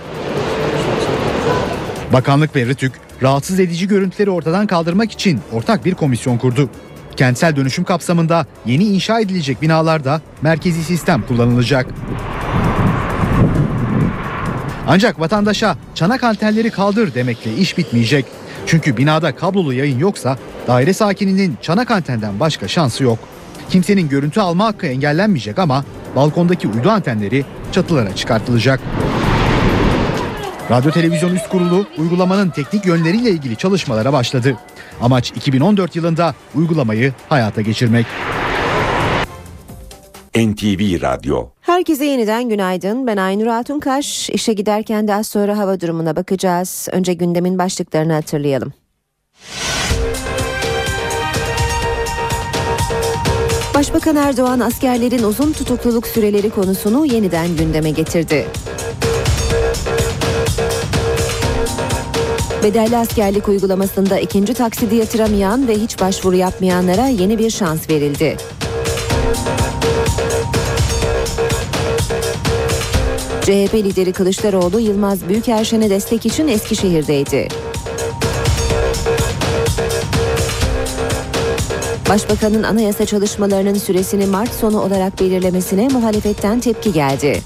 Bakanlık 2.12 2.56
ve 2.56 2.66
RİTÜK 2.66 3.03
rahatsız 3.22 3.60
edici 3.60 3.88
görüntüleri 3.88 4.30
ortadan 4.30 4.66
kaldırmak 4.66 5.12
için 5.12 5.40
ortak 5.52 5.84
bir 5.84 5.94
komisyon 5.94 6.38
kurdu. 6.38 6.70
Kentsel 7.16 7.56
dönüşüm 7.56 7.84
kapsamında 7.84 8.46
yeni 8.66 8.84
inşa 8.84 9.20
edilecek 9.20 9.62
binalarda 9.62 10.20
merkezi 10.42 10.84
sistem 10.84 11.22
kullanılacak. 11.22 11.86
Ancak 14.86 15.20
vatandaşa 15.20 15.76
çanak 15.94 16.24
antenleri 16.24 16.70
kaldır 16.70 17.14
demekle 17.14 17.56
iş 17.56 17.78
bitmeyecek. 17.78 18.24
Çünkü 18.66 18.96
binada 18.96 19.36
kablolu 19.36 19.72
yayın 19.72 19.98
yoksa 19.98 20.38
daire 20.68 20.92
sakininin 20.92 21.56
çanak 21.62 21.90
antenden 21.90 22.40
başka 22.40 22.68
şansı 22.68 23.04
yok. 23.04 23.18
Kimsenin 23.70 24.08
görüntü 24.08 24.40
alma 24.40 24.64
hakkı 24.64 24.86
engellenmeyecek 24.86 25.58
ama 25.58 25.84
balkondaki 26.16 26.68
uydu 26.68 26.90
antenleri 26.90 27.44
çatılara 27.72 28.16
çıkartılacak. 28.16 28.80
Radyo 30.70 30.90
Televizyon 30.90 31.34
Üst 31.34 31.48
Kurulu 31.48 31.86
uygulamanın 31.98 32.50
teknik 32.50 32.86
yönleriyle 32.86 33.30
ilgili 33.30 33.56
çalışmalara 33.56 34.12
başladı. 34.12 34.56
Amaç 35.00 35.30
2014 35.30 35.96
yılında 35.96 36.34
uygulamayı 36.54 37.12
hayata 37.28 37.60
geçirmek. 37.60 38.06
NTV 40.36 41.02
Radyo 41.02 41.46
Herkese 41.60 42.04
yeniden 42.04 42.48
günaydın. 42.48 43.06
Ben 43.06 43.16
Aynur 43.16 43.46
Altunkaş. 43.46 44.30
İşe 44.30 44.52
giderken 44.52 45.08
de 45.08 45.14
az 45.14 45.26
sonra 45.26 45.58
hava 45.58 45.80
durumuna 45.80 46.16
bakacağız. 46.16 46.88
Önce 46.92 47.14
gündemin 47.14 47.58
başlıklarını 47.58 48.12
hatırlayalım. 48.12 48.72
Başbakan 53.74 54.16
Erdoğan 54.16 54.60
askerlerin 54.60 55.22
uzun 55.22 55.52
tutukluluk 55.52 56.06
süreleri 56.06 56.50
konusunu 56.50 57.06
yeniden 57.06 57.56
gündeme 57.56 57.90
getirdi. 57.90 58.46
Bedelli 62.64 62.96
askerlik 62.96 63.48
uygulamasında 63.48 64.18
ikinci 64.18 64.54
taksidi 64.54 64.96
yatıramayan 64.96 65.68
ve 65.68 65.74
hiç 65.74 66.00
başvuru 66.00 66.36
yapmayanlara 66.36 67.06
yeni 67.06 67.38
bir 67.38 67.50
şans 67.50 67.90
verildi. 67.90 68.36
CHP 73.42 73.74
lideri 73.74 74.12
Kılıçdaroğlu 74.12 74.80
Yılmaz 74.80 75.28
Büyükerşen'e 75.28 75.90
destek 75.90 76.26
için 76.26 76.48
Eskişehir'deydi. 76.48 77.48
Başbakanın 82.08 82.62
anayasa 82.62 83.06
çalışmalarının 83.06 83.74
süresini 83.74 84.26
Mart 84.26 84.54
sonu 84.54 84.82
olarak 84.82 85.20
belirlemesine 85.20 85.88
muhalefetten 85.88 86.60
tepki 86.60 86.92
geldi. 86.92 87.42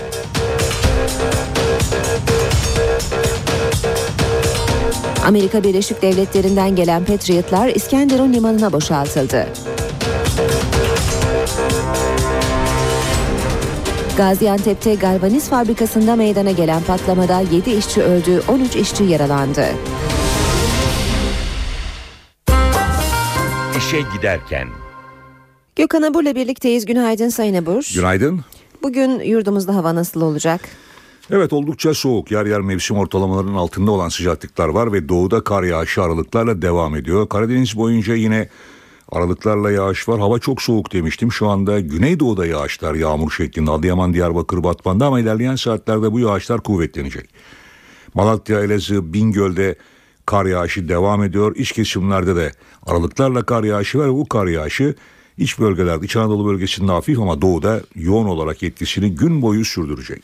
Amerika 5.28 5.64
Birleşik 5.64 6.02
Devletleri'nden 6.02 6.76
gelen 6.76 7.04
Patriotlar 7.04 7.68
İskenderun 7.68 8.32
limanına 8.32 8.72
boşaltıldı. 8.72 9.46
Gaziantep'te 14.16 14.94
galvaniz 14.94 15.48
fabrikasında 15.48 16.16
meydana 16.16 16.50
gelen 16.50 16.82
patlamada 16.82 17.40
7 17.40 17.70
işçi 17.70 18.02
öldü, 18.02 18.42
13 18.48 18.76
işçi 18.76 19.04
yaralandı. 19.04 19.66
İşe 23.78 24.00
giderken 24.16 24.68
Gökhan 25.76 26.02
Abur'la 26.02 26.34
birlikteyiz. 26.34 26.86
Günaydın 26.86 27.28
Sayın 27.28 27.54
Abur. 27.54 27.90
Günaydın. 27.94 28.40
Bugün 28.82 29.20
yurdumuzda 29.20 29.74
hava 29.74 29.94
nasıl 29.94 30.20
olacak? 30.20 30.60
Evet 31.30 31.52
oldukça 31.52 31.94
soğuk. 31.94 32.30
Yer 32.30 32.46
yer 32.46 32.60
mevsim 32.60 32.96
ortalamalarının 32.96 33.54
altında 33.54 33.90
olan 33.90 34.08
sıcaklıklar 34.08 34.68
var 34.68 34.92
ve 34.92 35.08
doğuda 35.08 35.44
kar 35.44 35.62
yağışı 35.62 36.02
aralıklarla 36.02 36.62
devam 36.62 36.96
ediyor. 36.96 37.28
Karadeniz 37.28 37.76
boyunca 37.76 38.14
yine 38.14 38.48
aralıklarla 39.12 39.70
yağış 39.70 40.08
var. 40.08 40.20
Hava 40.20 40.38
çok 40.38 40.62
soğuk 40.62 40.92
demiştim. 40.92 41.32
Şu 41.32 41.48
anda 41.48 41.80
Güneydoğu'da 41.80 42.46
yağışlar 42.46 42.94
yağmur 42.94 43.30
şeklinde. 43.30 43.70
Adıyaman, 43.70 44.14
Diyarbakır, 44.14 44.64
Batman'da 44.64 45.06
ama 45.06 45.20
ilerleyen 45.20 45.56
saatlerde 45.56 46.12
bu 46.12 46.20
yağışlar 46.20 46.60
kuvvetlenecek. 46.60 47.30
Malatya, 48.14 48.60
Elazığ, 48.60 49.12
Bingöl'de 49.12 49.76
kar 50.26 50.46
yağışı 50.46 50.88
devam 50.88 51.22
ediyor. 51.24 51.56
İç 51.56 51.72
kesimlerde 51.72 52.36
de 52.36 52.52
aralıklarla 52.86 53.42
kar 53.42 53.64
yağışı 53.64 53.98
var 53.98 54.12
bu 54.12 54.28
kar 54.28 54.46
yağışı 54.46 54.94
iç 55.38 55.58
bölgelerde, 55.58 56.04
İç 56.04 56.16
Anadolu 56.16 56.46
bölgesinde 56.46 56.92
hafif 56.92 57.18
ama 57.18 57.42
doğuda 57.42 57.80
yoğun 57.94 58.26
olarak 58.26 58.62
etkisini 58.62 59.14
gün 59.14 59.42
boyu 59.42 59.64
sürdürecek. 59.64 60.22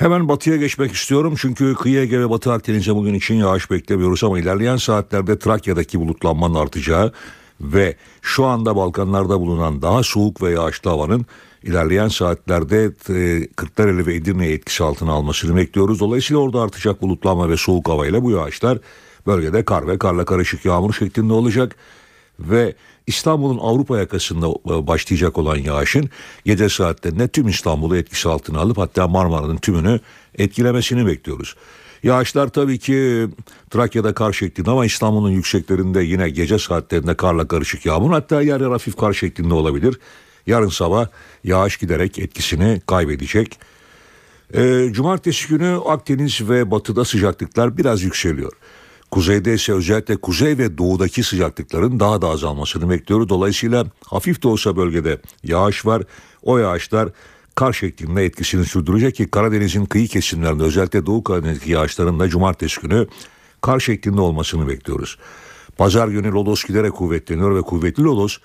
Hemen 0.00 0.28
batıya 0.28 0.56
geçmek 0.56 0.92
istiyorum 0.92 1.34
çünkü 1.38 1.74
kıyı 1.74 2.00
Ege 2.00 2.20
ve 2.20 2.30
Batı 2.30 2.52
Akdeniz'e 2.52 2.94
bugün 2.94 3.14
için 3.14 3.34
yağış 3.34 3.70
beklemiyoruz 3.70 4.24
ama 4.24 4.38
ilerleyen 4.38 4.76
saatlerde 4.76 5.38
Trakya'daki 5.38 6.00
bulutlanmanın 6.00 6.54
artacağı 6.54 7.12
ve 7.60 7.96
şu 8.22 8.44
anda 8.44 8.76
Balkanlarda 8.76 9.40
bulunan 9.40 9.82
daha 9.82 10.02
soğuk 10.02 10.42
ve 10.42 10.50
yağışlı 10.50 10.90
havanın 10.90 11.26
ilerleyen 11.62 12.08
saatlerde 12.08 12.84
e, 13.10 13.46
Kırklareli 13.56 14.06
ve 14.06 14.14
Edirne'ye 14.14 14.52
etkisi 14.52 14.84
altına 14.84 15.12
almasını 15.12 15.56
bekliyoruz. 15.56 16.00
Dolayısıyla 16.00 16.42
orada 16.42 16.60
artacak 16.60 17.02
bulutlanma 17.02 17.48
ve 17.48 17.56
soğuk 17.56 17.88
havayla 17.88 18.22
bu 18.22 18.30
yağışlar 18.30 18.78
bölgede 19.26 19.64
kar 19.64 19.88
ve 19.88 19.98
karla 19.98 20.24
karışık 20.24 20.64
yağmur 20.64 20.92
şeklinde 20.92 21.32
olacak 21.32 21.76
ve 22.38 22.74
İstanbul'un 23.10 23.58
Avrupa 23.58 23.98
yakasında 23.98 24.46
e, 24.46 24.86
başlayacak 24.86 25.38
olan 25.38 25.56
yağışın 25.56 26.10
gece 26.44 26.68
saatlerinde 26.68 27.28
tüm 27.28 27.48
İstanbul'u 27.48 27.96
etkisi 27.96 28.28
altına 28.28 28.58
alıp 28.60 28.78
hatta 28.78 29.08
Marmara'nın 29.08 29.56
tümünü 29.56 30.00
etkilemesini 30.38 31.06
bekliyoruz. 31.06 31.56
Yağışlar 32.02 32.48
tabii 32.48 32.78
ki 32.78 33.28
Trakya'da 33.70 34.14
kar 34.14 34.32
şeklinde 34.32 34.70
ama 34.70 34.86
İstanbul'un 34.86 35.30
yükseklerinde 35.30 36.02
yine 36.02 36.30
gece 36.30 36.58
saatlerinde 36.58 37.14
karla 37.14 37.48
karışık 37.48 37.86
yağmur 37.86 38.10
hatta 38.10 38.42
yer 38.42 38.60
yer 38.60 38.70
hafif 38.70 38.96
kar 38.96 39.12
şeklinde 39.12 39.54
olabilir. 39.54 39.98
Yarın 40.46 40.68
sabah 40.68 41.06
yağış 41.44 41.76
giderek 41.76 42.18
etkisini 42.18 42.80
kaybedecek. 42.86 43.58
E, 44.54 44.88
cumartesi 44.92 45.48
günü 45.48 45.80
Akdeniz 45.86 46.48
ve 46.48 46.70
batıda 46.70 47.04
sıcaklıklar 47.04 47.76
biraz 47.76 48.02
yükseliyor. 48.02 48.52
Kuzeyde 49.10 49.54
ise 49.54 49.72
özellikle 49.72 50.16
kuzey 50.16 50.58
ve 50.58 50.78
doğudaki 50.78 51.22
sıcaklıkların 51.22 52.00
daha 52.00 52.22
da 52.22 52.28
azalmasını 52.28 52.90
bekliyoruz. 52.90 53.28
Dolayısıyla 53.28 53.86
hafif 54.06 54.42
de 54.42 54.48
olsa 54.48 54.76
bölgede 54.76 55.20
yağış 55.44 55.86
var. 55.86 56.02
O 56.42 56.58
yağışlar 56.58 57.08
kar 57.54 57.72
şeklinde 57.72 58.24
etkisini 58.24 58.64
sürdürecek 58.64 59.14
ki 59.14 59.30
Karadeniz'in 59.30 59.84
kıyı 59.84 60.08
kesimlerinde 60.08 60.62
özellikle 60.62 61.06
Doğu 61.06 61.24
Karadeniz'deki 61.24 61.72
yağışların 61.72 62.20
da 62.20 62.28
cumartesi 62.28 62.80
günü 62.80 63.06
kar 63.60 63.80
şeklinde 63.80 64.20
olmasını 64.20 64.68
bekliyoruz. 64.68 65.18
Pazar 65.78 66.08
günü 66.08 66.32
lodos 66.32 66.64
giderek 66.64 66.92
kuvvetleniyor 66.92 67.56
ve 67.56 67.62
kuvvetli 67.62 68.02
lodos 68.02 68.38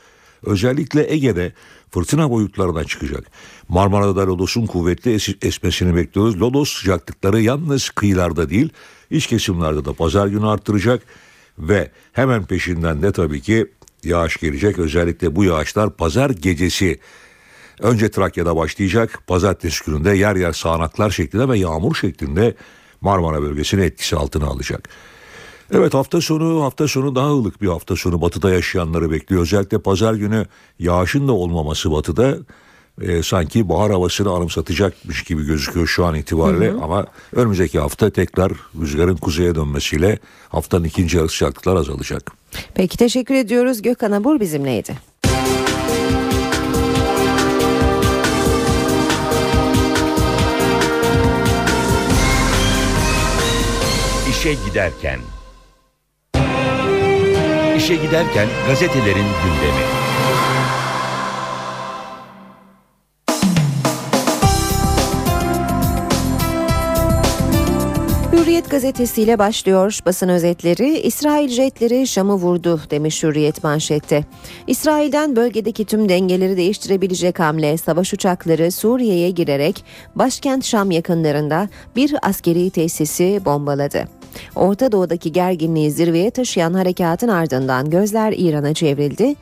özellikle 0.43 1.13
Ege'de 1.13 1.53
fırtına 1.91 2.29
boyutlarına 2.29 2.83
çıkacak. 2.83 3.31
Marmara'da 3.67 4.15
da 4.15 4.27
lodosun 4.27 4.65
kuvvetli 4.65 5.11
es- 5.15 5.47
esmesini 5.47 5.95
bekliyoruz. 5.95 6.41
Lodos 6.41 6.69
sıcaklıkları 6.69 7.41
yalnız 7.41 7.89
kıyılarda 7.89 8.49
değil 8.49 8.69
iç 9.11 9.27
kesimlerde 9.27 9.85
de 9.85 9.93
pazar 9.93 10.27
günü 10.27 10.47
arttıracak 10.47 11.03
ve 11.59 11.91
hemen 12.13 12.45
peşinden 12.45 13.01
de 13.01 13.11
tabii 13.11 13.41
ki 13.41 13.67
yağış 14.03 14.37
gelecek. 14.37 14.79
Özellikle 14.79 15.35
bu 15.35 15.43
yağışlar 15.43 15.89
pazar 15.89 16.29
gecesi 16.29 16.99
önce 17.79 18.11
Trakya'da 18.11 18.55
başlayacak. 18.55 19.19
Pazartesi 19.27 19.85
gününde 19.85 20.17
yer 20.17 20.35
yer 20.35 20.53
sağanaklar 20.53 21.09
şeklinde 21.09 21.49
ve 21.49 21.57
yağmur 21.57 21.95
şeklinde 21.95 22.55
Marmara 23.01 23.41
bölgesini 23.41 23.83
etkisi 23.83 24.15
altına 24.15 24.45
alacak. 24.45 24.89
Evet 25.71 25.93
hafta 25.93 26.21
sonu 26.21 26.63
hafta 26.63 26.87
sonu 26.87 27.15
daha 27.15 27.27
ılık 27.27 27.61
bir 27.61 27.67
hafta 27.67 27.95
sonu 27.95 28.21
batıda 28.21 28.49
yaşayanları 28.49 29.11
bekliyor. 29.11 29.41
Özellikle 29.41 29.79
pazar 29.79 30.13
günü 30.13 30.45
yağışın 30.79 31.27
da 31.27 31.31
olmaması 31.31 31.91
batıda 31.91 32.37
e, 33.01 33.23
sanki 33.23 33.69
bahar 33.69 33.91
havasını 33.91 34.31
anımsatacakmış 34.31 35.23
gibi 35.23 35.45
gözüküyor 35.45 35.87
şu 35.87 36.05
an 36.05 36.15
itibariyle. 36.15 36.69
Hı 36.69 36.77
hı. 36.77 36.81
Ama 36.83 37.05
önümüzdeki 37.33 37.79
hafta 37.79 38.09
tekrar 38.09 38.51
rüzgarın 38.81 39.15
kuzeye 39.15 39.55
dönmesiyle 39.55 40.19
haftanın 40.49 40.83
ikinci 40.83 41.17
yarısı 41.17 41.33
sıcaklıklar 41.35 41.75
azalacak. 41.75 42.31
Peki 42.73 42.97
teşekkür 42.97 43.35
ediyoruz. 43.35 43.81
Gökhan 43.81 44.11
Abur 44.11 44.39
bizimleydi. 44.39 44.95
İşe 54.29 54.53
giderken 54.53 55.19
İşe 57.77 57.95
giderken 57.95 58.47
gazetelerin 58.67 59.15
gündemi. 59.15 59.85
Hürriyet 68.35 68.71
gazetesiyle 68.71 69.39
başlıyor 69.39 69.99
basın 70.05 70.29
özetleri. 70.29 70.99
İsrail 70.99 71.49
jetleri 71.49 72.07
Şam'ı 72.07 72.33
vurdu 72.33 72.81
demiş 72.91 73.23
Hürriyet 73.23 73.63
manşette. 73.63 74.23
İsrail'den 74.67 75.35
bölgedeki 75.35 75.85
tüm 75.85 76.09
dengeleri 76.09 76.57
değiştirebilecek 76.57 77.39
hamle 77.39 77.77
savaş 77.77 78.13
uçakları 78.13 78.71
Suriye'ye 78.71 79.29
girerek 79.29 79.83
başkent 80.15 80.65
Şam 80.65 80.91
yakınlarında 80.91 81.69
bir 81.95 82.15
askeri 82.21 82.69
tesisi 82.69 83.41
bombaladı. 83.45 84.07
Orta 84.55 84.91
Doğu'daki 84.91 85.31
gerginliği 85.31 85.91
zirveye 85.91 86.31
taşıyan 86.31 86.73
harekatın 86.73 87.27
ardından 87.27 87.89
gözler 87.89 88.33
İran'a 88.37 88.73
çevrildi. 88.73 89.35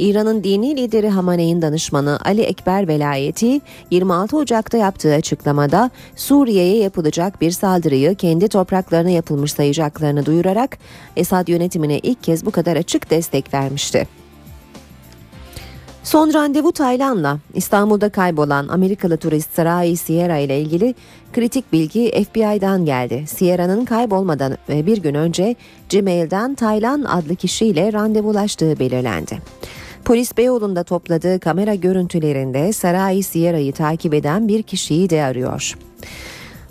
İran'ın 0.00 0.44
dini 0.44 0.76
lideri 0.76 1.08
Hamaney'in 1.08 1.62
danışmanı 1.62 2.18
Ali 2.24 2.42
Ekber 2.42 2.88
Velayeti 2.88 3.60
26 3.90 4.36
Ocak'ta 4.36 4.78
yaptığı 4.78 5.14
açıklamada 5.14 5.90
Suriye'ye 6.16 6.76
yapılacak 6.76 7.40
bir 7.40 7.50
saldırıyı 7.50 8.14
kendi 8.14 8.48
topraklarına 8.48 9.10
yapılmış 9.10 9.52
sayacaklarını 9.52 10.26
duyurarak 10.26 10.78
Esad 11.16 11.48
yönetimine 11.48 11.98
ilk 11.98 12.22
kez 12.22 12.46
bu 12.46 12.50
kadar 12.50 12.76
açık 12.76 13.10
destek 13.10 13.54
vermişti. 13.54 14.06
Son 16.02 16.34
randevu 16.34 16.72
Taylan'la 16.72 17.38
İstanbul'da 17.54 18.08
kaybolan 18.08 18.68
Amerikalı 18.68 19.16
turist 19.16 19.54
Sarai 19.54 19.96
Sierra 19.96 20.36
ile 20.36 20.60
ilgili 20.60 20.94
kritik 21.32 21.72
bilgi 21.72 22.24
FBI'dan 22.24 22.84
geldi. 22.84 23.24
Sierra'nın 23.26 23.84
kaybolmadan 23.84 24.56
bir 24.68 25.02
gün 25.02 25.14
önce 25.14 25.56
Gmail'den 25.90 26.54
Taylan 26.54 27.02
adlı 27.02 27.36
kişiyle 27.36 27.92
randevulaştığı 27.92 28.78
belirlendi. 28.78 29.38
Polis 30.04 30.36
Beyoğlu'nda 30.36 30.84
topladığı 30.84 31.40
kamera 31.40 31.74
görüntülerinde 31.74 32.72
Sarai 32.72 33.22
Sierra'yı 33.22 33.72
takip 33.72 34.14
eden 34.14 34.48
bir 34.48 34.62
kişiyi 34.62 35.10
de 35.10 35.22
arıyor. 35.22 35.78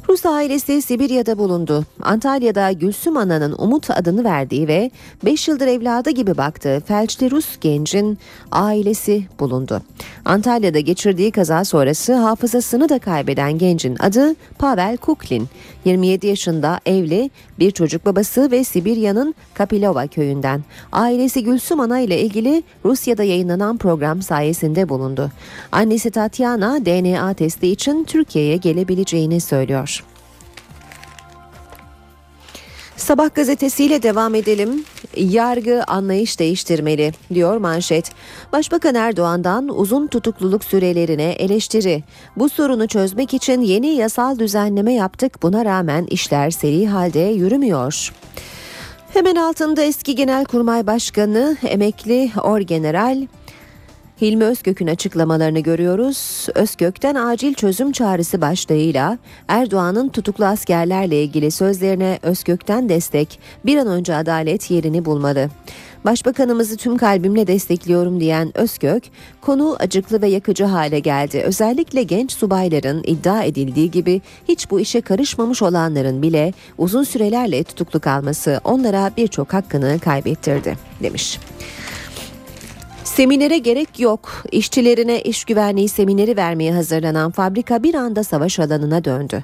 Rus 0.10 0.26
ailesi 0.26 0.82
Sibirya'da 0.82 1.38
bulundu. 1.38 1.86
Antalya'da 2.01 2.72
Gülsüm 2.72 3.18
Ana'nın 3.18 3.55
Umut 3.57 3.91
adını 3.91 4.24
verdiği 4.24 4.68
ve 4.68 4.91
5 5.26 5.47
yıldır 5.47 5.68
evladı 5.68 6.10
gibi 6.10 6.38
baktığı 6.38 6.80
felçli 6.88 7.32
Rus 7.32 7.60
gencin 7.62 8.18
ailesi 8.51 9.24
bulundu. 9.39 9.82
Antalya'da 10.26 10.80
geçirdiği 10.80 11.32
kaza 11.32 11.66
sonrası 11.66 12.14
hafızasını 12.14 12.89
da 12.89 12.99
kaybeden 12.99 13.57
gencin 13.57 13.95
adı 13.99 14.36
Pavel 14.60 14.97
Kuklin. 14.97 15.47
27 15.86 16.28
yaşında 16.28 16.80
evli, 16.86 17.30
bir 17.60 17.72
çocuk 17.72 18.05
babası 18.05 18.51
ve 18.51 18.64
Sibirya'nın 18.64 19.36
Kapilova 19.53 20.07
köyünden. 20.07 20.64
Ailesi 20.91 21.43
Gülsüm 21.43 21.80
Ana 21.80 21.99
ile 21.99 22.22
ilgili 22.22 22.64
Rusya'da 22.86 23.24
yayınlanan 23.24 23.78
program 23.78 24.22
sayesinde 24.22 24.89
bulundu. 24.89 25.32
Annesi 25.72 26.12
Tatyana 26.12 26.86
DNA 26.86 27.34
testi 27.34 27.68
için 27.68 28.03
Türkiye'ye 28.03 28.57
gelebileceğini 28.57 29.41
söylüyor. 29.41 29.99
Sabah 33.00 33.36
gazetesiyle 33.36 34.04
devam 34.04 34.36
edelim. 34.36 34.84
Yargı 35.16 35.84
anlayış 35.88 36.39
değiştirmeli 36.39 37.12
diyor 37.34 37.58
manşet. 37.58 38.12
Başbakan 38.54 38.95
Erdoğan'dan 38.95 39.70
uzun 39.70 40.08
tutukluluk 40.08 40.64
sürelerine 40.64 41.32
eleştiri. 41.32 42.04
Bu 42.38 42.50
sorunu 42.50 42.88
çözmek 42.88 43.34
için 43.34 43.62
yeni 43.62 43.88
yasal 43.88 44.39
düzenleme 44.39 44.93
yaptık. 44.93 45.43
Buna 45.43 45.66
rağmen 45.66 46.06
işler 46.06 46.52
seri 46.52 46.88
halde 46.88 47.20
yürümüyor. 47.20 48.14
Hemen 49.14 49.36
altında 49.36 49.84
eski 49.84 50.16
Genelkurmay 50.16 50.88
Başkanı 50.88 51.58
emekli 51.68 52.32
Orgeneral 52.43 53.28
Hilmi 54.22 54.43
Özkök'ün 54.43 54.88
açıklamalarını 54.88 55.59
görüyoruz. 55.59 56.47
Özkök'ten 56.55 57.15
acil 57.15 57.53
çözüm 57.53 57.91
çağrısı 57.91 58.41
başlığıyla 58.41 59.17
Erdoğan'ın 59.47 60.09
tutuklu 60.09 60.45
askerlerle 60.45 61.24
ilgili 61.24 61.51
sözlerine 61.51 62.20
Özkök'ten 62.22 62.89
destek 62.89 63.39
bir 63.65 63.78
an 63.78 63.88
önce 63.88 64.15
adalet 64.15 64.72
yerini 64.72 65.05
bulmalı. 65.05 65.49
Başbakanımızı 66.05 66.78
tüm 66.78 66.97
kalbimle 66.97 67.47
destekliyorum 67.47 68.20
diyen 68.20 68.57
Özkök, 68.57 69.03
konu 69.41 69.76
acıklı 69.80 70.22
ve 70.22 70.28
yakıcı 70.28 70.65
hale 70.65 70.99
geldi. 70.99 71.41
Özellikle 71.45 72.03
genç 72.03 72.32
subayların 72.32 73.03
iddia 73.07 73.43
edildiği 73.43 73.91
gibi 73.91 74.22
hiç 74.47 74.72
bu 74.72 74.80
işe 74.80 75.01
karışmamış 75.01 75.61
olanların 75.61 76.22
bile 76.22 76.53
uzun 76.78 77.03
sürelerle 77.03 77.63
tutuklu 77.63 77.99
kalması 77.99 78.61
onlara 78.63 79.11
birçok 79.17 79.53
hakkını 79.53 79.99
kaybettirdi 79.99 80.78
demiş. 81.03 81.39
Seminere 83.04 83.58
gerek 83.58 84.00
yok. 84.00 84.43
İşçilerine 84.52 85.22
iş 85.22 85.43
güvenliği 85.43 85.89
semineri 85.89 86.38
vermeye 86.38 86.74
hazırlanan 86.74 87.32
fabrika 87.32 87.84
bir 87.84 87.93
anda 87.93 88.24
savaş 88.24 88.60
alanına 88.60 89.04
döndü. 89.04 89.43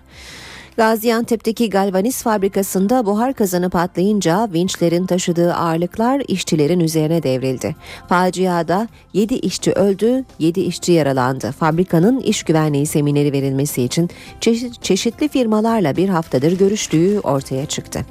Gaziantep'teki 0.77 1.69
galvaniz 1.69 2.23
fabrikasında 2.23 3.05
buhar 3.05 3.33
kazanı 3.33 3.69
patlayınca 3.69 4.49
vinçlerin 4.53 5.05
taşıdığı 5.05 5.53
ağırlıklar 5.53 6.21
işçilerin 6.27 6.79
üzerine 6.79 7.23
devrildi. 7.23 7.75
Faciada 8.09 8.87
7 9.13 9.35
işçi 9.35 9.71
öldü, 9.71 10.23
7 10.39 10.61
işçi 10.61 10.91
yaralandı. 10.91 11.51
Fabrikanın 11.51 12.19
iş 12.19 12.43
güvenliği 12.43 12.85
semineri 12.85 13.31
verilmesi 13.31 13.83
için 13.83 14.09
çeşit, 14.41 14.83
çeşitli 14.83 15.27
firmalarla 15.27 15.95
bir 15.95 16.09
haftadır 16.09 16.57
görüştüğü 16.57 17.19
ortaya 17.19 17.65
çıktı. 17.65 18.05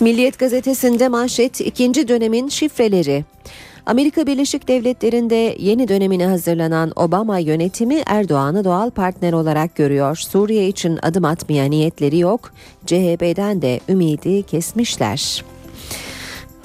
Milliyet 0.00 0.38
gazetesinde 0.38 1.08
manşet 1.08 1.60
ikinci 1.60 2.08
dönemin 2.08 2.48
şifreleri. 2.48 3.24
Amerika 3.86 4.26
Birleşik 4.26 4.68
Devletleri'nde 4.68 5.56
yeni 5.58 5.88
dönemine 5.88 6.26
hazırlanan 6.26 6.92
Obama 6.96 7.38
yönetimi 7.38 8.02
Erdoğan'ı 8.06 8.64
doğal 8.64 8.90
partner 8.90 9.32
olarak 9.32 9.76
görüyor. 9.76 10.16
Suriye 10.16 10.68
için 10.68 10.98
adım 11.02 11.24
atmaya 11.24 11.64
niyetleri 11.64 12.18
yok. 12.18 12.52
CHP'den 12.86 13.62
de 13.62 13.80
ümidi 13.88 14.42
kesmişler. 14.42 15.44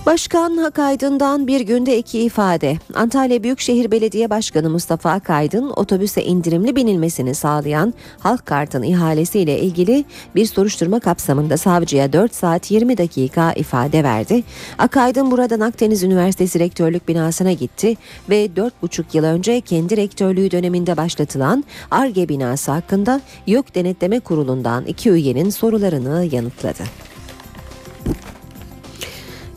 Başkan 0.05 0.57
Hakaydın'dan 0.57 1.47
bir 1.47 1.61
günde 1.61 1.97
iki 1.97 2.19
ifade. 2.19 2.77
Antalya 2.93 3.43
Büyükşehir 3.43 3.91
Belediye 3.91 4.29
Başkanı 4.29 4.69
Mustafa 4.69 5.11
Akaydın 5.11 5.69
otobüse 5.69 6.23
indirimli 6.23 6.75
binilmesini 6.75 7.35
sağlayan 7.35 7.93
halk 8.19 8.45
kartın 8.45 8.83
ihalesiyle 8.83 9.59
ilgili 9.59 10.05
bir 10.35 10.45
soruşturma 10.45 10.99
kapsamında 10.99 11.57
savcıya 11.57 12.13
4 12.13 12.35
saat 12.35 12.71
20 12.71 12.97
dakika 12.97 13.53
ifade 13.53 14.03
verdi. 14.03 14.43
Akaydın 14.77 15.31
buradan 15.31 15.59
Akdeniz 15.59 16.03
Üniversitesi 16.03 16.59
rektörlük 16.59 17.07
binasına 17.07 17.51
gitti 17.51 17.95
ve 18.29 18.45
4,5 18.45 19.03
yıl 19.13 19.23
önce 19.23 19.61
kendi 19.61 19.97
rektörlüğü 19.97 20.51
döneminde 20.51 20.97
başlatılan 20.97 21.63
ARGE 21.91 22.29
binası 22.29 22.71
hakkında 22.71 23.21
YÖK 23.47 23.75
Denetleme 23.75 24.19
Kurulu'ndan 24.19 24.85
iki 24.85 25.09
üyenin 25.09 25.49
sorularını 25.49 26.27
yanıtladı. 26.31 27.12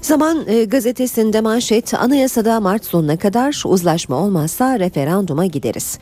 Zaman 0.07 0.45
e, 0.47 0.65
gazetesinde 0.65 1.41
manşet 1.41 1.95
anayasada 1.95 2.61
Mart 2.61 2.85
sonuna 2.85 3.17
kadar 3.17 3.63
uzlaşma 3.67 4.17
olmazsa 4.17 4.79
referanduma 4.79 5.47
gideriz. 5.47 5.99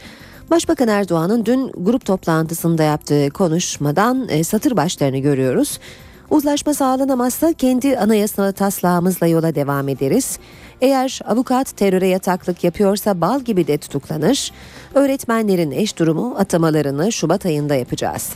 Başbakan 0.50 0.88
Erdoğan'ın 0.88 1.44
dün 1.44 1.72
grup 1.76 2.04
toplantısında 2.04 2.82
yaptığı 2.82 3.30
konuşmadan 3.30 4.28
e, 4.28 4.44
satır 4.44 4.76
başlarını 4.76 5.18
görüyoruz. 5.18 5.78
Uzlaşma 6.30 6.74
sağlanamazsa 6.74 7.52
kendi 7.52 7.98
anayasa 7.98 8.52
taslağımızla 8.52 9.26
yola 9.26 9.54
devam 9.54 9.88
ederiz. 9.88 10.38
Eğer 10.80 11.20
avukat 11.26 11.76
teröre 11.76 12.08
yataklık 12.08 12.64
yapıyorsa 12.64 13.20
bal 13.20 13.40
gibi 13.40 13.66
de 13.66 13.78
tutuklanır. 13.78 14.52
Öğretmenlerin 14.94 15.70
eş 15.70 15.98
durumu 15.98 16.34
atamalarını 16.38 17.12
Şubat 17.12 17.46
ayında 17.46 17.74
yapacağız. 17.74 18.32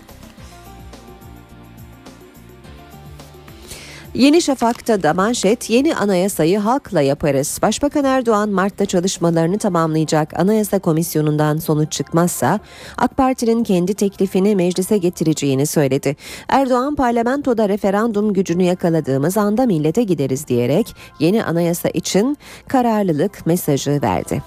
Yeni 4.14 4.42
Şafak'ta 4.42 5.02
da 5.02 5.14
manşet 5.14 5.70
yeni 5.70 5.96
anayasayı 5.96 6.58
halkla 6.58 7.00
yaparız. 7.00 7.58
Başbakan 7.62 8.04
Erdoğan 8.04 8.48
Mart'ta 8.48 8.86
çalışmalarını 8.86 9.58
tamamlayacak 9.58 10.40
anayasa 10.40 10.78
komisyonundan 10.78 11.58
sonuç 11.58 11.92
çıkmazsa 11.92 12.60
AK 12.96 13.16
Parti'nin 13.16 13.64
kendi 13.64 13.94
teklifini 13.94 14.56
meclise 14.56 14.98
getireceğini 14.98 15.66
söyledi. 15.66 16.16
Erdoğan 16.48 16.94
parlamentoda 16.94 17.68
referandum 17.68 18.32
gücünü 18.32 18.62
yakaladığımız 18.62 19.36
anda 19.36 19.66
millete 19.66 20.02
gideriz 20.02 20.48
diyerek 20.48 20.94
yeni 21.20 21.44
anayasa 21.44 21.88
için 21.88 22.38
kararlılık 22.68 23.46
mesajı 23.46 24.02
verdi. 24.02 24.42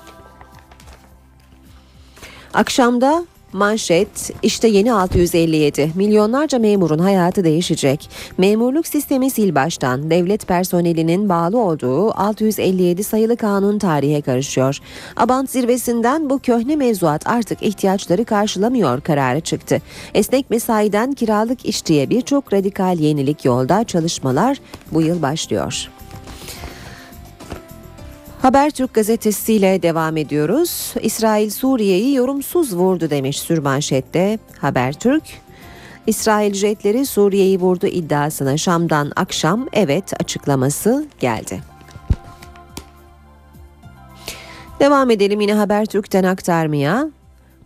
Akşamda 2.54 3.26
Manşet 3.54 4.32
işte 4.44 4.68
yeni 4.68 4.94
657 4.94 5.92
milyonlarca 5.96 6.60
memurun 6.60 7.00
hayatı 7.00 7.44
değişecek. 7.44 8.10
Memurluk 8.38 8.88
sistemi 8.88 9.30
sil 9.36 9.52
baştan 9.56 10.10
devlet 10.10 10.48
personelinin 10.48 11.30
bağlı 11.30 11.58
olduğu 11.58 12.20
657 12.20 13.04
sayılı 13.04 13.38
kanun 13.38 13.80
tarihe 13.80 14.22
karışıyor. 14.22 14.78
Abant 15.18 15.50
zirvesinden 15.50 16.30
bu 16.30 16.40
köhne 16.40 16.76
mevzuat 16.76 17.28
artık 17.28 17.64
ihtiyaçları 17.64 18.26
karşılamıyor 18.26 19.02
kararı 19.02 19.42
çıktı. 19.42 19.82
Esnek 20.14 20.50
mesaiden 20.50 21.14
kiralık 21.14 21.66
işçiye 21.66 22.10
birçok 22.10 22.54
radikal 22.54 23.00
yenilik 23.00 23.46
yolda 23.46 23.84
çalışmalar 23.84 24.58
bu 24.92 25.02
yıl 25.02 25.22
başlıyor. 25.22 25.90
Habertürk 28.42 28.94
gazetesiyle 28.94 29.84
devam 29.84 30.18
ediyoruz. 30.18 30.94
İsrail 31.02 31.50
Suriye'yi 31.50 32.16
yorumsuz 32.16 32.76
vurdu 32.76 33.10
demiş 33.10 33.40
sürmanşette 33.40 34.40
Habertürk. 34.60 35.24
İsrail 36.08 36.54
jetleri 36.54 37.06
Suriye'yi 37.06 37.60
vurdu 37.60 37.88
iddiasına 37.88 38.58
Şam'dan 38.58 39.12
akşam 39.16 39.68
evet 39.74 40.14
açıklaması 40.20 41.06
geldi. 41.20 41.62
Devam 44.80 45.10
edelim 45.10 45.42
yine 45.42 45.54
Habertürk'ten 45.54 46.24
aktarmaya. 46.24 47.10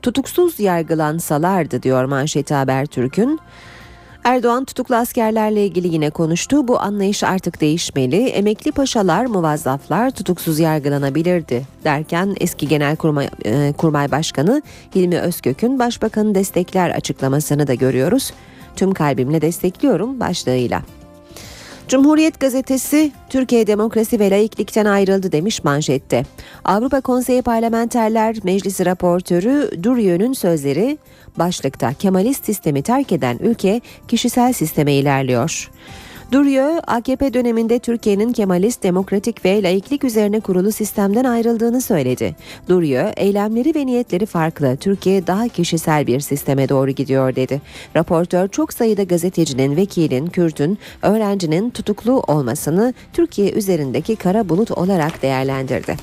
Tutuksuz 0.01 0.59
yargılansalardı 0.59 1.83
diyor 1.83 2.05
manşeti 2.05 2.53
Habertürk'ün. 2.53 3.39
Erdoğan 4.25 4.65
tutuklu 4.65 4.95
askerlerle 4.95 5.65
ilgili 5.65 5.93
yine 5.93 6.09
konuştu. 6.09 6.67
Bu 6.67 6.79
anlayış 6.81 7.23
artık 7.23 7.61
değişmeli. 7.61 8.27
Emekli 8.27 8.71
paşalar, 8.71 9.25
muvazzaflar 9.25 10.11
tutuksuz 10.11 10.59
yargılanabilirdi 10.59 11.63
derken 11.83 12.35
eski 12.39 12.67
Genelkurmay 12.67 13.29
e, 13.45 13.73
Kurmay 13.77 14.11
Başkanı 14.11 14.61
Hilmi 14.95 15.19
Özkök'ün 15.19 15.79
başbakanı 15.79 16.35
destekler 16.35 16.89
açıklamasını 16.89 17.67
da 17.67 17.73
görüyoruz. 17.73 18.33
Tüm 18.75 18.93
kalbimle 18.93 19.41
destekliyorum 19.41 20.19
başlığıyla. 20.19 20.81
Cumhuriyet 21.87 22.39
gazetesi 22.39 23.11
Türkiye 23.29 23.67
demokrasi 23.67 24.19
ve 24.19 24.29
laiklikten 24.29 24.85
ayrıldı 24.85 25.31
demiş 25.31 25.63
manşette. 25.63 26.23
Avrupa 26.63 27.01
Konseyi 27.01 27.41
Parlamenterler 27.41 28.35
Meclisi 28.43 28.85
raportörü 28.85 29.83
Durio'nun 29.83 30.33
sözleri 30.33 30.97
başlıkta 31.39 31.93
Kemalist 31.93 32.45
sistemi 32.45 32.81
terk 32.81 33.11
eden 33.11 33.37
ülke 33.37 33.81
kişisel 34.07 34.53
sisteme 34.53 34.93
ilerliyor. 34.93 35.71
Duruyor, 36.31 36.79
AKP 36.87 37.33
döneminde 37.33 37.79
Türkiye'nin 37.79 38.33
Kemalist, 38.33 38.83
demokratik 38.83 39.45
ve 39.45 39.63
laiklik 39.63 40.03
üzerine 40.03 40.39
kurulu 40.39 40.71
sistemden 40.71 41.23
ayrıldığını 41.23 41.81
söyledi. 41.81 42.35
Duruyor, 42.69 43.13
eylemleri 43.17 43.75
ve 43.75 43.85
niyetleri 43.85 44.25
farklı. 44.25 44.77
Türkiye 44.77 45.27
daha 45.27 45.47
kişisel 45.47 46.07
bir 46.07 46.19
sisteme 46.19 46.69
doğru 46.69 46.91
gidiyor 46.91 47.35
dedi. 47.35 47.61
Raportör 47.95 48.47
çok 48.47 48.73
sayıda 48.73 49.03
gazetecinin, 49.03 49.75
vekilin, 49.75 50.27
Kürt'ün, 50.27 50.77
öğrencinin 51.01 51.69
tutuklu 51.69 52.19
olmasını 52.19 52.93
Türkiye 53.13 53.51
üzerindeki 53.51 54.15
kara 54.15 54.49
bulut 54.49 54.71
olarak 54.71 55.21
değerlendirdi. 55.21 55.95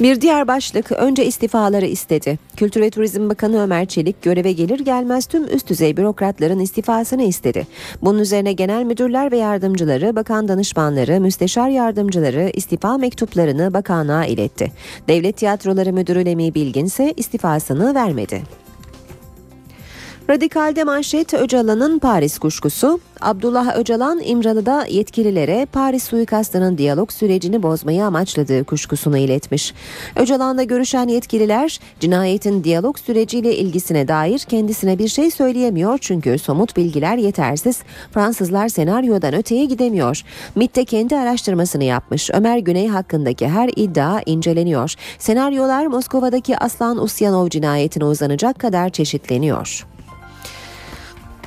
Bir 0.00 0.20
diğer 0.20 0.48
başlık 0.48 0.92
önce 0.92 1.24
istifaları 1.26 1.86
istedi. 1.86 2.38
Kültür 2.56 2.80
ve 2.80 2.90
Turizm 2.90 3.28
Bakanı 3.28 3.62
Ömer 3.62 3.86
Çelik 3.86 4.22
göreve 4.22 4.52
gelir 4.52 4.80
gelmez 4.80 5.26
tüm 5.26 5.44
üst 5.44 5.70
düzey 5.70 5.96
bürokratların 5.96 6.58
istifasını 6.58 7.22
istedi. 7.22 7.66
Bunun 8.02 8.18
üzerine 8.18 8.52
genel 8.52 8.84
müdürler 8.84 9.32
ve 9.32 9.36
yardımcıları, 9.36 10.16
bakan 10.16 10.48
danışmanları, 10.48 11.20
müsteşar 11.20 11.68
yardımcıları 11.68 12.50
istifa 12.54 12.98
mektuplarını 12.98 13.74
bakanlığa 13.74 14.24
iletti. 14.24 14.72
Devlet 15.08 15.36
Tiyatroları 15.36 15.92
Müdürü 15.92 16.24
Lemi 16.24 16.54
Bilgin 16.54 16.84
ise 16.84 17.14
istifasını 17.16 17.94
vermedi. 17.94 18.42
Radikal'de 20.30 20.84
manşet 20.84 21.34
Öcalan'ın 21.34 21.98
Paris 21.98 22.38
kuşkusu. 22.38 23.00
Abdullah 23.20 23.76
Öcalan 23.76 24.20
İmralı'da 24.24 24.86
yetkililere 24.86 25.66
Paris 25.72 26.04
suikastının 26.04 26.78
diyalog 26.78 27.12
sürecini 27.12 27.62
bozmayı 27.62 28.04
amaçladığı 28.04 28.64
kuşkusunu 28.64 29.18
iletmiş. 29.18 29.74
Öcalan'la 30.16 30.62
görüşen 30.62 31.08
yetkililer 31.08 31.80
cinayetin 32.00 32.64
diyalog 32.64 32.98
süreciyle 32.98 33.56
ilgisine 33.56 34.08
dair 34.08 34.38
kendisine 34.38 34.98
bir 34.98 35.08
şey 35.08 35.30
söyleyemiyor 35.30 35.98
çünkü 36.00 36.38
somut 36.38 36.76
bilgiler 36.76 37.16
yetersiz. 37.16 37.78
Fransızlar 38.14 38.68
senaryodan 38.68 39.34
öteye 39.34 39.64
gidemiyor. 39.64 40.22
MIT 40.54 40.76
de 40.76 40.84
kendi 40.84 41.16
araştırmasını 41.16 41.84
yapmış. 41.84 42.30
Ömer 42.30 42.58
Güney 42.58 42.88
hakkındaki 42.88 43.48
her 43.48 43.70
iddia 43.76 44.20
inceleniyor. 44.26 44.94
Senaryolar 45.18 45.86
Moskova'daki 45.86 46.58
Aslan 46.58 47.02
Usyanov 47.02 47.48
cinayetine 47.48 48.04
uzanacak 48.04 48.58
kadar 48.58 48.90
çeşitleniyor. 48.90 49.86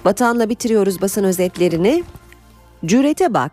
Vatanla 0.06 0.49
bitiriyoruz 0.49 1.01
basın 1.01 1.24
özetlerini. 1.24 2.04
Cürete 2.86 3.34
bak. 3.34 3.51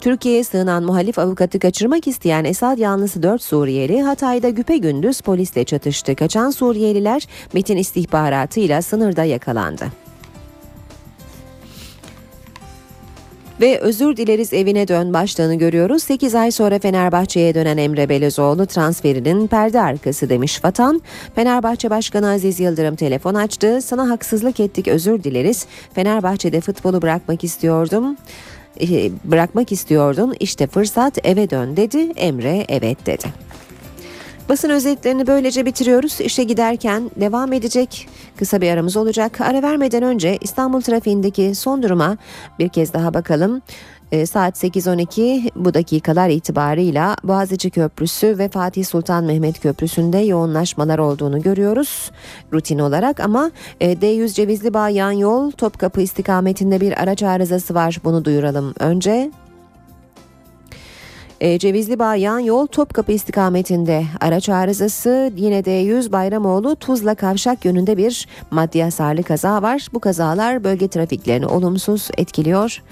Türkiye'ye 0.00 0.44
sığınan 0.44 0.84
muhalif 0.84 1.18
avukatı 1.18 1.58
kaçırmak 1.58 2.06
isteyen 2.06 2.44
Esad 2.44 2.78
yanlısı 2.78 3.22
4 3.22 3.42
Suriyeli 3.42 4.02
Hatay'da 4.02 4.48
güpe 4.48 4.76
gündüz 4.76 5.20
polisle 5.20 5.64
çatıştı. 5.64 6.14
Kaçan 6.14 6.50
Suriyeliler 6.50 7.28
MIT'in 7.52 7.76
istihbaratıyla 7.76 8.82
sınırda 8.82 9.24
yakalandı. 9.24 9.84
Ve 13.62 13.78
özür 13.78 14.16
dileriz 14.16 14.52
evine 14.52 14.88
dön 14.88 15.12
başlığını 15.12 15.54
görüyoruz. 15.54 16.02
8 16.02 16.34
ay 16.34 16.50
sonra 16.50 16.78
Fenerbahçe'ye 16.78 17.54
dönen 17.54 17.76
Emre 17.76 18.08
Belözoğlu 18.08 18.66
transferinin 18.66 19.46
perde 19.46 19.80
arkası 19.80 20.28
demiş 20.28 20.64
Vatan. 20.64 21.02
Fenerbahçe 21.34 21.90
Başkanı 21.90 22.30
Aziz 22.30 22.60
Yıldırım 22.60 22.96
telefon 22.96 23.34
açtı. 23.34 23.82
Sana 23.82 24.10
haksızlık 24.10 24.60
ettik 24.60 24.88
özür 24.88 25.24
dileriz. 25.24 25.66
Fenerbahçe'de 25.94 26.60
futbolu 26.60 27.02
bırakmak 27.02 27.44
istiyordum 27.44 28.16
bırakmak 29.24 29.72
istiyordun 29.72 30.34
işte 30.40 30.66
fırsat 30.66 31.26
eve 31.26 31.50
dön 31.50 31.76
dedi 31.76 31.98
Emre 32.16 32.64
evet 32.68 33.06
dedi. 33.06 33.26
Basın 34.48 34.70
özetlerini 34.70 35.26
böylece 35.26 35.66
bitiriyoruz. 35.66 36.20
İşe 36.20 36.44
giderken 36.44 37.10
devam 37.20 37.52
edecek 37.52 38.08
kısa 38.36 38.60
bir 38.60 38.70
aramız 38.70 38.96
olacak. 38.96 39.40
Ara 39.40 39.62
vermeden 39.62 40.02
önce 40.02 40.38
İstanbul 40.40 40.80
trafiğindeki 40.80 41.54
son 41.54 41.82
duruma 41.82 42.16
bir 42.58 42.68
kez 42.68 42.92
daha 42.92 43.14
bakalım. 43.14 43.62
E, 44.12 44.26
saat 44.26 44.64
8.12 44.64 45.50
bu 45.56 45.74
dakikalar 45.74 46.28
itibarıyla 46.28 47.16
Boğaziçi 47.24 47.70
Köprüsü 47.70 48.38
ve 48.38 48.48
Fatih 48.48 48.84
Sultan 48.84 49.24
Mehmet 49.24 49.60
Köprüsü'nde 49.60 50.18
yoğunlaşmalar 50.18 50.98
olduğunu 50.98 51.42
görüyoruz 51.42 52.10
rutin 52.52 52.78
olarak 52.78 53.20
ama 53.20 53.50
e, 53.80 53.92
D100 53.92 54.34
Cevizli 54.34 54.74
Bağ 54.74 54.88
yan 54.88 55.12
yol 55.12 55.50
Topkapı 55.50 56.00
istikametinde 56.00 56.80
bir 56.80 57.02
araç 57.02 57.22
arızası 57.22 57.74
var 57.74 58.00
bunu 58.04 58.24
duyuralım 58.24 58.74
önce. 58.80 59.30
E, 61.42 61.58
Cevizli 61.58 61.98
Bağ 61.98 62.14
yan 62.14 62.38
yol 62.38 62.66
Topkapı 62.66 63.12
istikametinde 63.12 64.04
araç 64.20 64.48
arızası 64.48 65.32
yine 65.36 65.64
de 65.64 65.70
100 65.70 66.12
Bayramoğlu 66.12 66.76
Tuzla 66.76 67.14
Kavşak 67.14 67.64
yönünde 67.64 67.96
bir 67.96 68.28
maddi 68.50 68.82
hasarlı 68.82 69.22
kaza 69.22 69.62
var. 69.62 69.86
Bu 69.92 70.00
kazalar 70.00 70.64
bölge 70.64 70.88
trafiklerini 70.88 71.46
olumsuz 71.46 72.08
etkiliyor. 72.18 72.82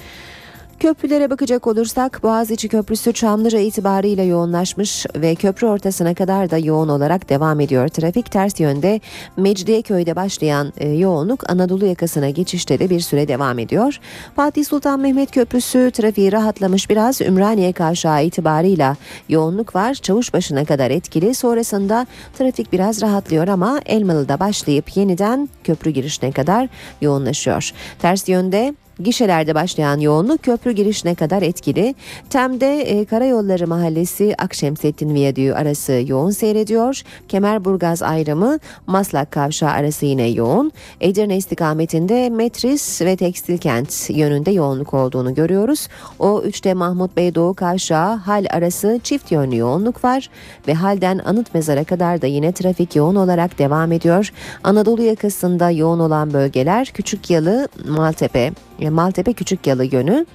Köprülere 0.80 1.30
bakacak 1.30 1.66
olursak 1.66 2.20
Boğaziçi 2.22 2.68
Köprüsü 2.68 3.12
Çamlıca 3.12 3.58
itibariyle 3.58 4.22
yoğunlaşmış 4.22 5.06
ve 5.16 5.34
köprü 5.34 5.66
ortasına 5.66 6.14
kadar 6.14 6.50
da 6.50 6.58
yoğun 6.58 6.88
olarak 6.88 7.28
devam 7.28 7.60
ediyor. 7.60 7.88
Trafik 7.88 8.30
ters 8.30 8.60
yönde 8.60 9.00
Mecidiyeköy'de 9.36 10.16
başlayan 10.16 10.72
e, 10.76 10.88
yoğunluk 10.88 11.50
Anadolu 11.50 11.86
yakasına 11.86 12.30
geçişte 12.30 12.78
de 12.78 12.90
bir 12.90 13.00
süre 13.00 13.28
devam 13.28 13.58
ediyor. 13.58 14.00
Fatih 14.36 14.64
Sultan 14.64 15.00
Mehmet 15.00 15.30
Köprüsü 15.30 15.90
trafiği 15.90 16.32
rahatlamış 16.32 16.90
biraz 16.90 17.20
Ümraniye 17.20 17.72
Kavşağı 17.72 18.24
itibarıyla 18.24 18.96
yoğunluk 19.28 19.74
var. 19.74 19.94
Çavuşbaşı'na 19.94 20.64
kadar 20.64 20.90
etkili. 20.90 21.34
Sonrasında 21.34 22.06
trafik 22.38 22.72
biraz 22.72 23.02
rahatlıyor 23.02 23.48
ama 23.48 23.80
Elmalı'da 23.86 24.40
başlayıp 24.40 24.96
yeniden 24.96 25.48
köprü 25.64 25.90
girişine 25.90 26.32
kadar 26.32 26.68
yoğunlaşıyor. 27.00 27.70
Ters 27.98 28.28
yönde 28.28 28.74
Gişelerde 29.02 29.54
başlayan 29.54 30.00
yoğunluk 30.00 30.42
köprü 30.42 30.72
girişine 30.72 31.14
kadar 31.14 31.42
etkili. 31.42 31.94
Tem'de 32.30 32.80
e, 32.80 33.04
Karayolları 33.04 33.66
Mahallesi 33.66 34.34
Akşemsettin 34.38 35.14
Viyadüğü 35.14 35.52
arası 35.52 36.02
yoğun 36.06 36.30
seyrediyor. 36.30 37.02
Kemerburgaz 37.28 38.02
ayrımı 38.02 38.58
Maslak 38.86 39.30
Kavşağı 39.30 39.70
arası 39.70 40.06
yine 40.06 40.28
yoğun. 40.28 40.72
Edirne 41.00 41.36
istikametinde 41.36 42.30
Metris 42.30 43.02
ve 43.02 43.16
Tekstil 43.16 43.58
Kent 43.58 44.10
yönünde 44.10 44.50
yoğunluk 44.50 44.94
olduğunu 44.94 45.34
görüyoruz. 45.34 45.88
O 46.18 46.42
3'te 46.46 46.74
Mahmut 46.74 47.16
Bey 47.16 47.34
Doğu 47.34 47.54
Kavşağı 47.54 48.16
Hal 48.16 48.46
arası 48.50 49.00
çift 49.02 49.32
yönlü 49.32 49.56
yoğunluk 49.56 50.04
var 50.04 50.30
ve 50.68 50.74
Hal'den 50.74 51.20
Anıt 51.24 51.54
Mezar'a 51.54 51.84
kadar 51.84 52.22
da 52.22 52.26
yine 52.26 52.52
trafik 52.52 52.96
yoğun 52.96 53.16
olarak 53.16 53.58
devam 53.58 53.92
ediyor. 53.92 54.32
Anadolu 54.64 55.02
yakasında 55.02 55.70
yoğun 55.70 55.98
olan 55.98 56.32
bölgeler 56.32 56.86
Küçük 56.86 57.30
Yalı, 57.30 57.68
Maltepe, 57.88 58.52
Maltepe 58.88 59.32
Küçük 59.32 59.66
Yalı 59.66 59.84
yönü 59.84 60.26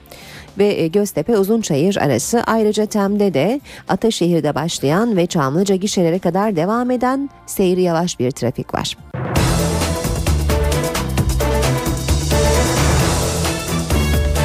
ve 0.57 0.65
e, 0.65 0.87
Göztepe 0.87 1.37
Uzunçayır 1.37 1.95
arası 1.95 2.43
ayrıca 2.47 2.85
Tem'de 2.85 3.33
de 3.33 3.61
Ataşehir'de 3.87 4.55
başlayan 4.55 5.17
ve 5.17 5.25
Çamlıca 5.25 5.75
gişelere 5.75 6.19
kadar 6.19 6.55
devam 6.55 6.91
eden 6.91 7.29
seyri 7.45 7.81
yavaş 7.81 8.19
bir 8.19 8.31
trafik 8.31 8.73
var. 8.73 8.97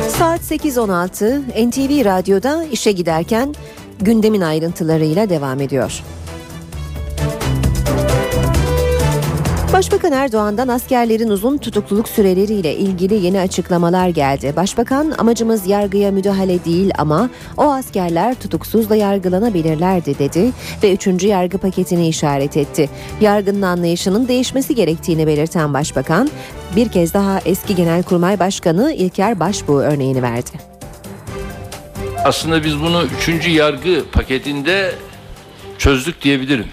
Saat 0.09 0.41
8.16 0.41 1.69
NTV 1.69 2.05
Radyo'da 2.05 2.65
işe 2.65 2.93
giderken 2.93 3.55
gündemin 4.01 4.41
ayrıntılarıyla 4.41 5.29
devam 5.29 5.61
ediyor. 5.61 6.03
Başbakan 9.81 10.13
Erdoğan'dan 10.13 10.69
askerlerin 10.69 11.29
uzun 11.29 11.59
tutukluluk 11.59 12.09
süreleriyle 12.09 12.77
ilgili 12.77 13.15
yeni 13.15 13.41
açıklamalar 13.41 14.09
geldi. 14.09 14.53
Başbakan 14.57 15.15
amacımız 15.19 15.67
yargıya 15.67 16.11
müdahale 16.11 16.65
değil 16.65 16.91
ama 16.99 17.31
o 17.57 17.63
askerler 17.63 18.35
tutuksuz 18.35 18.91
da 18.91 18.97
yargılanabilirlerdi 18.97 20.19
dedi 20.19 20.53
ve 20.83 20.93
3. 20.93 21.25
yargı 21.25 21.59
paketini 21.59 22.09
işaret 22.09 22.57
etti. 22.57 22.91
Yargının 23.21 23.63
anlayışının 23.63 24.29
değişmesi 24.29 24.75
gerektiğini 24.75 25.27
belirten 25.27 25.75
başbakan 25.75 26.31
bir 26.77 26.89
kez 26.89 27.15
daha 27.15 27.41
eski 27.45 27.75
Genelkurmay 27.75 28.39
Başkanı 28.39 28.93
İlker 28.93 29.41
Başbuğ 29.41 29.81
örneğini 29.83 30.23
verdi. 30.23 30.51
Aslında 32.25 32.65
biz 32.65 32.81
bunu 32.81 33.05
3. 33.29 33.49
yargı 33.49 34.05
paketinde 34.13 34.93
çözdük 35.79 36.23
diyebilirim. 36.23 36.67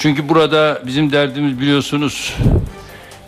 Çünkü 0.00 0.28
burada 0.28 0.82
bizim 0.86 1.12
derdimiz 1.12 1.60
biliyorsunuz 1.60 2.36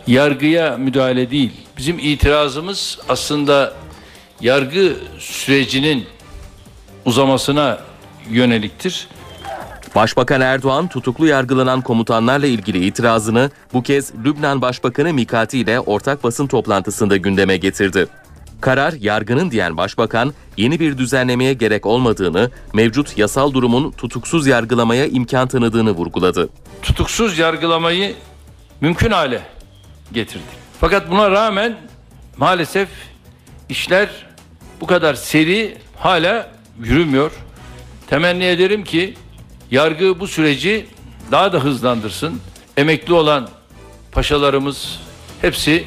yargıya 0.06 0.76
müdahale 0.76 1.30
değil, 1.30 1.52
bizim 1.76 1.98
itirazımız 1.98 2.98
aslında 3.08 3.72
yargı 4.40 4.96
sürecinin 5.18 6.06
uzamasına 7.04 7.78
yöneliktir. 8.30 9.08
Başbakan 9.94 10.40
Erdoğan 10.40 10.88
tutuklu 10.88 11.26
yargılanan 11.26 11.80
komutanlarla 11.80 12.46
ilgili 12.46 12.86
itirazını 12.86 13.50
bu 13.72 13.82
kez 13.82 14.14
Lübnan 14.24 14.62
Başbakanı 14.62 15.12
Mikati 15.12 15.58
ile 15.58 15.80
ortak 15.80 16.24
basın 16.24 16.46
toplantısında 16.46 17.16
gündeme 17.16 17.56
getirdi. 17.56 18.06
Karar 18.62 18.92
yargının 18.92 19.50
diyen 19.50 19.76
başbakan 19.76 20.34
yeni 20.56 20.80
bir 20.80 20.98
düzenlemeye 20.98 21.52
gerek 21.52 21.86
olmadığını, 21.86 22.50
mevcut 22.74 23.18
yasal 23.18 23.52
durumun 23.52 23.90
tutuksuz 23.90 24.46
yargılamaya 24.46 25.06
imkan 25.06 25.48
tanıdığını 25.48 25.90
vurguladı. 25.90 26.48
Tutuksuz 26.82 27.38
yargılamayı 27.38 28.14
mümkün 28.80 29.10
hale 29.10 29.42
getirdik. 30.12 30.46
Fakat 30.80 31.10
buna 31.10 31.30
rağmen 31.30 31.76
maalesef 32.36 32.88
işler 33.68 34.08
bu 34.80 34.86
kadar 34.86 35.14
seri 35.14 35.78
hala 35.96 36.50
yürümüyor. 36.82 37.32
Temenni 38.10 38.44
ederim 38.44 38.84
ki 38.84 39.14
yargı 39.70 40.20
bu 40.20 40.28
süreci 40.28 40.86
daha 41.30 41.52
da 41.52 41.58
hızlandırsın. 41.64 42.40
Emekli 42.76 43.12
olan 43.12 43.48
paşalarımız 44.12 45.00
hepsi 45.40 45.84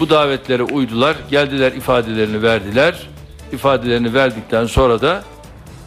bu 0.00 0.10
davetlere 0.10 0.62
uydular. 0.62 1.16
Geldiler 1.30 1.72
ifadelerini 1.72 2.42
verdiler. 2.42 3.08
İfadelerini 3.52 4.14
verdikten 4.14 4.66
sonra 4.66 5.00
da 5.00 5.24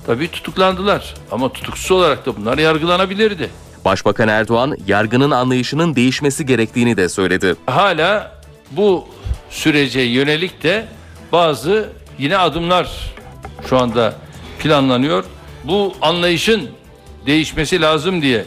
tabii 0.06 0.32
tutuklandılar. 0.32 1.14
Ama 1.32 1.54
tutuksuz 1.54 1.92
olarak 1.92 2.26
da 2.26 2.38
bunlar 2.38 2.58
yargılanabilirdi. 2.58 3.50
Başbakan 3.86 4.28
Erdoğan 4.28 4.78
yargının 4.88 5.32
anlayışının 5.32 5.96
değişmesi 5.96 6.46
gerektiğini 6.46 6.98
de 6.98 7.10
söyledi. 7.10 7.56
Hala 7.66 8.42
bu 8.72 9.08
sürece 9.50 10.02
yönelik 10.02 10.64
de 10.64 10.86
bazı 11.32 11.90
yine 12.20 12.38
adımlar 12.38 13.14
şu 13.70 13.78
anda 13.78 14.14
planlanıyor. 14.60 15.24
Bu 15.64 15.94
anlayışın 16.02 16.70
değişmesi 17.26 17.82
lazım 17.82 18.22
diye 18.22 18.46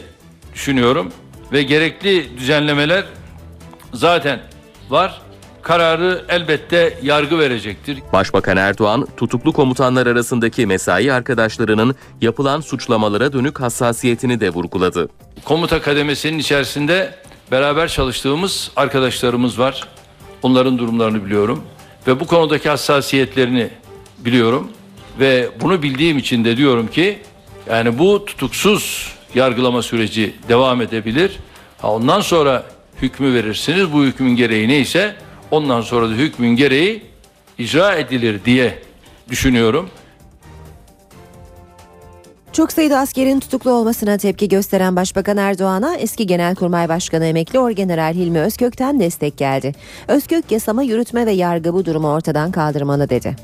düşünüyorum 0.53 1.11
ve 1.51 1.63
gerekli 1.63 2.37
düzenlemeler 2.37 3.03
zaten 3.93 4.39
var. 4.89 5.21
Kararı 5.65 6.25
elbette 6.29 6.97
yargı 7.03 7.39
verecektir. 7.39 7.99
Başbakan 8.13 8.57
Erdoğan, 8.57 9.07
tutuklu 9.17 9.53
komutanlar 9.53 10.07
arasındaki 10.07 10.65
mesai 10.65 11.13
arkadaşlarının 11.13 11.95
yapılan 12.21 12.61
suçlamalara 12.61 13.33
dönük 13.33 13.61
hassasiyetini 13.61 14.39
de 14.39 14.49
vurguladı. 14.49 15.09
Komuta 15.45 15.81
kademesinin 15.81 16.39
içerisinde 16.39 17.15
beraber 17.51 17.87
çalıştığımız 17.87 18.71
arkadaşlarımız 18.75 19.59
var. 19.59 19.87
Onların 20.43 20.77
durumlarını 20.77 21.25
biliyorum 21.25 21.63
ve 22.07 22.19
bu 22.19 22.27
konudaki 22.27 22.69
hassasiyetlerini 22.69 23.69
biliyorum 24.17 24.71
ve 25.19 25.49
bunu 25.61 25.83
bildiğim 25.83 26.17
için 26.17 26.45
de 26.45 26.57
diyorum 26.57 26.87
ki 26.87 27.19
yani 27.69 27.99
bu 27.99 28.25
tutuksuz 28.25 29.13
yargılama 29.35 29.81
süreci 29.81 30.35
devam 30.49 30.81
edebilir. 30.81 31.39
Ha 31.81 31.91
ondan 31.91 32.21
sonra 32.21 32.63
hükmü 33.01 33.33
verirsiniz. 33.33 33.93
Bu 33.93 34.03
hükmün 34.03 34.35
gereği 34.35 34.67
neyse 34.67 35.15
ondan 35.55 35.81
sonra 35.81 36.09
da 36.09 36.13
hükmün 36.13 36.55
gereği 36.55 37.03
icra 37.57 37.95
edilir 37.95 38.45
diye 38.45 38.79
düşünüyorum. 39.29 39.89
Çok 42.53 42.71
sayıda 42.71 42.99
askerin 42.99 43.39
tutuklu 43.39 43.71
olmasına 43.71 44.17
tepki 44.17 44.49
gösteren 44.49 44.95
Başbakan 44.95 45.37
Erdoğan'a 45.37 45.95
eski 45.95 46.27
Genelkurmay 46.27 46.89
Başkanı 46.89 47.25
emekli 47.25 47.59
Orgeneral 47.59 48.13
Hilmi 48.13 48.39
Özkök'ten 48.39 48.99
destek 48.99 49.37
geldi. 49.37 49.71
Özkök 50.07 50.51
yasama, 50.51 50.83
yürütme 50.83 51.25
ve 51.25 51.31
yargı 51.31 51.73
bu 51.73 51.85
durumu 51.85 52.07
ortadan 52.07 52.51
kaldırmalı 52.51 53.09
dedi. 53.09 53.35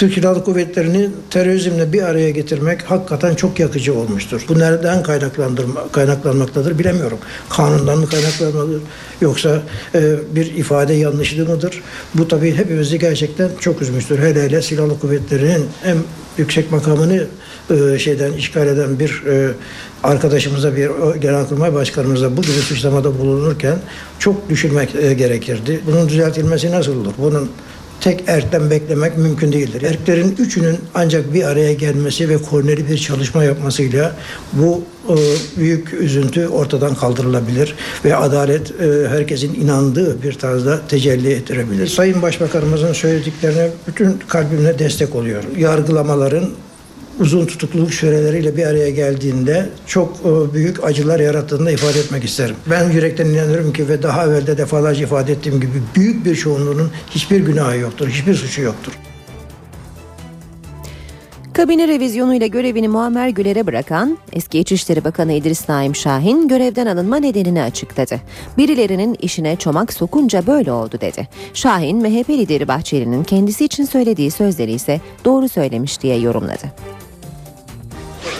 Türk 0.00 0.14
Silahlı 0.14 0.44
Kuvvetleri'ni 0.44 1.10
terörizmle 1.30 1.92
bir 1.92 2.02
araya 2.02 2.30
getirmek 2.30 2.82
hakikaten 2.82 3.34
çok 3.34 3.60
yakıcı 3.60 3.94
olmuştur. 3.94 4.44
Bu 4.48 4.58
nereden 4.58 5.02
kaynaklanmaktadır 5.92 6.78
bilemiyorum. 6.78 7.18
Kanundan 7.50 7.98
mı 7.98 8.08
kaynaklanmalıdır 8.08 8.82
yoksa 9.20 9.62
e, 9.94 10.16
bir 10.34 10.54
ifade 10.54 10.94
yanlışlığı 10.94 11.48
mıdır? 11.48 11.82
Bu 12.14 12.28
tabii 12.28 12.54
hepimizi 12.56 12.98
gerçekten 12.98 13.50
çok 13.60 13.82
üzmüştür. 13.82 14.18
Hele 14.18 14.42
hele 14.42 14.62
Silahlı 14.62 15.00
Kuvvetleri'nin 15.00 15.66
en 15.84 15.96
yüksek 16.38 16.72
makamını 16.72 17.26
e, 17.70 17.98
şeyden 17.98 18.32
işgal 18.32 18.66
eden 18.66 18.98
bir 18.98 19.22
e, 19.26 19.50
arkadaşımıza 20.02 20.76
bir 20.76 20.90
genelkurmay 21.20 21.74
başkanımıza 21.74 22.36
bu 22.36 22.42
gibi 22.42 22.52
suçlamada 22.52 23.18
bulunurken 23.18 23.78
çok 24.18 24.48
düşünmek 24.48 24.94
e, 24.94 25.14
gerekirdi. 25.14 25.80
Bunun 25.86 26.08
düzeltilmesi 26.08 26.70
nasıl 26.70 26.96
olur? 26.96 27.12
Bunun 27.18 27.50
tek 28.00 28.24
erkten 28.26 28.70
beklemek 28.70 29.18
mümkün 29.18 29.52
değildir. 29.52 29.82
Erklerin 29.82 30.36
üçünün 30.38 30.78
ancak 30.94 31.34
bir 31.34 31.44
araya 31.44 31.72
gelmesi 31.72 32.28
ve 32.28 32.38
koordineli 32.38 32.88
bir 32.88 32.98
çalışma 32.98 33.44
yapmasıyla 33.44 34.16
bu 34.52 34.82
e, 35.08 35.14
büyük 35.60 35.92
üzüntü 35.92 36.48
ortadan 36.48 36.94
kaldırılabilir 36.94 37.74
ve 38.04 38.16
adalet 38.16 38.70
e, 38.70 39.08
herkesin 39.08 39.54
inandığı 39.54 40.22
bir 40.22 40.32
tarzda 40.32 40.80
tecelli 40.88 41.32
ettirebilir. 41.32 41.86
Sayın 41.86 42.22
Başbakanımızın 42.22 42.92
söylediklerine 42.92 43.68
bütün 43.86 44.18
kalbimle 44.28 44.78
destek 44.78 45.14
oluyorum. 45.14 45.50
Yargılamaların 45.58 46.50
uzun 47.20 47.46
tutukluluk 47.46 47.94
süreleriyle 47.94 48.56
bir 48.56 48.66
araya 48.66 48.90
geldiğinde 48.90 49.68
çok 49.86 50.16
e, 50.20 50.54
büyük 50.54 50.84
acılar 50.84 51.20
yarattığını 51.20 51.72
ifade 51.72 51.98
etmek 51.98 52.24
isterim. 52.24 52.56
Ben 52.70 52.90
yürekten 52.90 53.26
inanıyorum 53.26 53.72
ki 53.72 53.88
ve 53.88 54.02
daha 54.02 54.26
evvel 54.26 54.46
de 54.46 54.58
defalarca 54.58 55.02
ifade 55.04 55.32
ettiğim 55.32 55.60
gibi 55.60 55.82
büyük 55.96 56.24
bir 56.24 56.36
çoğunluğunun 56.36 56.90
hiçbir 57.10 57.40
günahı 57.40 57.78
yoktur, 57.78 58.08
hiçbir 58.08 58.34
suçu 58.34 58.62
yoktur. 58.62 58.92
Kabine 61.52 61.88
revizyonuyla 61.88 62.46
görevini 62.46 62.88
Muammer 62.88 63.28
Güler'e 63.28 63.66
bırakan 63.66 64.18
eski 64.32 64.58
İçişleri 64.58 65.04
Bakanı 65.04 65.32
İdris 65.32 65.68
Naim 65.68 65.94
Şahin 65.94 66.48
görevden 66.48 66.86
alınma 66.86 67.16
nedenini 67.16 67.62
açıkladı. 67.62 68.20
Birilerinin 68.58 69.16
işine 69.20 69.56
çomak 69.56 69.92
sokunca 69.92 70.46
böyle 70.46 70.72
oldu 70.72 70.98
dedi. 71.00 71.28
Şahin 71.54 71.98
MHP 71.98 72.30
lideri 72.30 72.68
Bahçeli'nin 72.68 73.24
kendisi 73.24 73.64
için 73.64 73.84
söylediği 73.84 74.30
sözleri 74.30 74.72
ise 74.72 75.00
doğru 75.24 75.48
söylemiş 75.48 76.02
diye 76.02 76.18
yorumladı. 76.18 76.66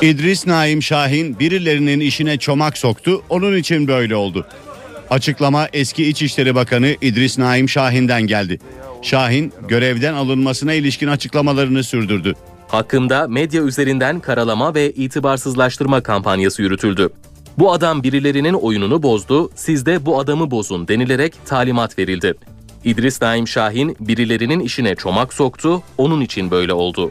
İdris 0.02 0.46
Naim 0.46 0.82
Şahin 0.82 1.38
birilerinin 1.38 2.00
işine 2.00 2.38
çomak 2.38 2.78
soktu, 2.78 3.22
onun 3.28 3.56
için 3.56 3.88
böyle 3.88 4.16
oldu. 4.16 4.46
Açıklama 5.10 5.68
eski 5.72 6.08
İçişleri 6.08 6.54
Bakanı 6.54 6.96
İdris 7.00 7.38
Naim 7.38 7.68
Şahin'den 7.68 8.22
geldi. 8.22 8.58
Şahin 9.02 9.52
görevden 9.68 10.14
alınmasına 10.14 10.72
ilişkin 10.72 11.08
açıklamalarını 11.08 11.84
sürdürdü. 11.84 12.34
Hakkında 12.68 13.28
medya 13.28 13.62
üzerinden 13.62 14.20
karalama 14.20 14.74
ve 14.74 14.92
itibarsızlaştırma 14.92 16.00
kampanyası 16.00 16.62
yürütüldü. 16.62 17.08
Bu 17.58 17.72
adam 17.72 18.02
birilerinin 18.02 18.54
oyununu 18.54 19.02
bozdu, 19.02 19.50
siz 19.54 19.86
de 19.86 20.06
bu 20.06 20.20
adamı 20.20 20.50
bozun 20.50 20.88
denilerek 20.88 21.34
talimat 21.46 21.98
verildi. 21.98 22.34
İdris 22.84 23.22
Naim 23.22 23.48
Şahin 23.48 23.96
birilerinin 24.00 24.60
işine 24.60 24.94
çomak 24.94 25.34
soktu, 25.34 25.82
onun 25.98 26.20
için 26.20 26.50
böyle 26.50 26.72
oldu. 26.72 27.10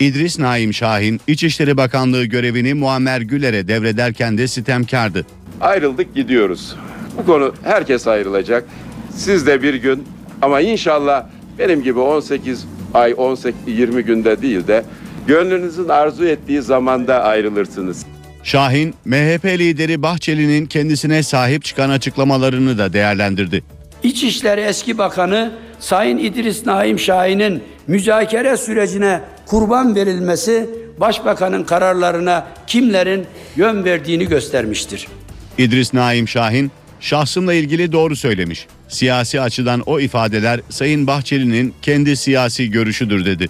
İdris 0.00 0.38
Naim 0.38 0.74
Şahin, 0.74 1.20
İçişleri 1.26 1.76
Bakanlığı 1.76 2.24
görevini 2.24 2.74
Muammer 2.74 3.20
Güler'e 3.20 3.68
devrederken 3.68 4.38
de 4.38 4.48
sitemkardı. 4.48 5.26
Ayrıldık 5.60 6.14
gidiyoruz. 6.14 6.76
Bu 7.18 7.26
konu 7.26 7.54
herkes 7.64 8.06
ayrılacak. 8.06 8.64
Siz 9.16 9.46
de 9.46 9.62
bir 9.62 9.74
gün 9.74 10.04
ama 10.42 10.60
inşallah 10.60 11.26
benim 11.58 11.82
gibi 11.82 11.98
18 11.98 12.66
ay 12.94 13.14
18 13.16 13.60
20 13.66 14.02
günde 14.02 14.42
değil 14.42 14.66
de 14.66 14.84
gönlünüzün 15.26 15.88
arzu 15.88 16.24
ettiği 16.24 16.62
zamanda 16.62 17.22
ayrılırsınız. 17.22 18.06
Şahin, 18.42 18.94
MHP 19.04 19.44
lideri 19.44 20.02
Bahçeli'nin 20.02 20.66
kendisine 20.66 21.22
sahip 21.22 21.64
çıkan 21.64 21.90
açıklamalarını 21.90 22.78
da 22.78 22.92
değerlendirdi. 22.92 23.62
İçişleri 24.02 24.60
eski 24.60 24.98
bakanı 24.98 25.52
Sayın 25.80 26.18
İdris 26.18 26.66
Naim 26.66 26.98
Şahin'in 26.98 27.62
müzakere 27.86 28.56
sürecine 28.56 29.20
kurban 29.46 29.94
verilmesi 29.94 30.70
başbakanın 31.00 31.64
kararlarına 31.64 32.46
kimlerin 32.66 33.26
yön 33.56 33.84
verdiğini 33.84 34.28
göstermiştir. 34.28 35.08
İdris 35.58 35.94
Naim 35.94 36.28
Şahin, 36.28 36.70
şahsımla 37.00 37.54
ilgili 37.54 37.92
doğru 37.92 38.16
söylemiş. 38.16 38.66
Siyasi 38.88 39.40
açıdan 39.40 39.80
o 39.80 40.00
ifadeler 40.00 40.60
Sayın 40.70 41.06
Bahçeli'nin 41.06 41.74
kendi 41.82 42.16
siyasi 42.16 42.70
görüşüdür 42.70 43.24
dedi. 43.24 43.48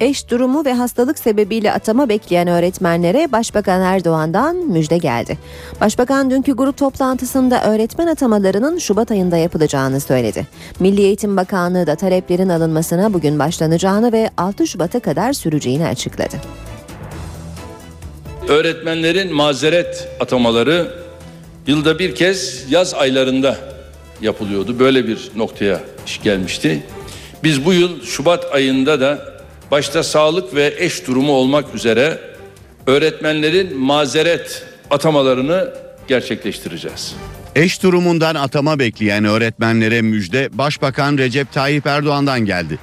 Eş 0.00 0.30
durumu 0.30 0.64
ve 0.64 0.74
hastalık 0.74 1.18
sebebiyle 1.18 1.72
atama 1.72 2.08
bekleyen 2.08 2.48
öğretmenlere 2.48 3.32
Başbakan 3.32 3.80
Erdoğan'dan 3.80 4.56
müjde 4.56 4.98
geldi. 4.98 5.38
Başbakan 5.80 6.30
dünkü 6.30 6.52
grup 6.52 6.76
toplantısında 6.76 7.64
öğretmen 7.64 8.06
atamalarının 8.06 8.78
Şubat 8.78 9.10
ayında 9.10 9.36
yapılacağını 9.36 10.00
söyledi. 10.00 10.46
Milli 10.80 11.00
Eğitim 11.00 11.36
Bakanlığı 11.36 11.86
da 11.86 11.94
taleplerin 11.94 12.48
alınmasına 12.48 13.12
bugün 13.12 13.38
başlanacağını 13.38 14.12
ve 14.12 14.30
6 14.36 14.66
Şubat'a 14.66 15.00
kadar 15.00 15.32
süreceğini 15.32 15.86
açıkladı. 15.86 16.36
Öğretmenlerin 18.48 19.34
mazeret 19.34 20.08
atamaları 20.20 20.94
yılda 21.66 21.98
bir 21.98 22.14
kez 22.14 22.64
yaz 22.70 22.94
aylarında 22.94 23.56
yapılıyordu. 24.22 24.78
Böyle 24.78 25.06
bir 25.08 25.30
noktaya 25.36 25.80
iş 26.06 26.22
gelmişti. 26.22 26.82
Biz 27.44 27.64
bu 27.64 27.72
yıl 27.72 28.02
Şubat 28.02 28.54
ayında 28.54 29.00
da 29.00 29.39
başta 29.70 30.02
sağlık 30.02 30.54
ve 30.54 30.74
eş 30.78 31.06
durumu 31.06 31.32
olmak 31.32 31.74
üzere 31.74 32.18
öğretmenlerin 32.86 33.78
mazeret 33.78 34.66
atamalarını 34.90 35.68
gerçekleştireceğiz. 36.08 37.14
Eş 37.54 37.82
durumundan 37.82 38.34
atama 38.34 38.78
bekleyen 38.78 39.24
öğretmenlere 39.24 40.02
müjde 40.02 40.48
Başbakan 40.52 41.18
Recep 41.18 41.52
Tayyip 41.52 41.86
Erdoğan'dan 41.86 42.40
geldi. 42.40 42.78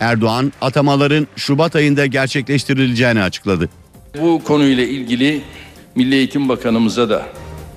Erdoğan 0.00 0.52
atamaların 0.60 1.26
Şubat 1.36 1.76
ayında 1.76 2.06
gerçekleştirileceğini 2.06 3.22
açıkladı. 3.22 3.68
Bu 4.20 4.44
konuyla 4.44 4.84
ilgili 4.84 5.42
Milli 5.94 6.14
Eğitim 6.14 6.48
Bakanımıza 6.48 7.10
da 7.10 7.26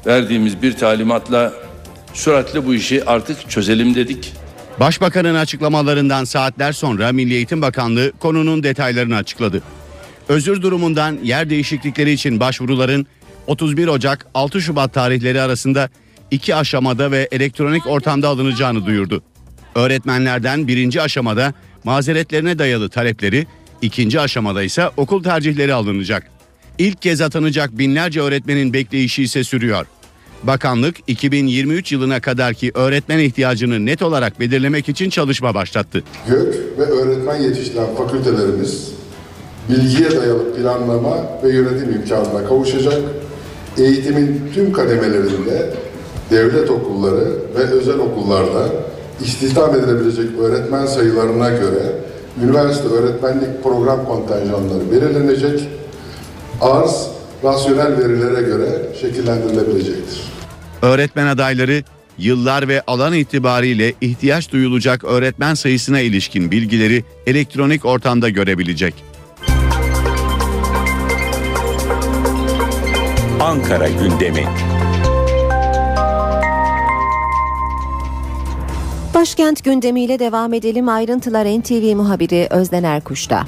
verdiğimiz 0.05 0.61
bir 0.61 0.73
talimatla 0.73 1.53
süratle 2.13 2.65
bu 2.65 2.73
işi 2.73 3.05
artık 3.05 3.49
çözelim 3.49 3.95
dedik. 3.95 4.33
Başbakanın 4.79 5.35
açıklamalarından 5.35 6.23
saatler 6.23 6.71
sonra 6.71 7.11
Milli 7.11 7.33
Eğitim 7.33 7.61
Bakanlığı 7.61 8.11
konunun 8.19 8.63
detaylarını 8.63 9.15
açıkladı. 9.15 9.63
Özür 10.29 10.61
durumundan 10.61 11.19
yer 11.23 11.49
değişiklikleri 11.49 12.11
için 12.11 12.39
başvuruların 12.39 13.07
31 13.47 13.87
Ocak 13.87 14.25
6 14.33 14.61
Şubat 14.61 14.93
tarihleri 14.93 15.41
arasında 15.41 15.89
iki 16.31 16.55
aşamada 16.55 17.11
ve 17.11 17.27
elektronik 17.31 17.87
ortamda 17.87 18.27
alınacağını 18.27 18.85
duyurdu. 18.85 19.23
Öğretmenlerden 19.75 20.67
birinci 20.67 21.01
aşamada 21.01 21.53
mazeretlerine 21.83 22.59
dayalı 22.59 22.89
talepleri, 22.89 23.47
ikinci 23.81 24.19
aşamada 24.19 24.63
ise 24.63 24.89
okul 24.97 25.23
tercihleri 25.23 25.73
alınacak. 25.73 26.31
İlk 26.77 27.01
kez 27.01 27.21
atanacak 27.21 27.77
binlerce 27.77 28.21
öğretmenin 28.21 28.73
bekleyişi 28.73 29.23
ise 29.23 29.43
sürüyor. 29.43 29.85
Bakanlık 30.43 30.95
2023 31.07 31.91
yılına 31.91 32.19
kadarki 32.21 32.71
öğretmen 32.73 33.19
ihtiyacını 33.19 33.85
net 33.85 34.01
olarak 34.01 34.39
belirlemek 34.39 34.89
için 34.89 35.09
çalışma 35.09 35.55
başlattı. 35.55 36.03
GÖK 36.27 36.55
ve 36.79 36.83
öğretmen 36.83 37.41
yetiştiren 37.41 37.95
fakültelerimiz 37.97 38.91
bilgiye 39.69 40.11
dayalı 40.11 40.55
planlama 40.55 41.17
ve 41.43 41.49
yönetim 41.49 41.91
imkanına 41.91 42.47
kavuşacak. 42.47 43.01
Eğitimin 43.77 44.41
tüm 44.53 44.73
kademelerinde 44.73 45.73
devlet 46.31 46.71
okulları 46.71 47.31
ve 47.57 47.63
özel 47.63 47.99
okullarda 47.99 48.69
istihdam 49.21 49.75
edilebilecek 49.75 50.39
öğretmen 50.39 50.85
sayılarına 50.85 51.49
göre 51.49 51.83
üniversite 52.43 52.87
öğretmenlik 52.87 53.63
program 53.63 54.05
kontenjanları 54.05 54.91
belirlenecek. 54.91 55.69
Arz 56.61 57.07
rasyonel 57.43 57.97
verilere 57.99 58.41
göre 58.41 58.67
şekillendirilebilecektir. 59.01 60.32
Öğretmen 60.83 61.27
adayları 61.27 61.83
yıllar 62.17 62.67
ve 62.67 62.81
alan 62.87 63.13
itibariyle 63.13 63.93
ihtiyaç 64.01 64.51
duyulacak 64.51 65.03
öğretmen 65.03 65.53
sayısına 65.53 65.99
ilişkin 65.99 66.51
bilgileri 66.51 67.03
elektronik 67.27 67.85
ortamda 67.85 68.29
görebilecek. 68.29 68.93
Ankara 73.39 73.87
gündemi. 73.87 74.45
Başkent 79.13 79.63
gündemiyle 79.63 80.19
devam 80.19 80.53
edelim. 80.53 80.89
Ayrıntılar 80.89 81.45
NTV 81.45 81.95
muhabiri 81.95 82.47
Özden 82.49 82.83
Erkuş'ta. 82.83 83.45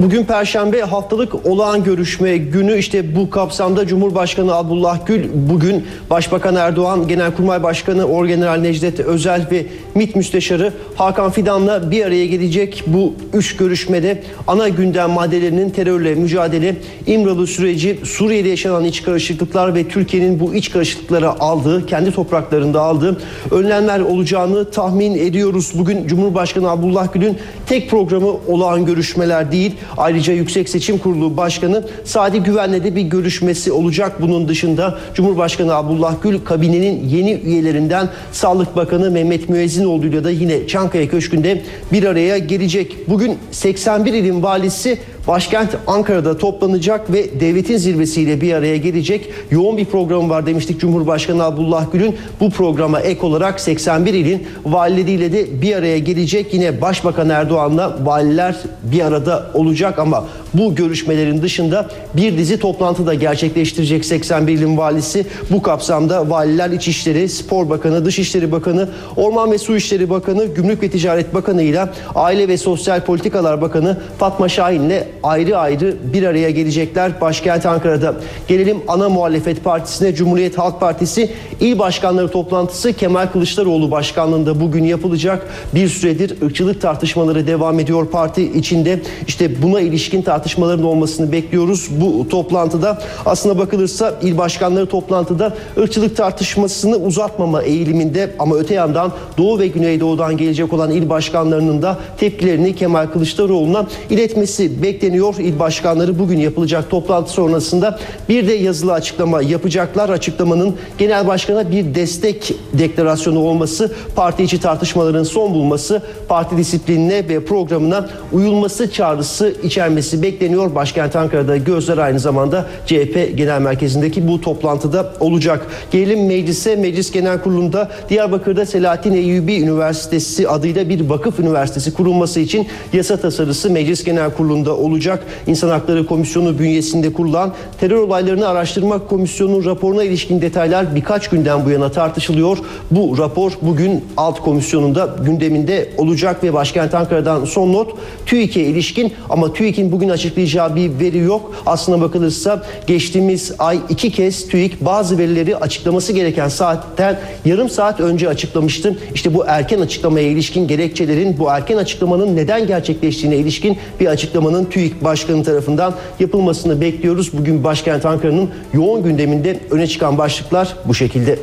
Bugün 0.00 0.24
Perşembe 0.24 0.80
haftalık 0.80 1.46
olağan 1.46 1.84
görüşme 1.84 2.36
günü 2.36 2.78
işte 2.78 3.16
bu 3.16 3.30
kapsamda 3.30 3.86
Cumhurbaşkanı 3.86 4.54
Abdullah 4.54 5.06
Gül 5.06 5.28
bugün 5.34 5.84
Başbakan 6.10 6.56
Erdoğan, 6.56 7.08
Genelkurmay 7.08 7.62
Başkanı 7.62 8.04
Orgeneral 8.04 8.60
Necdet 8.60 9.00
Özel 9.00 9.46
ve 9.50 9.66
MİT 9.94 10.16
Müsteşarı 10.16 10.72
Hakan 10.96 11.30
Fidan'la 11.30 11.90
bir 11.90 12.04
araya 12.04 12.26
gelecek. 12.26 12.84
Bu 12.86 13.14
üç 13.32 13.56
görüşmede 13.56 14.22
ana 14.46 14.68
gündem 14.68 15.10
maddelerinin 15.10 15.70
terörle 15.70 16.14
mücadele, 16.14 16.76
İmralı 17.06 17.46
süreci, 17.46 17.98
Suriye'de 18.04 18.48
yaşanan 18.48 18.84
iç 18.84 19.02
karışıklıklar 19.02 19.74
ve 19.74 19.88
Türkiye'nin 19.88 20.40
bu 20.40 20.54
iç 20.54 20.70
karışıklıklara 20.70 21.40
aldığı, 21.40 21.86
kendi 21.86 22.12
topraklarında 22.12 22.80
aldığı 22.80 23.20
önlemler 23.50 24.00
olacağını 24.00 24.70
tahmin 24.70 25.18
ediyoruz. 25.18 25.72
Bugün 25.74 26.06
Cumhurbaşkanı 26.06 26.70
Abdullah 26.70 27.12
Gül'ün 27.12 27.38
tek 27.66 27.90
programı 27.90 28.32
olağan 28.48 28.86
görüşmeler 28.86 29.52
değil. 29.52 29.72
Ayrıca 29.96 30.32
Yüksek 30.32 30.68
Seçim 30.68 30.98
Kurulu 30.98 31.36
Başkanı 31.36 31.84
Sadi 32.04 32.40
Güven'le 32.42 32.84
de 32.84 32.96
bir 32.96 33.02
görüşmesi 33.02 33.72
olacak. 33.72 34.22
Bunun 34.22 34.48
dışında 34.48 34.98
Cumhurbaşkanı 35.14 35.74
Abdullah 35.74 36.14
Gül 36.22 36.38
kabinenin 36.44 37.08
yeni 37.08 37.32
üyelerinden 37.32 38.08
Sağlık 38.32 38.76
Bakanı 38.76 39.10
Mehmet 39.10 39.48
Müezzinoğlu 39.48 40.06
ile 40.06 40.24
de 40.24 40.32
yine 40.32 40.66
Çankaya 40.66 41.08
Köşkü'nde 41.08 41.62
bir 41.92 42.04
araya 42.04 42.38
gelecek. 42.38 42.96
Bugün 43.08 43.38
81 43.50 44.12
ilin 44.12 44.42
valisi 44.42 44.98
başkent 45.28 45.76
Ankara'da 45.86 46.38
toplanacak 46.38 47.12
ve 47.12 47.40
devletin 47.40 47.76
zirvesiyle 47.76 48.40
bir 48.40 48.54
araya 48.54 48.76
gelecek. 48.76 49.30
Yoğun 49.50 49.76
bir 49.76 49.84
program 49.84 50.30
var 50.30 50.46
demiştik 50.46 50.80
Cumhurbaşkanı 50.80 51.44
Abdullah 51.44 51.92
Gül'ün. 51.92 52.16
Bu 52.40 52.50
programa 52.50 53.00
ek 53.00 53.26
olarak 53.26 53.60
81 53.60 54.14
ilin 54.14 54.46
valileriyle 54.64 55.32
de 55.32 55.62
bir 55.62 55.76
araya 55.76 55.98
gelecek. 55.98 56.54
Yine 56.54 56.80
Başbakan 56.80 57.28
Erdoğan'la 57.28 57.98
valiler 58.04 58.56
bir 58.82 59.00
arada 59.00 59.50
olacak 59.54 59.98
ama 59.98 60.24
bu 60.54 60.74
görüşmelerin 60.74 61.42
dışında 61.42 61.88
bir 62.16 62.38
dizi 62.38 62.58
toplantı 62.58 63.06
da 63.06 63.14
gerçekleştirecek 63.14 64.04
81 64.04 64.52
ilin 64.52 64.76
valisi. 64.76 65.26
Bu 65.50 65.62
kapsamda 65.62 66.30
valiler 66.30 66.70
İçişleri, 66.70 67.28
Spor 67.28 67.70
Bakanı, 67.70 68.04
Dışişleri 68.04 68.52
Bakanı, 68.52 68.88
Orman 69.16 69.52
ve 69.52 69.58
Su 69.58 69.76
İşleri 69.76 70.10
Bakanı, 70.10 70.44
Gümrük 70.44 70.82
ve 70.82 70.90
Ticaret 70.90 71.34
Bakanı 71.34 71.62
ile 71.62 71.84
Aile 72.14 72.48
ve 72.48 72.56
Sosyal 72.56 73.00
Politikalar 73.00 73.60
Bakanı 73.60 73.98
Fatma 74.18 74.48
Şahin 74.48 74.82
ile 74.82 75.08
ayrı 75.22 75.58
ayrı 75.58 75.96
bir 76.12 76.22
araya 76.22 76.50
gelecekler 76.50 77.20
başkent 77.20 77.66
Ankara'da. 77.66 78.14
Gelelim 78.48 78.78
ana 78.88 79.08
muhalefet 79.08 79.64
partisine 79.64 80.14
Cumhuriyet 80.14 80.58
Halk 80.58 80.80
Partisi 80.80 81.30
il 81.60 81.78
başkanları 81.78 82.28
toplantısı 82.28 82.92
Kemal 82.92 83.26
Kılıçdaroğlu 83.26 83.90
başkanlığında 83.90 84.60
bugün 84.60 84.84
yapılacak. 84.84 85.46
Bir 85.74 85.88
süredir 85.88 86.42
ırkçılık 86.42 86.80
tartışmaları 86.80 87.46
devam 87.46 87.80
ediyor 87.80 88.06
parti 88.06 88.42
içinde. 88.42 89.00
İşte 89.26 89.62
buna 89.62 89.80
ilişkin 89.80 90.22
tartışmaların 90.22 90.84
olmasını 90.84 91.32
bekliyoruz. 91.32 91.88
Bu 91.90 92.28
toplantıda 92.28 93.02
aslına 93.26 93.58
bakılırsa 93.58 94.14
il 94.22 94.38
başkanları 94.38 94.86
toplantıda 94.86 95.54
ırkçılık 95.78 96.16
tartışmasını 96.16 96.96
uzatmama 96.96 97.62
eğiliminde 97.62 98.30
ama 98.38 98.56
öte 98.56 98.74
yandan 98.74 99.12
Doğu 99.38 99.58
ve 99.58 99.66
Güneydoğu'dan 99.66 100.36
gelecek 100.36 100.72
olan 100.72 100.90
il 100.90 101.08
başkanlarının 101.08 101.82
da 101.82 101.98
tepkilerini 102.18 102.74
Kemal 102.74 103.06
Kılıçdaroğlu'na 103.06 103.86
iletmesi 104.10 104.82
bekleniyor. 104.82 105.09
İl 105.38 105.58
başkanları 105.58 106.18
bugün 106.18 106.38
yapılacak 106.38 106.90
toplantı 106.90 107.30
sonrasında 107.30 107.98
bir 108.28 108.48
de 108.48 108.52
yazılı 108.52 108.92
açıklama 108.92 109.42
yapacaklar. 109.42 110.08
Açıklamanın 110.08 110.76
genel 110.98 111.26
başkana 111.26 111.70
bir 111.70 111.94
destek 111.94 112.54
deklarasyonu 112.72 113.38
olması, 113.38 113.92
parti 114.16 114.42
içi 114.42 114.60
tartışmaların 114.60 115.22
son 115.22 115.54
bulması, 115.54 116.02
parti 116.28 116.56
disiplinine 116.56 117.28
ve 117.28 117.44
programına 117.44 118.08
uyulması 118.32 118.92
çağrısı 118.92 119.54
içermesi 119.62 120.22
bekleniyor. 120.22 120.74
Başkent 120.74 121.16
Ankara'da 121.16 121.56
gözler 121.56 121.98
aynı 121.98 122.18
zamanda 122.18 122.66
CHP 122.86 123.32
Genel 123.36 123.60
Merkezi'ndeki 123.60 124.28
bu 124.28 124.40
toplantıda 124.40 125.12
olacak. 125.20 125.66
Gelelim 125.90 126.26
meclise. 126.26 126.76
Meclis 126.76 127.12
Genel 127.12 127.42
Kurulu'nda 127.42 127.88
Diyarbakır'da 128.08 128.66
Selahattin 128.66 129.12
Eyyubi 129.12 129.60
Üniversitesi 129.60 130.48
adıyla 130.48 130.88
bir 130.88 131.08
vakıf 131.08 131.40
üniversitesi 131.40 131.94
kurulması 131.94 132.40
için 132.40 132.66
yasa 132.92 133.16
tasarısı 133.16 133.70
Meclis 133.70 134.04
Genel 134.04 134.30
Kurulu'nda 134.30 134.76
olacak. 134.76 134.99
İnsan 135.46 135.68
Hakları 135.68 136.06
Komisyonu 136.06 136.58
bünyesinde 136.58 137.12
kurulan 137.12 137.52
Terör 137.80 137.96
Olaylarını 137.96 138.48
Araştırma 138.48 139.06
Komisyonu'nun 139.06 139.64
raporuna 139.64 140.04
ilişkin 140.04 140.42
detaylar 140.42 140.94
birkaç 140.94 141.28
günden 141.28 141.64
bu 141.64 141.70
yana 141.70 141.90
tartışılıyor. 141.90 142.58
Bu 142.90 143.18
rapor 143.18 143.52
bugün 143.62 144.04
alt 144.16 144.40
komisyonunda 144.40 145.16
gündeminde 145.24 145.90
olacak 145.98 146.44
ve 146.44 146.52
başkent 146.52 146.94
Ankara'dan 146.94 147.44
son 147.44 147.72
not 147.72 147.94
TÜİK'e 148.26 148.60
ilişkin 148.60 149.12
ama 149.30 149.52
TÜİK'in 149.52 149.92
bugün 149.92 150.08
açıklayacağı 150.08 150.76
bir 150.76 151.00
veri 151.00 151.18
yok. 151.18 151.54
Aslına 151.66 152.00
bakılırsa 152.00 152.62
geçtiğimiz 152.86 153.52
ay 153.58 153.78
iki 153.88 154.10
kez 154.10 154.48
TÜİK 154.48 154.84
bazı 154.84 155.18
verileri 155.18 155.56
açıklaması 155.56 156.12
gereken 156.12 156.48
saatten 156.48 157.18
yarım 157.44 157.68
saat 157.68 158.00
önce 158.00 158.28
açıklamıştı. 158.28 158.98
İşte 159.14 159.34
bu 159.34 159.44
erken 159.46 159.80
açıklamaya 159.80 160.28
ilişkin 160.28 160.68
gerekçelerin 160.68 161.38
bu 161.38 161.48
erken 161.50 161.76
açıklamanın 161.76 162.36
neden 162.36 162.66
gerçekleştiğine 162.66 163.36
ilişkin 163.36 163.78
bir 164.00 164.06
açıklamanın 164.06 164.64
TÜİK 164.64 164.89
Başkanı 165.00 165.44
tarafından 165.44 165.94
yapılmasını 166.20 166.80
bekliyoruz. 166.80 167.30
Bugün 167.32 167.64
başkent 167.64 168.06
Ankara'nın 168.06 168.50
yoğun 168.72 169.02
gündeminde 169.02 169.60
öne 169.70 169.86
çıkan 169.86 170.18
başlıklar 170.18 170.76
bu 170.84 170.94
şekilde. 170.94 171.38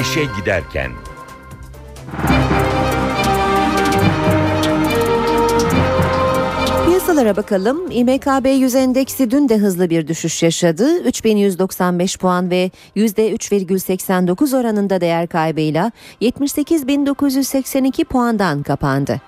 İşe 0.00 0.20
giderken 0.40 0.90
Piyasalara 7.16 7.36
bakalım. 7.36 7.90
İMKB 7.90 8.46
100 8.46 8.74
endeksi 8.74 9.30
dün 9.30 9.48
de 9.48 9.58
hızlı 9.58 9.90
bir 9.90 10.08
düşüş 10.08 10.42
yaşadı. 10.42 10.98
3195 11.02 12.16
puan 12.18 12.50
ve 12.50 12.70
%3,89 12.96 14.60
oranında 14.60 15.00
değer 15.00 15.26
kaybıyla 15.26 15.92
78.982 16.20 18.04
puandan 18.04 18.62
kapandı. 18.62 19.20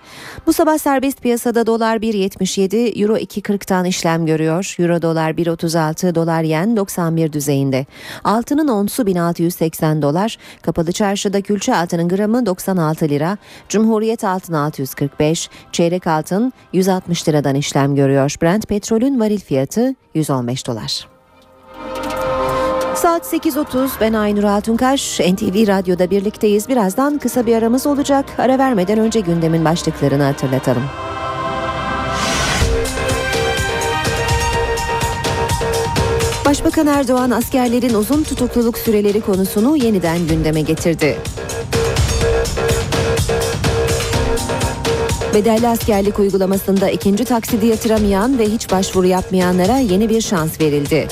Bu 0.47 0.53
sabah 0.53 0.79
serbest 0.79 1.23
piyasada 1.23 1.67
dolar 1.67 1.97
1.77, 1.97 3.03
euro 3.03 3.17
2.40'tan 3.17 3.89
işlem 3.89 4.27
görüyor. 4.27 4.75
Euro 4.79 5.03
dolar 5.03 5.31
1.36, 5.31 6.15
dolar 6.15 6.43
yen 6.43 6.77
91 6.77 7.33
düzeyinde. 7.33 7.87
Altının 8.25 8.69
onsu 8.69 9.07
1680 9.07 10.03
dolar. 10.03 10.37
Kapalı 10.63 10.93
çarşıda 10.93 11.41
külçe 11.41 11.77
altının 11.77 12.09
gramı 12.09 12.47
96 12.47 13.09
lira. 13.09 13.39
Cumhuriyet 13.69 14.25
altın 14.25 14.55
645, 14.55 15.51
çeyrek 15.73 16.07
altın 16.07 16.53
160 16.73 17.29
liradan 17.29 17.55
işlem 17.55 17.78
görüyor. 17.87 18.35
Brent 18.43 18.69
petrolün 18.69 19.21
varil 19.21 19.41
fiyatı 19.41 19.95
115 20.15 20.67
dolar. 20.67 21.09
Saat 22.95 23.33
8.30 23.33 23.89
ben 24.01 24.13
Aynur 24.13 24.45
Altunkaş 24.45 25.21
NTV 25.21 25.69
Radyo'da 25.69 26.11
birlikteyiz. 26.11 26.69
Birazdan 26.69 27.19
kısa 27.19 27.47
bir 27.47 27.57
aramız 27.57 27.87
olacak. 27.87 28.25
Ara 28.39 28.59
vermeden 28.59 28.99
önce 28.99 29.21
gündemin 29.21 29.65
başlıklarını 29.65 30.23
hatırlatalım. 30.23 30.83
Başbakan 36.47 36.87
Erdoğan 36.87 37.31
askerlerin 37.31 37.95
uzun 37.95 38.23
tutukluluk 38.23 38.79
süreleri 38.79 39.21
konusunu 39.21 39.77
yeniden 39.77 40.27
gündeme 40.27 40.61
getirdi. 40.61 41.19
Bedelli 45.35 45.69
askerlik 45.69 46.19
uygulamasında 46.19 46.91
ikinci 46.91 47.25
taksidi 47.25 47.67
yatıramayan 47.67 48.39
ve 48.39 48.45
hiç 48.45 48.71
başvuru 48.71 49.07
yapmayanlara 49.07 49.79
yeni 49.79 50.09
bir 50.09 50.21
şans 50.21 50.61
verildi. 50.61 51.09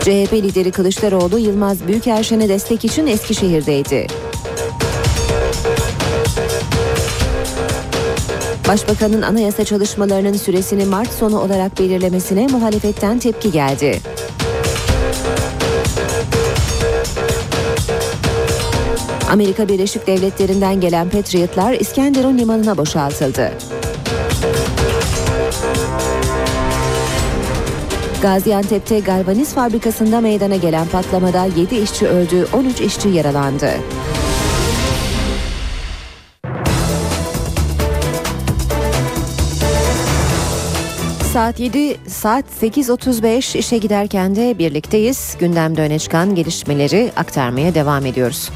CHP 0.00 0.32
lideri 0.32 0.70
Kılıçdaroğlu 0.70 1.38
Yılmaz 1.38 1.86
Büyükerşen'e 1.86 2.48
destek 2.48 2.84
için 2.84 3.06
Eskişehir'deydi. 3.06 4.06
Başbakanın 8.68 9.22
anayasa 9.22 9.64
çalışmalarının 9.64 10.32
süresini 10.32 10.84
Mart 10.84 11.12
sonu 11.12 11.40
olarak 11.40 11.78
belirlemesine 11.80 12.46
muhalefetten 12.46 13.18
tepki 13.18 13.52
geldi. 13.52 14.00
Amerika 19.30 19.68
Birleşik 19.68 20.06
Devletleri'nden 20.06 20.80
gelen 20.80 21.10
Patriotlar 21.10 21.72
İskenderun 21.72 22.38
limanına 22.38 22.76
boşaltıldı. 22.76 23.52
Gaziantep'te 28.22 29.00
galvaniz 29.00 29.54
fabrikasında 29.54 30.20
meydana 30.20 30.56
gelen 30.56 30.86
patlamada 30.86 31.44
7 31.56 31.76
işçi 31.76 32.06
öldü, 32.06 32.48
13 32.52 32.80
işçi 32.80 33.08
yaralandı. 33.08 33.70
Saat 41.32 41.60
7, 41.60 41.96
saat 42.08 42.44
8.35 42.62 43.58
işe 43.58 43.78
giderken 43.78 44.36
de 44.36 44.58
birlikteyiz. 44.58 45.36
Gündemde 45.40 45.82
öne 45.82 45.98
çıkan 45.98 46.34
gelişmeleri 46.34 47.12
aktarmaya 47.16 47.74
devam 47.74 48.06
ediyoruz. 48.06 48.50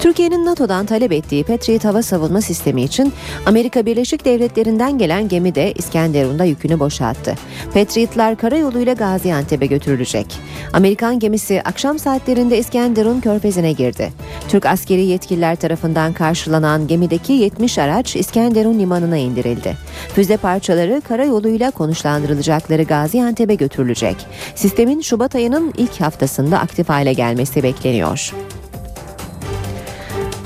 Türkiye'nin 0.00 0.44
NATO'dan 0.44 0.86
talep 0.86 1.12
ettiği 1.12 1.44
Patriot 1.44 1.84
hava 1.84 2.02
savunma 2.02 2.40
sistemi 2.40 2.82
için 2.82 3.12
Amerika 3.46 3.86
Birleşik 3.86 4.24
Devletleri'nden 4.24 4.98
gelen 4.98 5.28
gemi 5.28 5.54
de 5.54 5.72
İskenderun'da 5.72 6.44
yükünü 6.44 6.80
boşalttı. 6.80 7.34
Patriotlar 7.74 8.36
karayoluyla 8.36 8.92
Gaziantep'e 8.92 9.66
götürülecek. 9.66 10.26
Amerikan 10.72 11.18
gemisi 11.18 11.62
akşam 11.64 11.98
saatlerinde 11.98 12.58
İskenderun 12.58 13.20
körfezine 13.20 13.72
girdi. 13.72 14.12
Türk 14.48 14.66
askeri 14.66 15.04
yetkililer 15.04 15.56
tarafından 15.56 16.12
karşılanan 16.12 16.86
gemideki 16.86 17.32
70 17.32 17.78
araç 17.78 18.16
İskenderun 18.16 18.78
limanına 18.78 19.16
indirildi. 19.16 19.76
Füze 20.14 20.36
parçaları 20.36 21.00
karayoluyla 21.08 21.70
konuşlandırılacakları 21.70 22.82
Gaziantep'e 22.82 23.54
götürülecek. 23.54 24.16
Sistemin 24.54 25.00
Şubat 25.00 25.34
ayının 25.34 25.74
ilk 25.76 26.00
haftasında 26.00 26.58
aktif 26.58 26.88
hale 26.88 27.12
gelmesi 27.12 27.62
bekleniyor. 27.62 28.32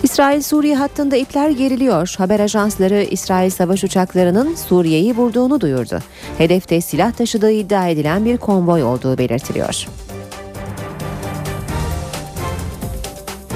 İsrail-Suriye 0.04 0.76
hattında 0.76 1.16
ipler 1.16 1.50
geriliyor. 1.50 2.14
Haber 2.18 2.40
ajansları 2.40 3.02
İsrail 3.02 3.50
savaş 3.50 3.84
uçaklarının 3.84 4.54
Suriye'yi 4.54 5.16
vurduğunu 5.16 5.60
duyurdu. 5.60 5.98
Hedefte 6.38 6.80
silah 6.80 7.12
taşıdığı 7.12 7.50
iddia 7.50 7.88
edilen 7.88 8.24
bir 8.24 8.36
konvoy 8.36 8.82
olduğu 8.82 9.18
belirtiliyor. 9.18 9.86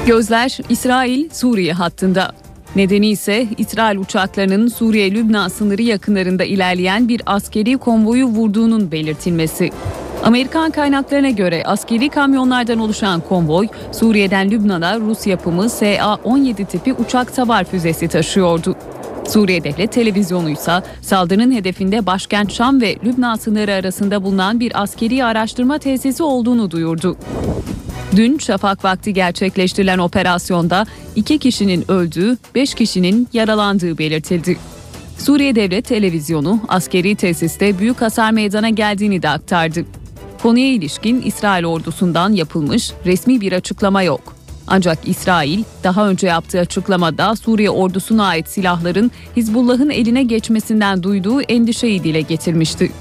Gözler 0.06 0.58
İsrail-Suriye 0.68 1.72
hattında. 1.72 2.32
Nedeni 2.78 3.08
ise 3.08 3.46
İsrail 3.58 3.98
uçaklarının 3.98 4.68
Suriye-Lübnan 4.68 5.48
sınırı 5.48 5.82
yakınlarında 5.82 6.44
ilerleyen 6.44 7.08
bir 7.08 7.22
askeri 7.26 7.78
konvoyu 7.78 8.26
vurduğunun 8.26 8.92
belirtilmesi. 8.92 9.70
Amerikan 10.24 10.70
kaynaklarına 10.70 11.30
göre 11.30 11.62
askeri 11.64 12.08
kamyonlardan 12.08 12.78
oluşan 12.78 13.20
konvoy 13.20 13.68
Suriye'den 13.92 14.50
Lübnan'a 14.50 15.00
Rus 15.00 15.26
yapımı 15.26 15.68
SA-17 15.68 16.66
tipi 16.66 16.92
uçak 16.92 17.30
savar 17.30 17.64
füzesi 17.64 18.08
taşıyordu. 18.08 18.76
Suriye 19.28 19.64
Devlet 19.64 19.92
Televizyonu 19.92 20.50
ise 20.50 20.82
saldırının 21.02 21.52
hedefinde 21.52 22.06
başkent 22.06 22.52
Şam 22.52 22.80
ve 22.80 22.96
Lübnan 23.04 23.36
sınırı 23.36 23.72
arasında 23.72 24.22
bulunan 24.22 24.60
bir 24.60 24.82
askeri 24.82 25.24
araştırma 25.24 25.78
tesisi 25.78 26.22
olduğunu 26.22 26.70
duyurdu. 26.70 27.16
Dün 28.16 28.38
şafak 28.38 28.84
vakti 28.84 29.14
gerçekleştirilen 29.14 29.98
operasyonda 29.98 30.86
iki 31.16 31.38
kişinin 31.38 31.90
öldüğü, 31.90 32.36
beş 32.54 32.74
kişinin 32.74 33.28
yaralandığı 33.32 33.98
belirtildi. 33.98 34.56
Suriye 35.18 35.54
Devlet 35.54 35.84
Televizyonu 35.84 36.60
askeri 36.68 37.14
tesiste 37.14 37.78
büyük 37.78 38.02
hasar 38.02 38.30
meydana 38.30 38.68
geldiğini 38.68 39.22
de 39.22 39.28
aktardı. 39.28 39.84
Konuya 40.42 40.72
ilişkin 40.72 41.22
İsrail 41.22 41.64
ordusundan 41.64 42.32
yapılmış 42.32 42.92
resmi 43.06 43.40
bir 43.40 43.52
açıklama 43.52 44.02
yok. 44.02 44.37
Ancak 44.70 44.98
İsrail 45.08 45.64
daha 45.84 46.08
önce 46.08 46.26
yaptığı 46.26 46.60
açıklamada 46.60 47.36
Suriye 47.36 47.70
ordusuna 47.70 48.26
ait 48.26 48.48
silahların 48.48 49.10
Hizbullah'ın 49.36 49.90
eline 49.90 50.22
geçmesinden 50.22 51.02
duyduğu 51.02 51.40
endişeyi 51.40 52.04
dile 52.04 52.20
getirmişti. 52.20 52.92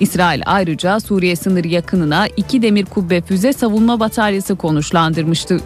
İsrail 0.00 0.42
ayrıca 0.46 1.00
Suriye 1.00 1.36
sınırı 1.36 1.68
yakınına 1.68 2.26
iki 2.36 2.62
demir 2.62 2.84
kubbe 2.84 3.20
füze 3.20 3.52
savunma 3.52 4.00
bataryası 4.00 4.56
konuşlandırmıştı. 4.56 5.60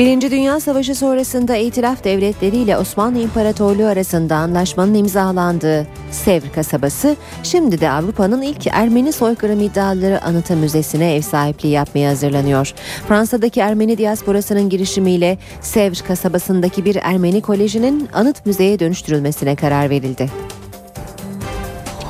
Birinci 0.00 0.30
Dünya 0.30 0.60
Savaşı 0.60 0.94
sonrasında 0.94 1.56
İtilaf 1.56 2.04
Devletleri 2.04 2.56
ile 2.56 2.78
Osmanlı 2.78 3.18
İmparatorluğu 3.18 3.86
arasında 3.86 4.36
anlaşmanın 4.36 4.94
imzalandığı 4.94 5.86
Sevr 6.10 6.52
kasabası, 6.54 7.16
şimdi 7.42 7.80
de 7.80 7.90
Avrupa'nın 7.90 8.42
ilk 8.42 8.66
Ermeni 8.66 9.12
soykırım 9.12 9.60
iddiaları 9.60 10.24
anıtı 10.24 10.56
müzesine 10.56 11.14
ev 11.14 11.20
sahipliği 11.20 11.68
yapmaya 11.68 12.10
hazırlanıyor. 12.10 12.72
Fransa'daki 13.08 13.60
Ermeni 13.60 13.98
diasporasının 13.98 14.68
girişimiyle 14.68 15.38
Sevr 15.60 16.02
kasabasındaki 16.06 16.84
bir 16.84 16.96
Ermeni 17.02 17.42
kolejinin 17.42 18.08
anıt 18.12 18.46
müzeye 18.46 18.78
dönüştürülmesine 18.78 19.56
karar 19.56 19.90
verildi. 19.90 20.30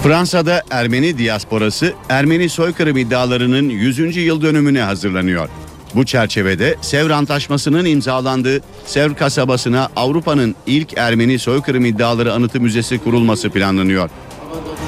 Fransa'da 0.03 0.63
Ermeni 0.71 1.19
diasporası 1.19 1.93
Ermeni 2.09 2.49
soykırım 2.49 2.97
iddialarının 2.97 3.69
100. 3.69 4.17
yıl 4.17 4.43
dönümüne 4.43 4.81
hazırlanıyor. 4.81 5.49
Bu 5.95 6.05
çerçevede 6.05 6.77
Sevr 6.81 7.11
Antlaşması'nın 7.11 7.85
imzalandığı 7.85 8.61
Sevr 8.87 9.15
kasabasına 9.15 9.89
Avrupa'nın 9.97 10.55
ilk 10.67 10.99
Ermeni 10.99 11.39
soykırım 11.39 11.85
iddiaları 11.85 12.33
anıtı 12.33 12.61
müzesi 12.61 12.99
kurulması 12.99 13.51
planlanıyor. 13.51 14.11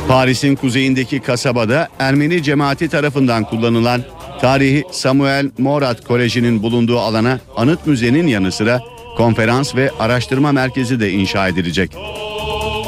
Paris'in 0.09 0.57
kuzeyindeki 0.57 1.21
kasabada 1.21 1.89
Ermeni 1.99 2.43
cemaati 2.43 2.89
tarafından 2.89 3.45
kullanılan 3.45 4.03
tarihi 4.41 4.85
Samuel 4.91 5.51
Morat 5.59 6.05
Koleji'nin 6.05 6.63
bulunduğu 6.63 6.99
alana 6.99 7.41
anıt 7.57 7.87
müzenin 7.87 8.27
yanı 8.27 8.53
sıra 8.53 8.81
konferans 9.17 9.77
ve 9.77 9.91
araştırma 9.99 10.53
merkezi 10.53 11.01
de 11.01 11.11
inşa 11.11 11.49
edilecek. 11.49 11.91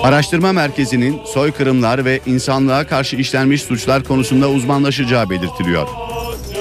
Araştırma 0.02 0.52
merkezinin 0.52 1.20
soykırımlar 1.24 2.04
ve 2.04 2.20
insanlığa 2.26 2.86
karşı 2.86 3.16
işlenmiş 3.16 3.62
suçlar 3.62 4.04
konusunda 4.04 4.50
uzmanlaşacağı 4.50 5.30
belirtiliyor. 5.30 6.03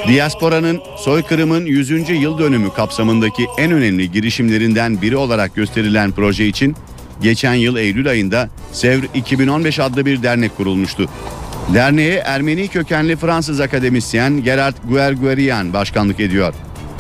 Diasporanın 0.08 0.82
soykırımın 0.98 1.66
100. 1.66 2.10
yıl 2.10 2.40
dönümü 2.40 2.74
kapsamındaki 2.74 3.48
en 3.58 3.72
önemli 3.72 4.12
girişimlerinden 4.12 5.02
biri 5.02 5.18
olarak 5.18 5.56
gösterilen 5.56 6.12
proje 6.12 6.48
için 6.48 6.76
geçen 7.22 7.54
yıl 7.54 7.78
Eylül 7.78 8.10
ayında 8.10 8.50
Sevr 8.72 9.04
2015 9.14 9.80
adlı 9.80 10.06
bir 10.06 10.24
dernek 10.24 10.58
kurulmuştu. 10.58 11.10
Derneğe 11.74 12.16
Ermeni 12.16 12.68
kökenli 12.68 13.16
Fransız 13.16 13.60
akademisyen 13.60 14.44
Gerard 14.44 14.76
Guerguerian 14.90 15.74
başkanlık 15.74 16.20
ediyor. 16.20 16.54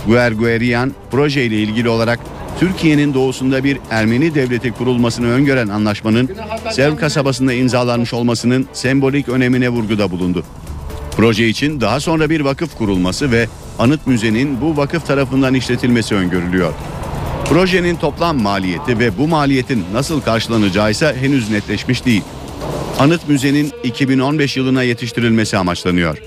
Guerguerian 0.08 0.92
projeyle 1.12 1.56
ilgili 1.56 1.90
olarak 1.90 2.20
Türkiye'nin 2.60 3.14
doğusunda 3.14 3.64
bir 3.64 3.78
Ermeni 3.92 4.36
devleti 4.36 4.72
kurulmasını 4.72 5.28
öngören 5.28 5.68
anlaşmanın 5.68 6.30
Sevr 6.72 6.98
kasabasında 6.98 7.54
imzalanmış 7.54 8.14
olmasının 8.14 8.68
sembolik 8.74 9.30
önemine 9.30 9.70
vurguda 9.70 10.12
bulundu. 10.12 10.44
Proje 11.18 11.48
için 11.48 11.82
daha 11.82 12.00
sonra 12.00 12.30
bir 12.30 12.42
vakıf 12.42 12.78
kurulması 12.78 13.32
ve 13.32 13.48
anıt 13.80 14.08
müzenin 14.08 14.62
bu 14.62 14.78
vakıf 14.78 15.08
tarafından 15.08 15.54
işletilmesi 15.54 16.16
öngörülüyor. 16.16 16.74
Projenin 17.46 17.96
toplam 17.96 18.42
maliyeti 18.42 19.00
ve 19.00 19.18
bu 19.18 19.28
maliyetin 19.28 19.84
nasıl 19.94 20.22
karşılanacağı 20.22 20.92
ise 20.92 21.16
henüz 21.22 21.52
netleşmiş 21.52 22.06
değil. 22.06 22.24
Anıt 23.00 23.30
müzenin 23.30 23.72
2015 23.84 24.58
yılına 24.58 24.84
yetiştirilmesi 24.84 25.58
amaçlanıyor. 25.58 26.18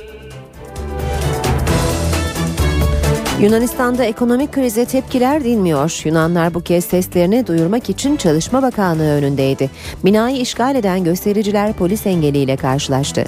Yunanistan'da 3.41 4.05
ekonomik 4.05 4.53
krize 4.53 4.85
tepkiler 4.85 5.45
dinmiyor. 5.45 6.01
Yunanlar 6.05 6.55
bu 6.55 6.61
kez 6.61 6.85
seslerini 6.85 7.47
duyurmak 7.47 7.91
için 7.91 8.17
Çalışma 8.17 8.63
Bakanlığı 8.63 9.11
önündeydi. 9.11 9.71
Binayı 10.05 10.37
işgal 10.37 10.75
eden 10.75 11.05
göstericiler 11.05 11.73
polis 11.73 12.07
engeliyle 12.07 12.57
karşılaştı. 12.57 13.25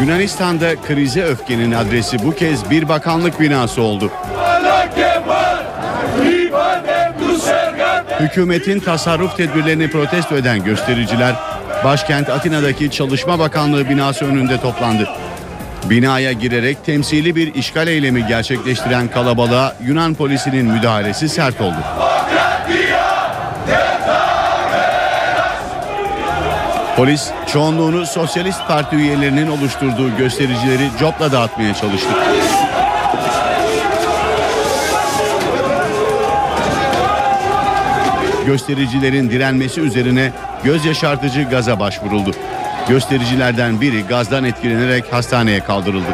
Yunanistan'da 0.00 0.76
krize 0.86 1.22
öfkenin 1.22 1.72
adresi 1.72 2.18
bu 2.22 2.34
kez 2.34 2.70
bir 2.70 2.88
bakanlık 2.88 3.40
binası 3.40 3.82
oldu. 3.82 4.10
Hükümetin 8.20 8.80
tasarruf 8.80 9.36
tedbirlerini 9.36 9.90
protesto 9.90 10.36
eden 10.36 10.64
göstericiler 10.64 11.34
başkent 11.84 12.30
Atina'daki 12.30 12.90
Çalışma 12.90 13.38
Bakanlığı 13.38 13.88
binası 13.88 14.24
önünde 14.24 14.60
toplandı. 14.60 15.08
Binaya 15.90 16.32
girerek 16.32 16.84
temsili 16.86 17.36
bir 17.36 17.54
işgal 17.54 17.88
eylemi 17.88 18.26
gerçekleştiren 18.26 19.08
kalabalığa 19.08 19.74
Yunan 19.86 20.14
polisinin 20.14 20.66
müdahalesi 20.66 21.28
sert 21.28 21.60
oldu. 21.60 21.76
Polis 26.96 27.30
çoğunluğunu 27.52 28.06
Sosyalist 28.06 28.68
Parti 28.68 28.96
üyelerinin 28.96 29.46
oluşturduğu 29.46 30.16
göstericileri 30.16 30.90
copla 31.00 31.32
dağıtmaya 31.32 31.74
çalıştı. 31.74 32.08
Göstericilerin 38.46 39.30
direnmesi 39.30 39.80
üzerine 39.80 40.32
göz 40.64 40.84
yaşartıcı 40.84 41.42
gaza 41.42 41.80
başvuruldu. 41.80 42.30
Göstericilerden 42.88 43.80
biri 43.80 44.02
gazdan 44.02 44.44
etkilenerek 44.44 45.12
hastaneye 45.12 45.60
kaldırıldı. 45.60 46.10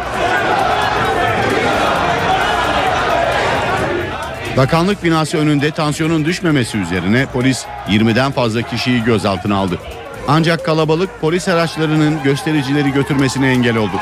Bakanlık 4.57 5.05
binası 5.05 5.39
önünde 5.39 5.71
tansiyonun 5.71 6.25
düşmemesi 6.25 6.79
üzerine 6.79 7.27
polis 7.27 7.65
20'den 7.89 8.33
fazla 8.33 8.63
kişiyi 8.63 9.05
gözaltına 9.05 9.57
aldı. 9.57 9.79
Ancak 10.29 10.65
kalabalık 10.65 11.11
polis 11.21 11.49
araçlarının 11.49 12.23
göstericileri 12.23 12.93
götürmesine 12.93 13.49
engel 13.49 13.77
oldu. 13.77 13.93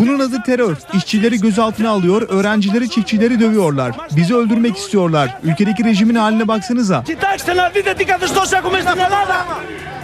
Bunun 0.00 0.18
adı 0.18 0.42
terör. 0.42 0.76
İşçileri 0.94 1.40
gözaltına 1.40 1.90
alıyor, 1.90 2.22
öğrencileri, 2.28 2.90
çiftçileri 2.90 3.40
dövüyorlar. 3.40 3.92
Bizi 4.16 4.36
öldürmek 4.36 4.76
istiyorlar. 4.76 5.36
Ülkedeki 5.42 5.84
rejimin 5.84 6.14
haline 6.14 6.48
baksanıza. 6.48 7.04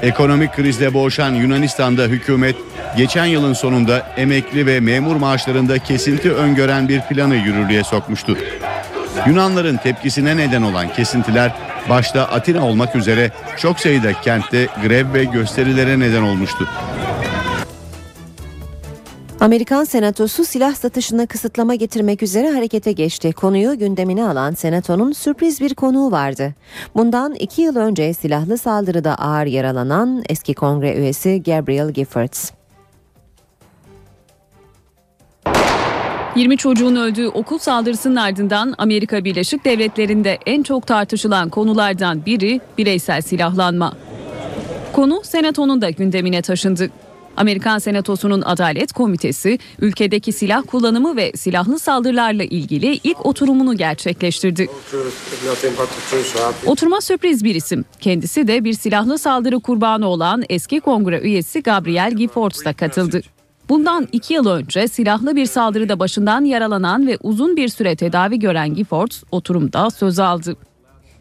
Ekonomik 0.04 0.52
krizle 0.52 0.94
boğuşan 0.94 1.34
Yunanistan'da 1.34 2.02
hükümet 2.02 2.56
geçen 2.96 3.24
yılın 3.24 3.52
sonunda 3.52 4.06
emekli 4.16 4.66
ve 4.66 4.80
memur 4.80 5.16
maaşlarında 5.16 5.78
kesinti 5.78 6.32
öngören 6.32 6.88
bir 6.88 7.00
planı 7.00 7.34
yürürlüğe 7.34 7.84
sokmuştu. 7.84 8.38
Yunanların 9.26 9.76
tepkisine 9.76 10.36
neden 10.36 10.62
olan 10.62 10.92
kesintiler 10.92 11.52
başta 11.88 12.24
Atina 12.24 12.66
olmak 12.66 12.96
üzere 12.96 13.30
çok 13.56 13.80
sayıda 13.80 14.12
kentte 14.12 14.68
grev 14.82 15.14
ve 15.14 15.24
gösterilere 15.24 16.00
neden 16.00 16.22
olmuştu. 16.22 16.68
Amerikan 19.44 19.84
Senatosu 19.84 20.44
silah 20.44 20.74
satışına 20.74 21.26
kısıtlama 21.26 21.74
getirmek 21.74 22.22
üzere 22.22 22.50
harekete 22.50 22.92
geçti. 22.92 23.32
Konuyu 23.32 23.78
gündemine 23.78 24.24
alan 24.24 24.54
Senato'nun 24.54 25.12
sürpriz 25.12 25.60
bir 25.60 25.74
konuğu 25.74 26.10
vardı. 26.10 26.54
Bundan 26.96 27.34
iki 27.34 27.62
yıl 27.62 27.76
önce 27.76 28.14
silahlı 28.14 28.58
saldırıda 28.58 29.14
ağır 29.14 29.46
yaralanan 29.46 30.22
eski 30.28 30.54
kongre 30.54 30.94
üyesi 30.94 31.42
Gabriel 31.42 31.90
Giffords. 31.90 32.50
20 36.36 36.56
çocuğun 36.56 36.96
öldüğü 36.96 37.28
okul 37.28 37.58
saldırısının 37.58 38.16
ardından 38.16 38.74
Amerika 38.78 39.24
Birleşik 39.24 39.64
Devletleri'nde 39.64 40.38
en 40.46 40.62
çok 40.62 40.86
tartışılan 40.86 41.48
konulardan 41.48 42.26
biri 42.26 42.60
bireysel 42.78 43.22
silahlanma. 43.22 43.92
Konu 44.92 45.20
Senato'nun 45.24 45.82
da 45.82 45.90
gündemine 45.90 46.42
taşındı. 46.42 46.90
Amerikan 47.36 47.78
Senatosu'nun 47.78 48.42
Adalet 48.42 48.92
Komitesi 48.92 49.58
ülkedeki 49.80 50.32
silah 50.32 50.62
kullanımı 50.66 51.16
ve 51.16 51.32
silahlı 51.32 51.78
saldırılarla 51.78 52.44
ilgili 52.44 53.00
ilk 53.04 53.26
oturumunu 53.26 53.76
gerçekleştirdi. 53.76 54.68
Oturuma 56.66 57.00
sürpriz 57.00 57.44
bir 57.44 57.54
isim. 57.54 57.84
Kendisi 58.00 58.48
de 58.48 58.64
bir 58.64 58.72
silahlı 58.72 59.18
saldırı 59.18 59.60
kurbanı 59.60 60.08
olan 60.08 60.44
eski 60.48 60.80
kongre 60.80 61.20
üyesi 61.20 61.62
Gabriel 61.62 62.12
Giffords 62.12 62.64
da 62.64 62.72
katıldı. 62.72 63.20
Bundan 63.68 64.08
iki 64.12 64.34
yıl 64.34 64.46
önce 64.46 64.88
silahlı 64.88 65.36
bir 65.36 65.46
saldırıda 65.46 65.98
başından 65.98 66.44
yaralanan 66.44 67.06
ve 67.06 67.18
uzun 67.22 67.56
bir 67.56 67.68
süre 67.68 67.96
tedavi 67.96 68.38
gören 68.38 68.74
Giffords 68.74 69.22
oturumda 69.30 69.90
söz 69.90 70.18
aldı. 70.18 70.56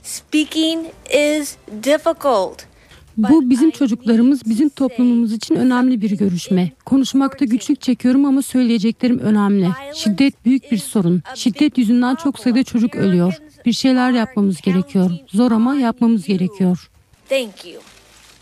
Speaking 0.03 0.85
is 1.09 1.55
difficult. 1.83 2.72
Bu 3.17 3.49
bizim 3.49 3.71
çocuklarımız, 3.71 4.41
bizim 4.45 4.69
toplumumuz 4.69 5.33
için 5.33 5.55
önemli 5.55 6.01
bir 6.01 6.17
görüşme. 6.17 6.71
Konuşmakta 6.85 7.45
güçlük 7.45 7.81
çekiyorum 7.81 8.25
ama 8.25 8.41
söyleyeceklerim 8.41 9.19
önemli. 9.19 9.67
Şiddet 9.93 10.45
büyük 10.45 10.71
bir 10.71 10.77
sorun. 10.77 11.21
Şiddet 11.35 11.77
yüzünden 11.77 12.15
çok 12.15 12.39
sayıda 12.39 12.63
çocuk 12.63 12.95
ölüyor. 12.95 13.33
Bir 13.65 13.73
şeyler 13.73 14.11
yapmamız 14.11 14.61
gerekiyor. 14.61 15.11
Zor 15.27 15.51
ama 15.51 15.75
yapmamız 15.75 16.25
gerekiyor. 16.25 16.89
Thank 17.29 17.65
you. 17.65 17.81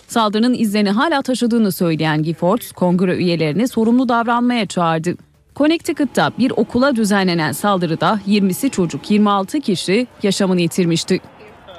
Saldırının 0.07 0.53
izlerini 0.53 0.89
hala 0.89 1.21
taşıdığını 1.21 1.71
söyleyen 1.71 2.23
Giffords, 2.23 2.71
kongre 2.71 3.15
üyelerini 3.15 3.67
sorumlu 3.67 4.09
davranmaya 4.09 4.65
çağırdı. 4.65 5.15
Connecticut'ta 5.55 6.31
bir 6.39 6.51
okula 6.51 6.95
düzenlenen 6.95 7.51
saldırıda 7.51 8.19
20'si 8.27 8.69
çocuk 8.69 9.11
26 9.11 9.59
kişi 9.59 10.07
yaşamını 10.23 10.61
yitirmişti. 10.61 11.19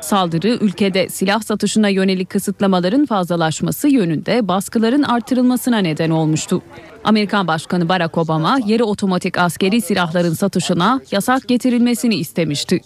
Saldırı 0.02 0.48
ülkede 0.48 1.08
silah 1.08 1.42
satışına 1.42 1.88
yönelik 1.88 2.30
kısıtlamaların 2.30 3.06
fazlalaşması 3.06 3.88
yönünde 3.88 4.48
baskıların 4.48 5.02
artırılmasına 5.02 5.78
neden 5.78 6.10
olmuştu. 6.10 6.62
Amerikan 7.04 7.46
Başkanı 7.46 7.88
Barack 7.88 8.18
Obama 8.18 8.58
yarı 8.66 8.84
otomatik 8.84 9.38
askeri 9.38 9.80
silahların 9.80 10.34
satışına 10.34 11.00
yasak 11.10 11.48
getirilmesini 11.48 12.14
istemişti. 12.14 12.80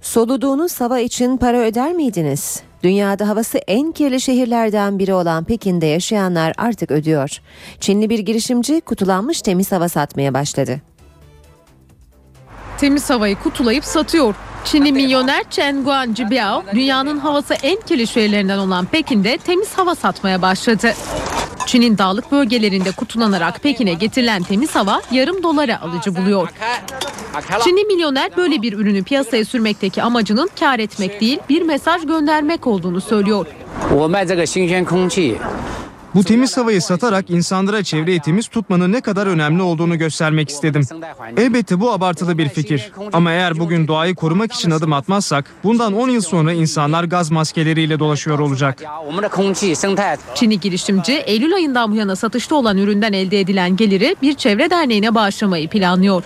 Soluduğunuz 0.00 0.80
hava 0.80 0.98
için 0.98 1.36
para 1.36 1.58
öder 1.58 1.92
miydiniz? 1.92 2.62
Dünyada 2.82 3.28
havası 3.28 3.58
en 3.58 3.92
kirli 3.92 4.20
şehirlerden 4.20 4.98
biri 4.98 5.14
olan 5.14 5.44
Pekin'de 5.44 5.86
yaşayanlar 5.86 6.52
artık 6.58 6.90
ödüyor. 6.90 7.40
Çinli 7.80 8.10
bir 8.10 8.18
girişimci 8.18 8.80
kutulanmış 8.80 9.42
temiz 9.42 9.72
hava 9.72 9.88
satmaya 9.88 10.34
başladı. 10.34 10.80
Temiz 12.78 13.10
havayı 13.10 13.36
kutulayıp 13.36 13.84
satıyor. 13.84 14.34
Çinli 14.64 14.92
milyoner 14.92 15.44
Chen 15.50 15.84
Guangjibiao 15.84 16.62
dünyanın 16.74 17.18
havası 17.18 17.54
en 17.54 17.80
kirli 17.80 18.06
şehirlerinden 18.06 18.58
olan 18.58 18.86
Pekin'de 18.86 19.38
temiz 19.38 19.78
hava 19.78 19.94
satmaya 19.94 20.42
başladı. 20.42 20.92
Çin'in 21.66 21.98
dağlık 21.98 22.32
bölgelerinde 22.32 22.90
kutulanarak 22.92 23.62
Pekin'e 23.62 23.92
getirilen 23.94 24.42
temiz 24.42 24.74
hava 24.74 25.00
yarım 25.10 25.42
dolara 25.42 25.80
alıcı 25.82 26.16
buluyor. 26.16 26.48
Çinli 27.64 27.84
milyoner 27.84 28.36
böyle 28.36 28.62
bir 28.62 28.72
ürünü 28.72 29.04
piyasaya 29.04 29.44
sürmekteki 29.44 30.02
amacının 30.02 30.50
kar 30.60 30.78
etmek 30.78 31.20
değil 31.20 31.38
bir 31.48 31.62
mesaj 31.62 32.06
göndermek 32.06 32.66
olduğunu 32.66 33.00
söylüyor. 33.00 33.46
Bu 36.14 36.24
temiz 36.24 36.56
havayı 36.56 36.82
satarak 36.82 37.30
insanlara 37.30 37.82
çevreyi 37.82 38.20
temiz 38.20 38.48
tutmanın 38.48 38.92
ne 38.92 39.00
kadar 39.00 39.26
önemli 39.26 39.62
olduğunu 39.62 39.98
göstermek 39.98 40.48
istedim. 40.48 40.82
Elbette 41.36 41.80
bu 41.80 41.92
abartılı 41.92 42.38
bir 42.38 42.48
fikir. 42.48 42.92
Ama 43.12 43.32
eğer 43.32 43.58
bugün 43.58 43.88
doğayı 43.88 44.14
korumak 44.14 44.52
için 44.52 44.70
adım 44.70 44.92
atmazsak 44.92 45.44
bundan 45.64 45.92
10 45.92 46.08
yıl 46.08 46.20
sonra 46.20 46.52
insanlar 46.52 47.04
gaz 47.04 47.30
maskeleriyle 47.30 47.98
dolaşıyor 47.98 48.38
olacak. 48.38 48.82
Çinli 50.34 50.60
girişimci 50.60 51.12
Eylül 51.12 51.54
ayından 51.54 51.92
bu 51.92 51.96
yana 51.96 52.16
satışta 52.16 52.54
olan 52.54 52.78
üründen 52.78 53.12
elde 53.12 53.40
edilen 53.40 53.76
geliri 53.76 54.16
bir 54.22 54.34
çevre 54.34 54.70
derneğine 54.70 55.14
bağışlamayı 55.14 55.68
planlıyor. 55.68 56.24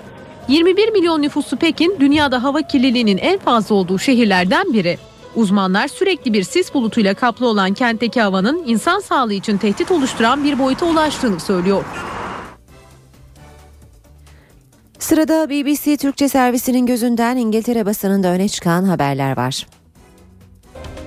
21 0.48 0.88
milyon 0.88 1.22
nüfusu 1.22 1.56
Pekin, 1.56 1.96
dünyada 2.00 2.42
hava 2.42 2.62
kirliliğinin 2.62 3.18
en 3.18 3.38
fazla 3.38 3.74
olduğu 3.74 3.98
şehirlerden 3.98 4.72
biri. 4.72 4.98
Uzmanlar 5.38 5.88
sürekli 5.88 6.32
bir 6.32 6.42
sis 6.42 6.74
bulutuyla 6.74 7.14
kaplı 7.14 7.46
olan 7.46 7.74
kentteki 7.74 8.20
havanın 8.20 8.62
insan 8.66 9.00
sağlığı 9.00 9.34
için 9.34 9.58
tehdit 9.58 9.90
oluşturan 9.90 10.44
bir 10.44 10.58
boyuta 10.58 10.86
ulaştığını 10.86 11.40
söylüyor. 11.40 11.84
Sırada 14.98 15.50
BBC 15.50 15.96
Türkçe 15.96 16.28
servisinin 16.28 16.86
gözünden 16.86 17.36
İngiltere 17.36 17.86
basınında 17.86 18.28
öne 18.28 18.48
çıkan 18.48 18.84
haberler 18.84 19.36
var. 19.36 19.66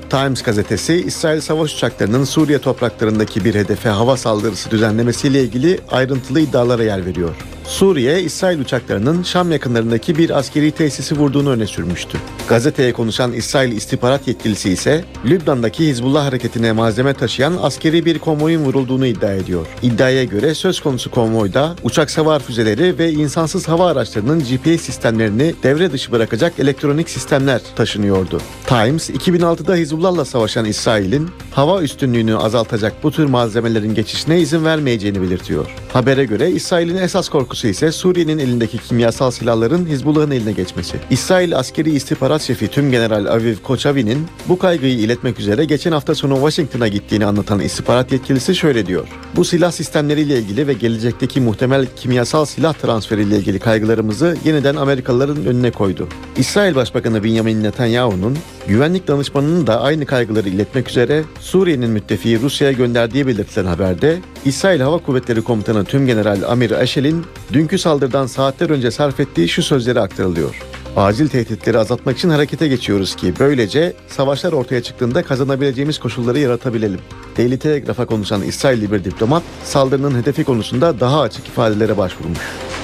Times 0.09 0.41
gazetesi 0.41 0.93
İsrail 0.93 1.41
savaş 1.41 1.75
uçaklarının 1.75 2.23
Suriye 2.23 2.59
topraklarındaki 2.59 3.45
bir 3.45 3.55
hedefe 3.55 3.89
hava 3.89 4.17
saldırısı 4.17 4.71
düzenlemesiyle 4.71 5.43
ilgili 5.43 5.79
ayrıntılı 5.91 6.39
iddialara 6.39 6.83
yer 6.83 7.05
veriyor. 7.05 7.35
Suriye, 7.65 8.21
İsrail 8.21 8.59
uçaklarının 8.59 9.23
Şam 9.23 9.51
yakınlarındaki 9.51 10.17
bir 10.17 10.29
askeri 10.29 10.71
tesisi 10.71 11.17
vurduğunu 11.17 11.49
öne 11.49 11.67
sürmüştü. 11.67 12.17
Gazeteye 12.49 12.93
konuşan 12.93 13.33
İsrail 13.33 13.71
istihbarat 13.71 14.27
yetkilisi 14.27 14.69
ise 14.69 15.03
Lübnan'daki 15.25 15.87
Hizbullah 15.87 16.25
hareketine 16.25 16.71
malzeme 16.71 17.13
taşıyan 17.13 17.57
askeri 17.61 18.05
bir 18.05 18.19
konvoyun 18.19 18.63
vurulduğunu 18.63 19.05
iddia 19.05 19.33
ediyor. 19.33 19.65
İddiaya 19.81 20.23
göre 20.23 20.55
söz 20.55 20.79
konusu 20.79 21.11
konvoyda 21.11 21.75
uçak 21.83 22.11
savar 22.11 22.39
füzeleri 22.39 22.97
ve 22.97 23.11
insansız 23.11 23.67
hava 23.67 23.91
araçlarının 23.91 24.39
GPS 24.39 24.81
sistemlerini 24.81 25.53
devre 25.63 25.91
dışı 25.91 26.11
bırakacak 26.11 26.53
elektronik 26.59 27.09
sistemler 27.09 27.61
taşınıyordu. 27.75 28.41
Times, 28.67 29.09
2006'da 29.09 29.75
Hizbullah'la 29.75 30.25
savaşan 30.25 30.65
İsrail'in 30.65 31.29
hava 31.51 31.81
üstünlüğünü 31.81 32.37
azaltacak 32.37 32.93
bu 33.03 33.11
tür 33.11 33.25
malzemelerin 33.25 33.93
geçişine 33.93 34.39
izin 34.39 34.65
vermeyeceğini 34.65 35.21
belirtiyor. 35.21 35.65
Habere 35.93 36.25
göre 36.25 36.51
İsrail'in 36.51 36.95
esas 36.95 37.29
korkusu 37.29 37.50
ise 37.67 37.91
Suriye'nin 37.91 38.39
elindeki 38.39 38.77
kimyasal 38.77 39.31
silahların 39.31 39.85
Hizbullah'ın 39.85 40.31
eline 40.31 40.51
geçmesi. 40.51 40.97
İsrail 41.09 41.57
askeri 41.57 41.91
istihbarat 41.91 42.41
şefi 42.41 42.67
Tümgeneral 42.67 43.25
Aviv 43.25 43.55
Koçavi'nin 43.63 44.27
bu 44.47 44.59
kaygıyı 44.59 44.93
iletmek 44.93 45.39
üzere 45.39 45.65
geçen 45.65 45.91
hafta 45.91 46.15
sonu 46.15 46.35
Washington'a 46.35 46.87
gittiğini 46.87 47.25
anlatan 47.25 47.59
istihbarat 47.59 48.11
yetkilisi 48.11 48.55
şöyle 48.55 48.85
diyor. 48.85 49.07
Bu 49.35 49.45
silah 49.45 49.71
sistemleriyle 49.71 50.39
ilgili 50.39 50.67
ve 50.67 50.73
gelecekteki 50.73 51.41
muhtemel 51.41 51.87
kimyasal 51.95 52.45
silah 52.45 52.73
transferiyle 52.73 53.37
ilgili 53.37 53.59
kaygılarımızı 53.59 54.37
yeniden 54.45 54.75
Amerikalıların 54.75 55.45
önüne 55.45 55.71
koydu. 55.71 56.07
İsrail 56.37 56.75
Başbakanı 56.75 57.23
Benjamin 57.23 57.63
Netanyahu'nun 57.63 58.37
güvenlik 58.67 59.07
danışmanının 59.07 59.67
da 59.67 59.81
aynı 59.81 60.05
kaygıları 60.05 60.49
iletmek 60.49 60.89
üzere 60.89 61.23
Suriye'nin 61.39 61.89
müttefiği 61.89 62.41
Rusya'ya 62.41 62.73
gönderdiği 62.73 63.27
belirtilen 63.27 63.65
haberde 63.65 64.19
İsrail 64.45 64.79
Hava 64.79 64.97
Kuvvetleri 64.97 65.41
Komutanı 65.41 65.85
Tümgeneral 65.85 66.41
Amir 66.47 66.71
Eşel'in 66.71 67.25
dünkü 67.53 67.77
saldırıdan 67.77 68.27
saatler 68.27 68.69
önce 68.69 68.91
sarf 68.91 69.19
ettiği 69.19 69.49
şu 69.49 69.63
sözleri 69.63 69.99
aktarılıyor. 69.99 70.61
Acil 70.95 71.27
tehditleri 71.27 71.77
azaltmak 71.77 72.17
için 72.17 72.29
harekete 72.29 72.67
geçiyoruz 72.67 73.15
ki 73.15 73.33
böylece 73.39 73.93
savaşlar 74.07 74.53
ortaya 74.53 74.83
çıktığında 74.83 75.23
kazanabileceğimiz 75.23 75.99
koşulları 75.99 76.39
yaratabilelim. 76.39 76.99
Daily 77.37 77.57
Telegraph'a 77.57 78.05
konuşan 78.05 78.41
İsrailli 78.41 78.91
bir 78.91 79.03
diplomat 79.03 79.43
saldırının 79.63 80.21
hedefi 80.21 80.43
konusunda 80.43 80.99
daha 80.99 81.21
açık 81.21 81.47
ifadelere 81.47 81.97
başvurmuş. 81.97 82.39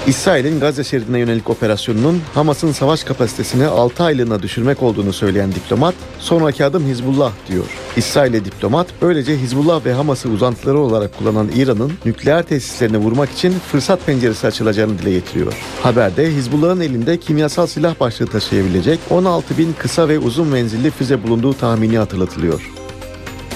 İsrail'in 0.08 0.60
Gazze 0.60 0.84
şeridine 0.84 1.20
yönelik 1.20 1.50
operasyonunun 1.50 2.22
Hamas'ın 2.34 2.72
savaş 2.72 3.04
kapasitesini 3.04 3.66
6 3.66 4.04
aylığına 4.04 4.44
düşürmek 4.44 4.84
olduğunu 4.84 5.14
söyleyen 5.14 5.52
diplomat, 5.52 5.96
sonraki 6.20 6.66
adım 6.66 6.88
Hizbullah 6.88 7.32
diyor. 7.48 7.66
İsrail'e 7.98 8.46
diplomat 8.46 8.88
böylece 9.02 9.38
Hizbullah 9.38 9.86
ve 9.86 9.94
Hamas'ı 9.94 10.30
uzantıları 10.30 10.80
olarak 10.80 11.18
kullanan 11.18 11.50
İran'ın 11.56 11.94
nükleer 12.06 12.44
tesislerini 12.44 12.98
vurmak 12.98 13.32
için 13.32 13.52
fırsat 13.72 14.06
penceresi 14.06 14.48
açılacağını 14.48 15.00
dile 15.00 15.12
getiriyor. 15.12 15.54
Haberde 15.84 16.32
Hizbullah'ın 16.32 16.82
elinde 16.82 17.20
kimyasal 17.20 17.68
silah 17.68 18.00
başlığı 18.00 18.28
taşıyabilecek 18.28 19.00
16 19.10 19.58
bin 19.58 19.76
kısa 19.80 20.10
ve 20.10 20.20
uzun 20.20 20.48
menzilli 20.48 20.92
füze 20.92 21.24
bulunduğu 21.24 21.54
tahmini 21.54 21.98
hatırlatılıyor. 21.98 22.86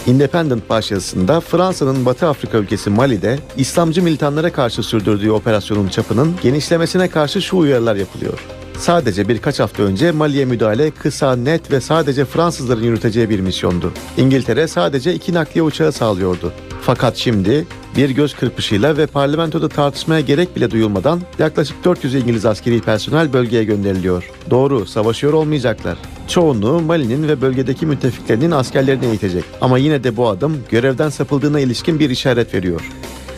Independent 0.07 0.69
başyazısında 0.69 1.39
Fransa'nın 1.39 2.05
Batı 2.05 2.27
Afrika 2.27 2.57
ülkesi 2.57 2.89
Mali'de 2.89 3.39
İslamcı 3.57 4.03
militanlara 4.03 4.51
karşı 4.51 4.83
sürdürdüğü 4.83 5.31
operasyonun 5.31 5.87
çapının 5.87 6.35
genişlemesine 6.43 7.07
karşı 7.07 7.41
şu 7.41 7.57
uyarılar 7.57 7.95
yapılıyor. 7.95 8.39
Sadece 8.77 9.27
birkaç 9.27 9.59
hafta 9.59 9.83
önce 9.83 10.11
Mali'ye 10.11 10.45
müdahale 10.45 10.91
kısa, 10.91 11.35
net 11.35 11.71
ve 11.71 11.81
sadece 11.81 12.25
Fransızların 12.25 12.83
yürüteceği 12.83 13.29
bir 13.29 13.39
misyondu. 13.39 13.91
İngiltere 14.17 14.67
sadece 14.67 15.13
iki 15.13 15.33
nakliye 15.33 15.63
uçağı 15.63 15.91
sağlıyordu. 15.91 16.53
Fakat 16.81 17.17
şimdi 17.17 17.67
bir 17.95 18.09
göz 18.09 18.33
kırpışıyla 18.33 18.97
ve 18.97 19.07
parlamentoda 19.07 19.69
tartışmaya 19.69 20.21
gerek 20.21 20.55
bile 20.55 20.71
duyulmadan 20.71 21.21
yaklaşık 21.39 21.83
400 21.83 22.15
İngiliz 22.15 22.45
askeri 22.45 22.81
personel 22.81 23.33
bölgeye 23.33 23.63
gönderiliyor. 23.63 24.29
Doğru, 24.49 24.85
savaşıyor 24.85 25.33
olmayacaklar. 25.33 25.97
Çoğunluğu 26.27 26.81
Mali'nin 26.81 27.27
ve 27.27 27.41
bölgedeki 27.41 27.85
müttefiklerinin 27.85 28.51
askerlerini 28.51 29.05
eğitecek. 29.05 29.43
Ama 29.61 29.77
yine 29.77 30.03
de 30.03 30.17
bu 30.17 30.27
adım 30.27 30.57
görevden 30.69 31.09
sapıldığına 31.09 31.59
ilişkin 31.59 31.99
bir 31.99 32.09
işaret 32.09 32.53
veriyor. 32.53 32.81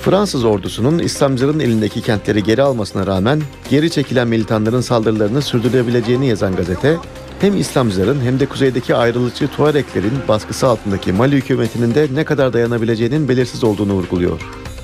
Fransız 0.01 0.45
ordusunun 0.45 0.99
İslamcıların 0.99 1.59
elindeki 1.59 2.01
kentleri 2.01 2.43
geri 2.43 2.61
almasına 2.61 3.07
rağmen 3.07 3.41
geri 3.69 3.91
çekilen 3.91 4.27
militanların 4.27 4.81
saldırılarını 4.81 5.41
sürdürebileceğini 5.41 6.27
yazan 6.27 6.55
gazete, 6.55 6.97
hem 7.43 7.57
İslamcıların 7.57 8.21
hem 8.21 8.39
de 8.39 8.45
kuzeydeki 8.45 8.95
ayrılıkçı 8.95 9.47
Tuareklerin 9.47 10.13
baskısı 10.27 10.67
altındaki 10.67 11.13
Mali 11.13 11.35
hükümetinin 11.35 11.95
de 11.95 12.07
ne 12.13 12.23
kadar 12.23 12.53
dayanabileceğinin 12.53 13.29
belirsiz 13.29 13.63
olduğunu 13.63 13.93
vurguluyor. 13.93 14.41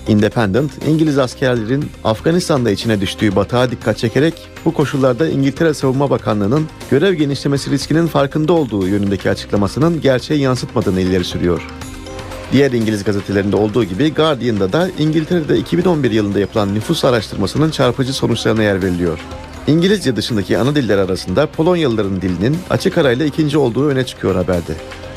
Independent, 0.08 0.72
İngiliz 0.88 1.18
askerlerin 1.18 1.86
Afganistan'da 2.04 2.72
içine 2.72 3.02
düştüğü 3.02 3.36
batağa 3.36 3.72
dikkat 3.72 3.98
çekerek 3.98 4.34
bu 4.66 4.74
koşullarda 4.74 5.30
İngiltere 5.30 5.74
Savunma 5.74 6.10
Bakanlığı'nın 6.10 6.68
görev 6.92 7.14
genişlemesi 7.14 7.72
riskinin 7.72 8.08
farkında 8.08 8.54
olduğu 8.54 8.88
yönündeki 8.88 9.30
açıklamasının 9.30 10.02
gerçeği 10.02 10.42
yansıtmadığını 10.42 11.02
ileri 11.02 11.24
sürüyor. 11.24 11.62
Diğer 12.52 12.72
İngiliz 12.72 13.04
gazetelerinde 13.04 13.56
olduğu 13.56 13.84
gibi 13.84 14.14
Guardian'da 14.14 14.74
da 14.74 14.90
İngiltere'de 15.00 15.58
2011 15.58 16.12
yılında 16.12 16.40
yapılan 16.40 16.76
nüfus 16.76 17.06
araştırmasının 17.06 17.72
çarpıcı 17.72 18.14
sonuçlarına 18.14 18.64
yer 18.64 18.84
veriliyor. 18.84 19.20
İngilizce 19.70 20.16
dışındaki 20.16 20.58
ana 20.58 20.76
diller 20.76 20.98
arasında 20.98 21.48
Polonyalıların 21.48 22.22
dilinin 22.22 22.58
açık 22.70 22.98
arayla 22.98 23.26
ikinci 23.26 23.58
olduğu 23.58 23.88
öne 23.88 24.06
çıkıyor 24.06 24.36
haberde. 24.36 24.74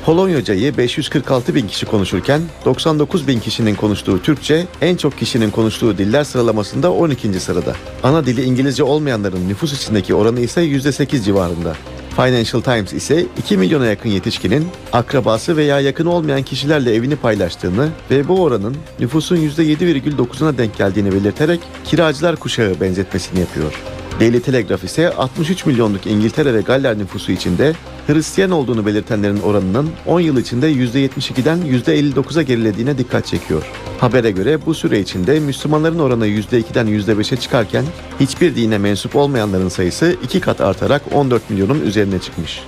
Polonyacayı 0.06 0.76
546 0.76 1.54
bin 1.54 1.66
kişi 1.66 1.86
konuşurken 1.86 2.40
99 2.64 3.28
bin 3.28 3.40
kişinin 3.40 3.74
konuştuğu 3.74 4.22
Türkçe 4.22 4.66
en 4.80 4.96
çok 4.96 5.18
kişinin 5.18 5.50
konuştuğu 5.50 5.98
diller 5.98 6.24
sıralamasında 6.24 6.92
12. 6.92 7.40
sırada. 7.40 7.74
Ana 8.02 8.26
dili 8.26 8.42
İngilizce 8.42 8.82
olmayanların 8.82 9.48
nüfus 9.48 9.72
içindeki 9.72 10.14
oranı 10.14 10.40
ise 10.40 10.60
%8 10.60 11.24
civarında. 11.24 11.76
Financial 12.16 12.62
Times 12.62 12.92
ise 12.92 13.26
2 13.38 13.56
milyona 13.56 13.86
yakın 13.86 14.08
yetişkinin 14.08 14.66
akrabası 14.92 15.56
veya 15.56 15.80
yakın 15.80 16.06
olmayan 16.06 16.42
kişilerle 16.42 16.94
evini 16.94 17.16
paylaştığını 17.16 17.88
ve 18.10 18.28
bu 18.28 18.42
oranın 18.42 18.76
nüfusun 19.00 19.36
%7,9'una 19.36 20.58
denk 20.58 20.78
geldiğini 20.78 21.12
belirterek 21.12 21.60
kiracılar 21.84 22.36
kuşağı 22.36 22.80
benzetmesini 22.80 23.40
yapıyor. 23.40 23.72
Daily 24.20 24.40
Telegraph 24.40 24.84
ise 24.84 25.10
63 25.10 25.66
milyonluk 25.66 26.06
İngiltere 26.06 26.54
ve 26.54 26.60
Galler 26.60 26.98
nüfusu 26.98 27.32
içinde 27.32 27.72
Hristiyan 28.06 28.50
olduğunu 28.50 28.86
belirtenlerin 28.86 29.40
oranının 29.40 29.90
10 30.06 30.20
yıl 30.20 30.38
içinde 30.38 30.72
%72'den 30.72 31.58
%59'a 31.58 32.42
gerilediğine 32.42 32.98
dikkat 32.98 33.26
çekiyor. 33.26 33.62
Habere 34.00 34.30
göre 34.30 34.66
bu 34.66 34.74
süre 34.74 35.00
içinde 35.00 35.40
Müslümanların 35.40 35.98
oranı 35.98 36.26
%2'den 36.26 36.86
%5'e 36.86 37.36
çıkarken 37.36 37.84
hiçbir 38.20 38.56
dine 38.56 38.78
mensup 38.78 39.16
olmayanların 39.16 39.68
sayısı 39.68 40.16
iki 40.24 40.40
kat 40.40 40.60
artarak 40.60 41.02
14 41.12 41.50
milyonun 41.50 41.80
üzerine 41.80 42.18
çıkmış. 42.18 42.62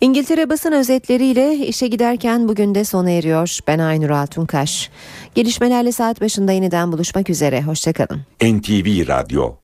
İngiltere 0.00 0.50
basın 0.50 0.72
özetleriyle 0.72 1.56
işe 1.56 1.86
giderken 1.86 2.48
bugün 2.48 2.74
de 2.74 2.84
sona 2.84 3.10
eriyor. 3.10 3.58
Ben 3.66 3.78
Aynur 3.78 4.10
Altunkaş. 4.10 4.90
Gelişmelerle 5.34 5.92
saat 5.92 6.20
başında 6.20 6.52
yeniden 6.52 6.92
buluşmak 6.92 7.30
üzere. 7.30 7.62
Hoşçakalın. 7.62 8.20
NTV 8.42 9.08
Radyo 9.08 9.54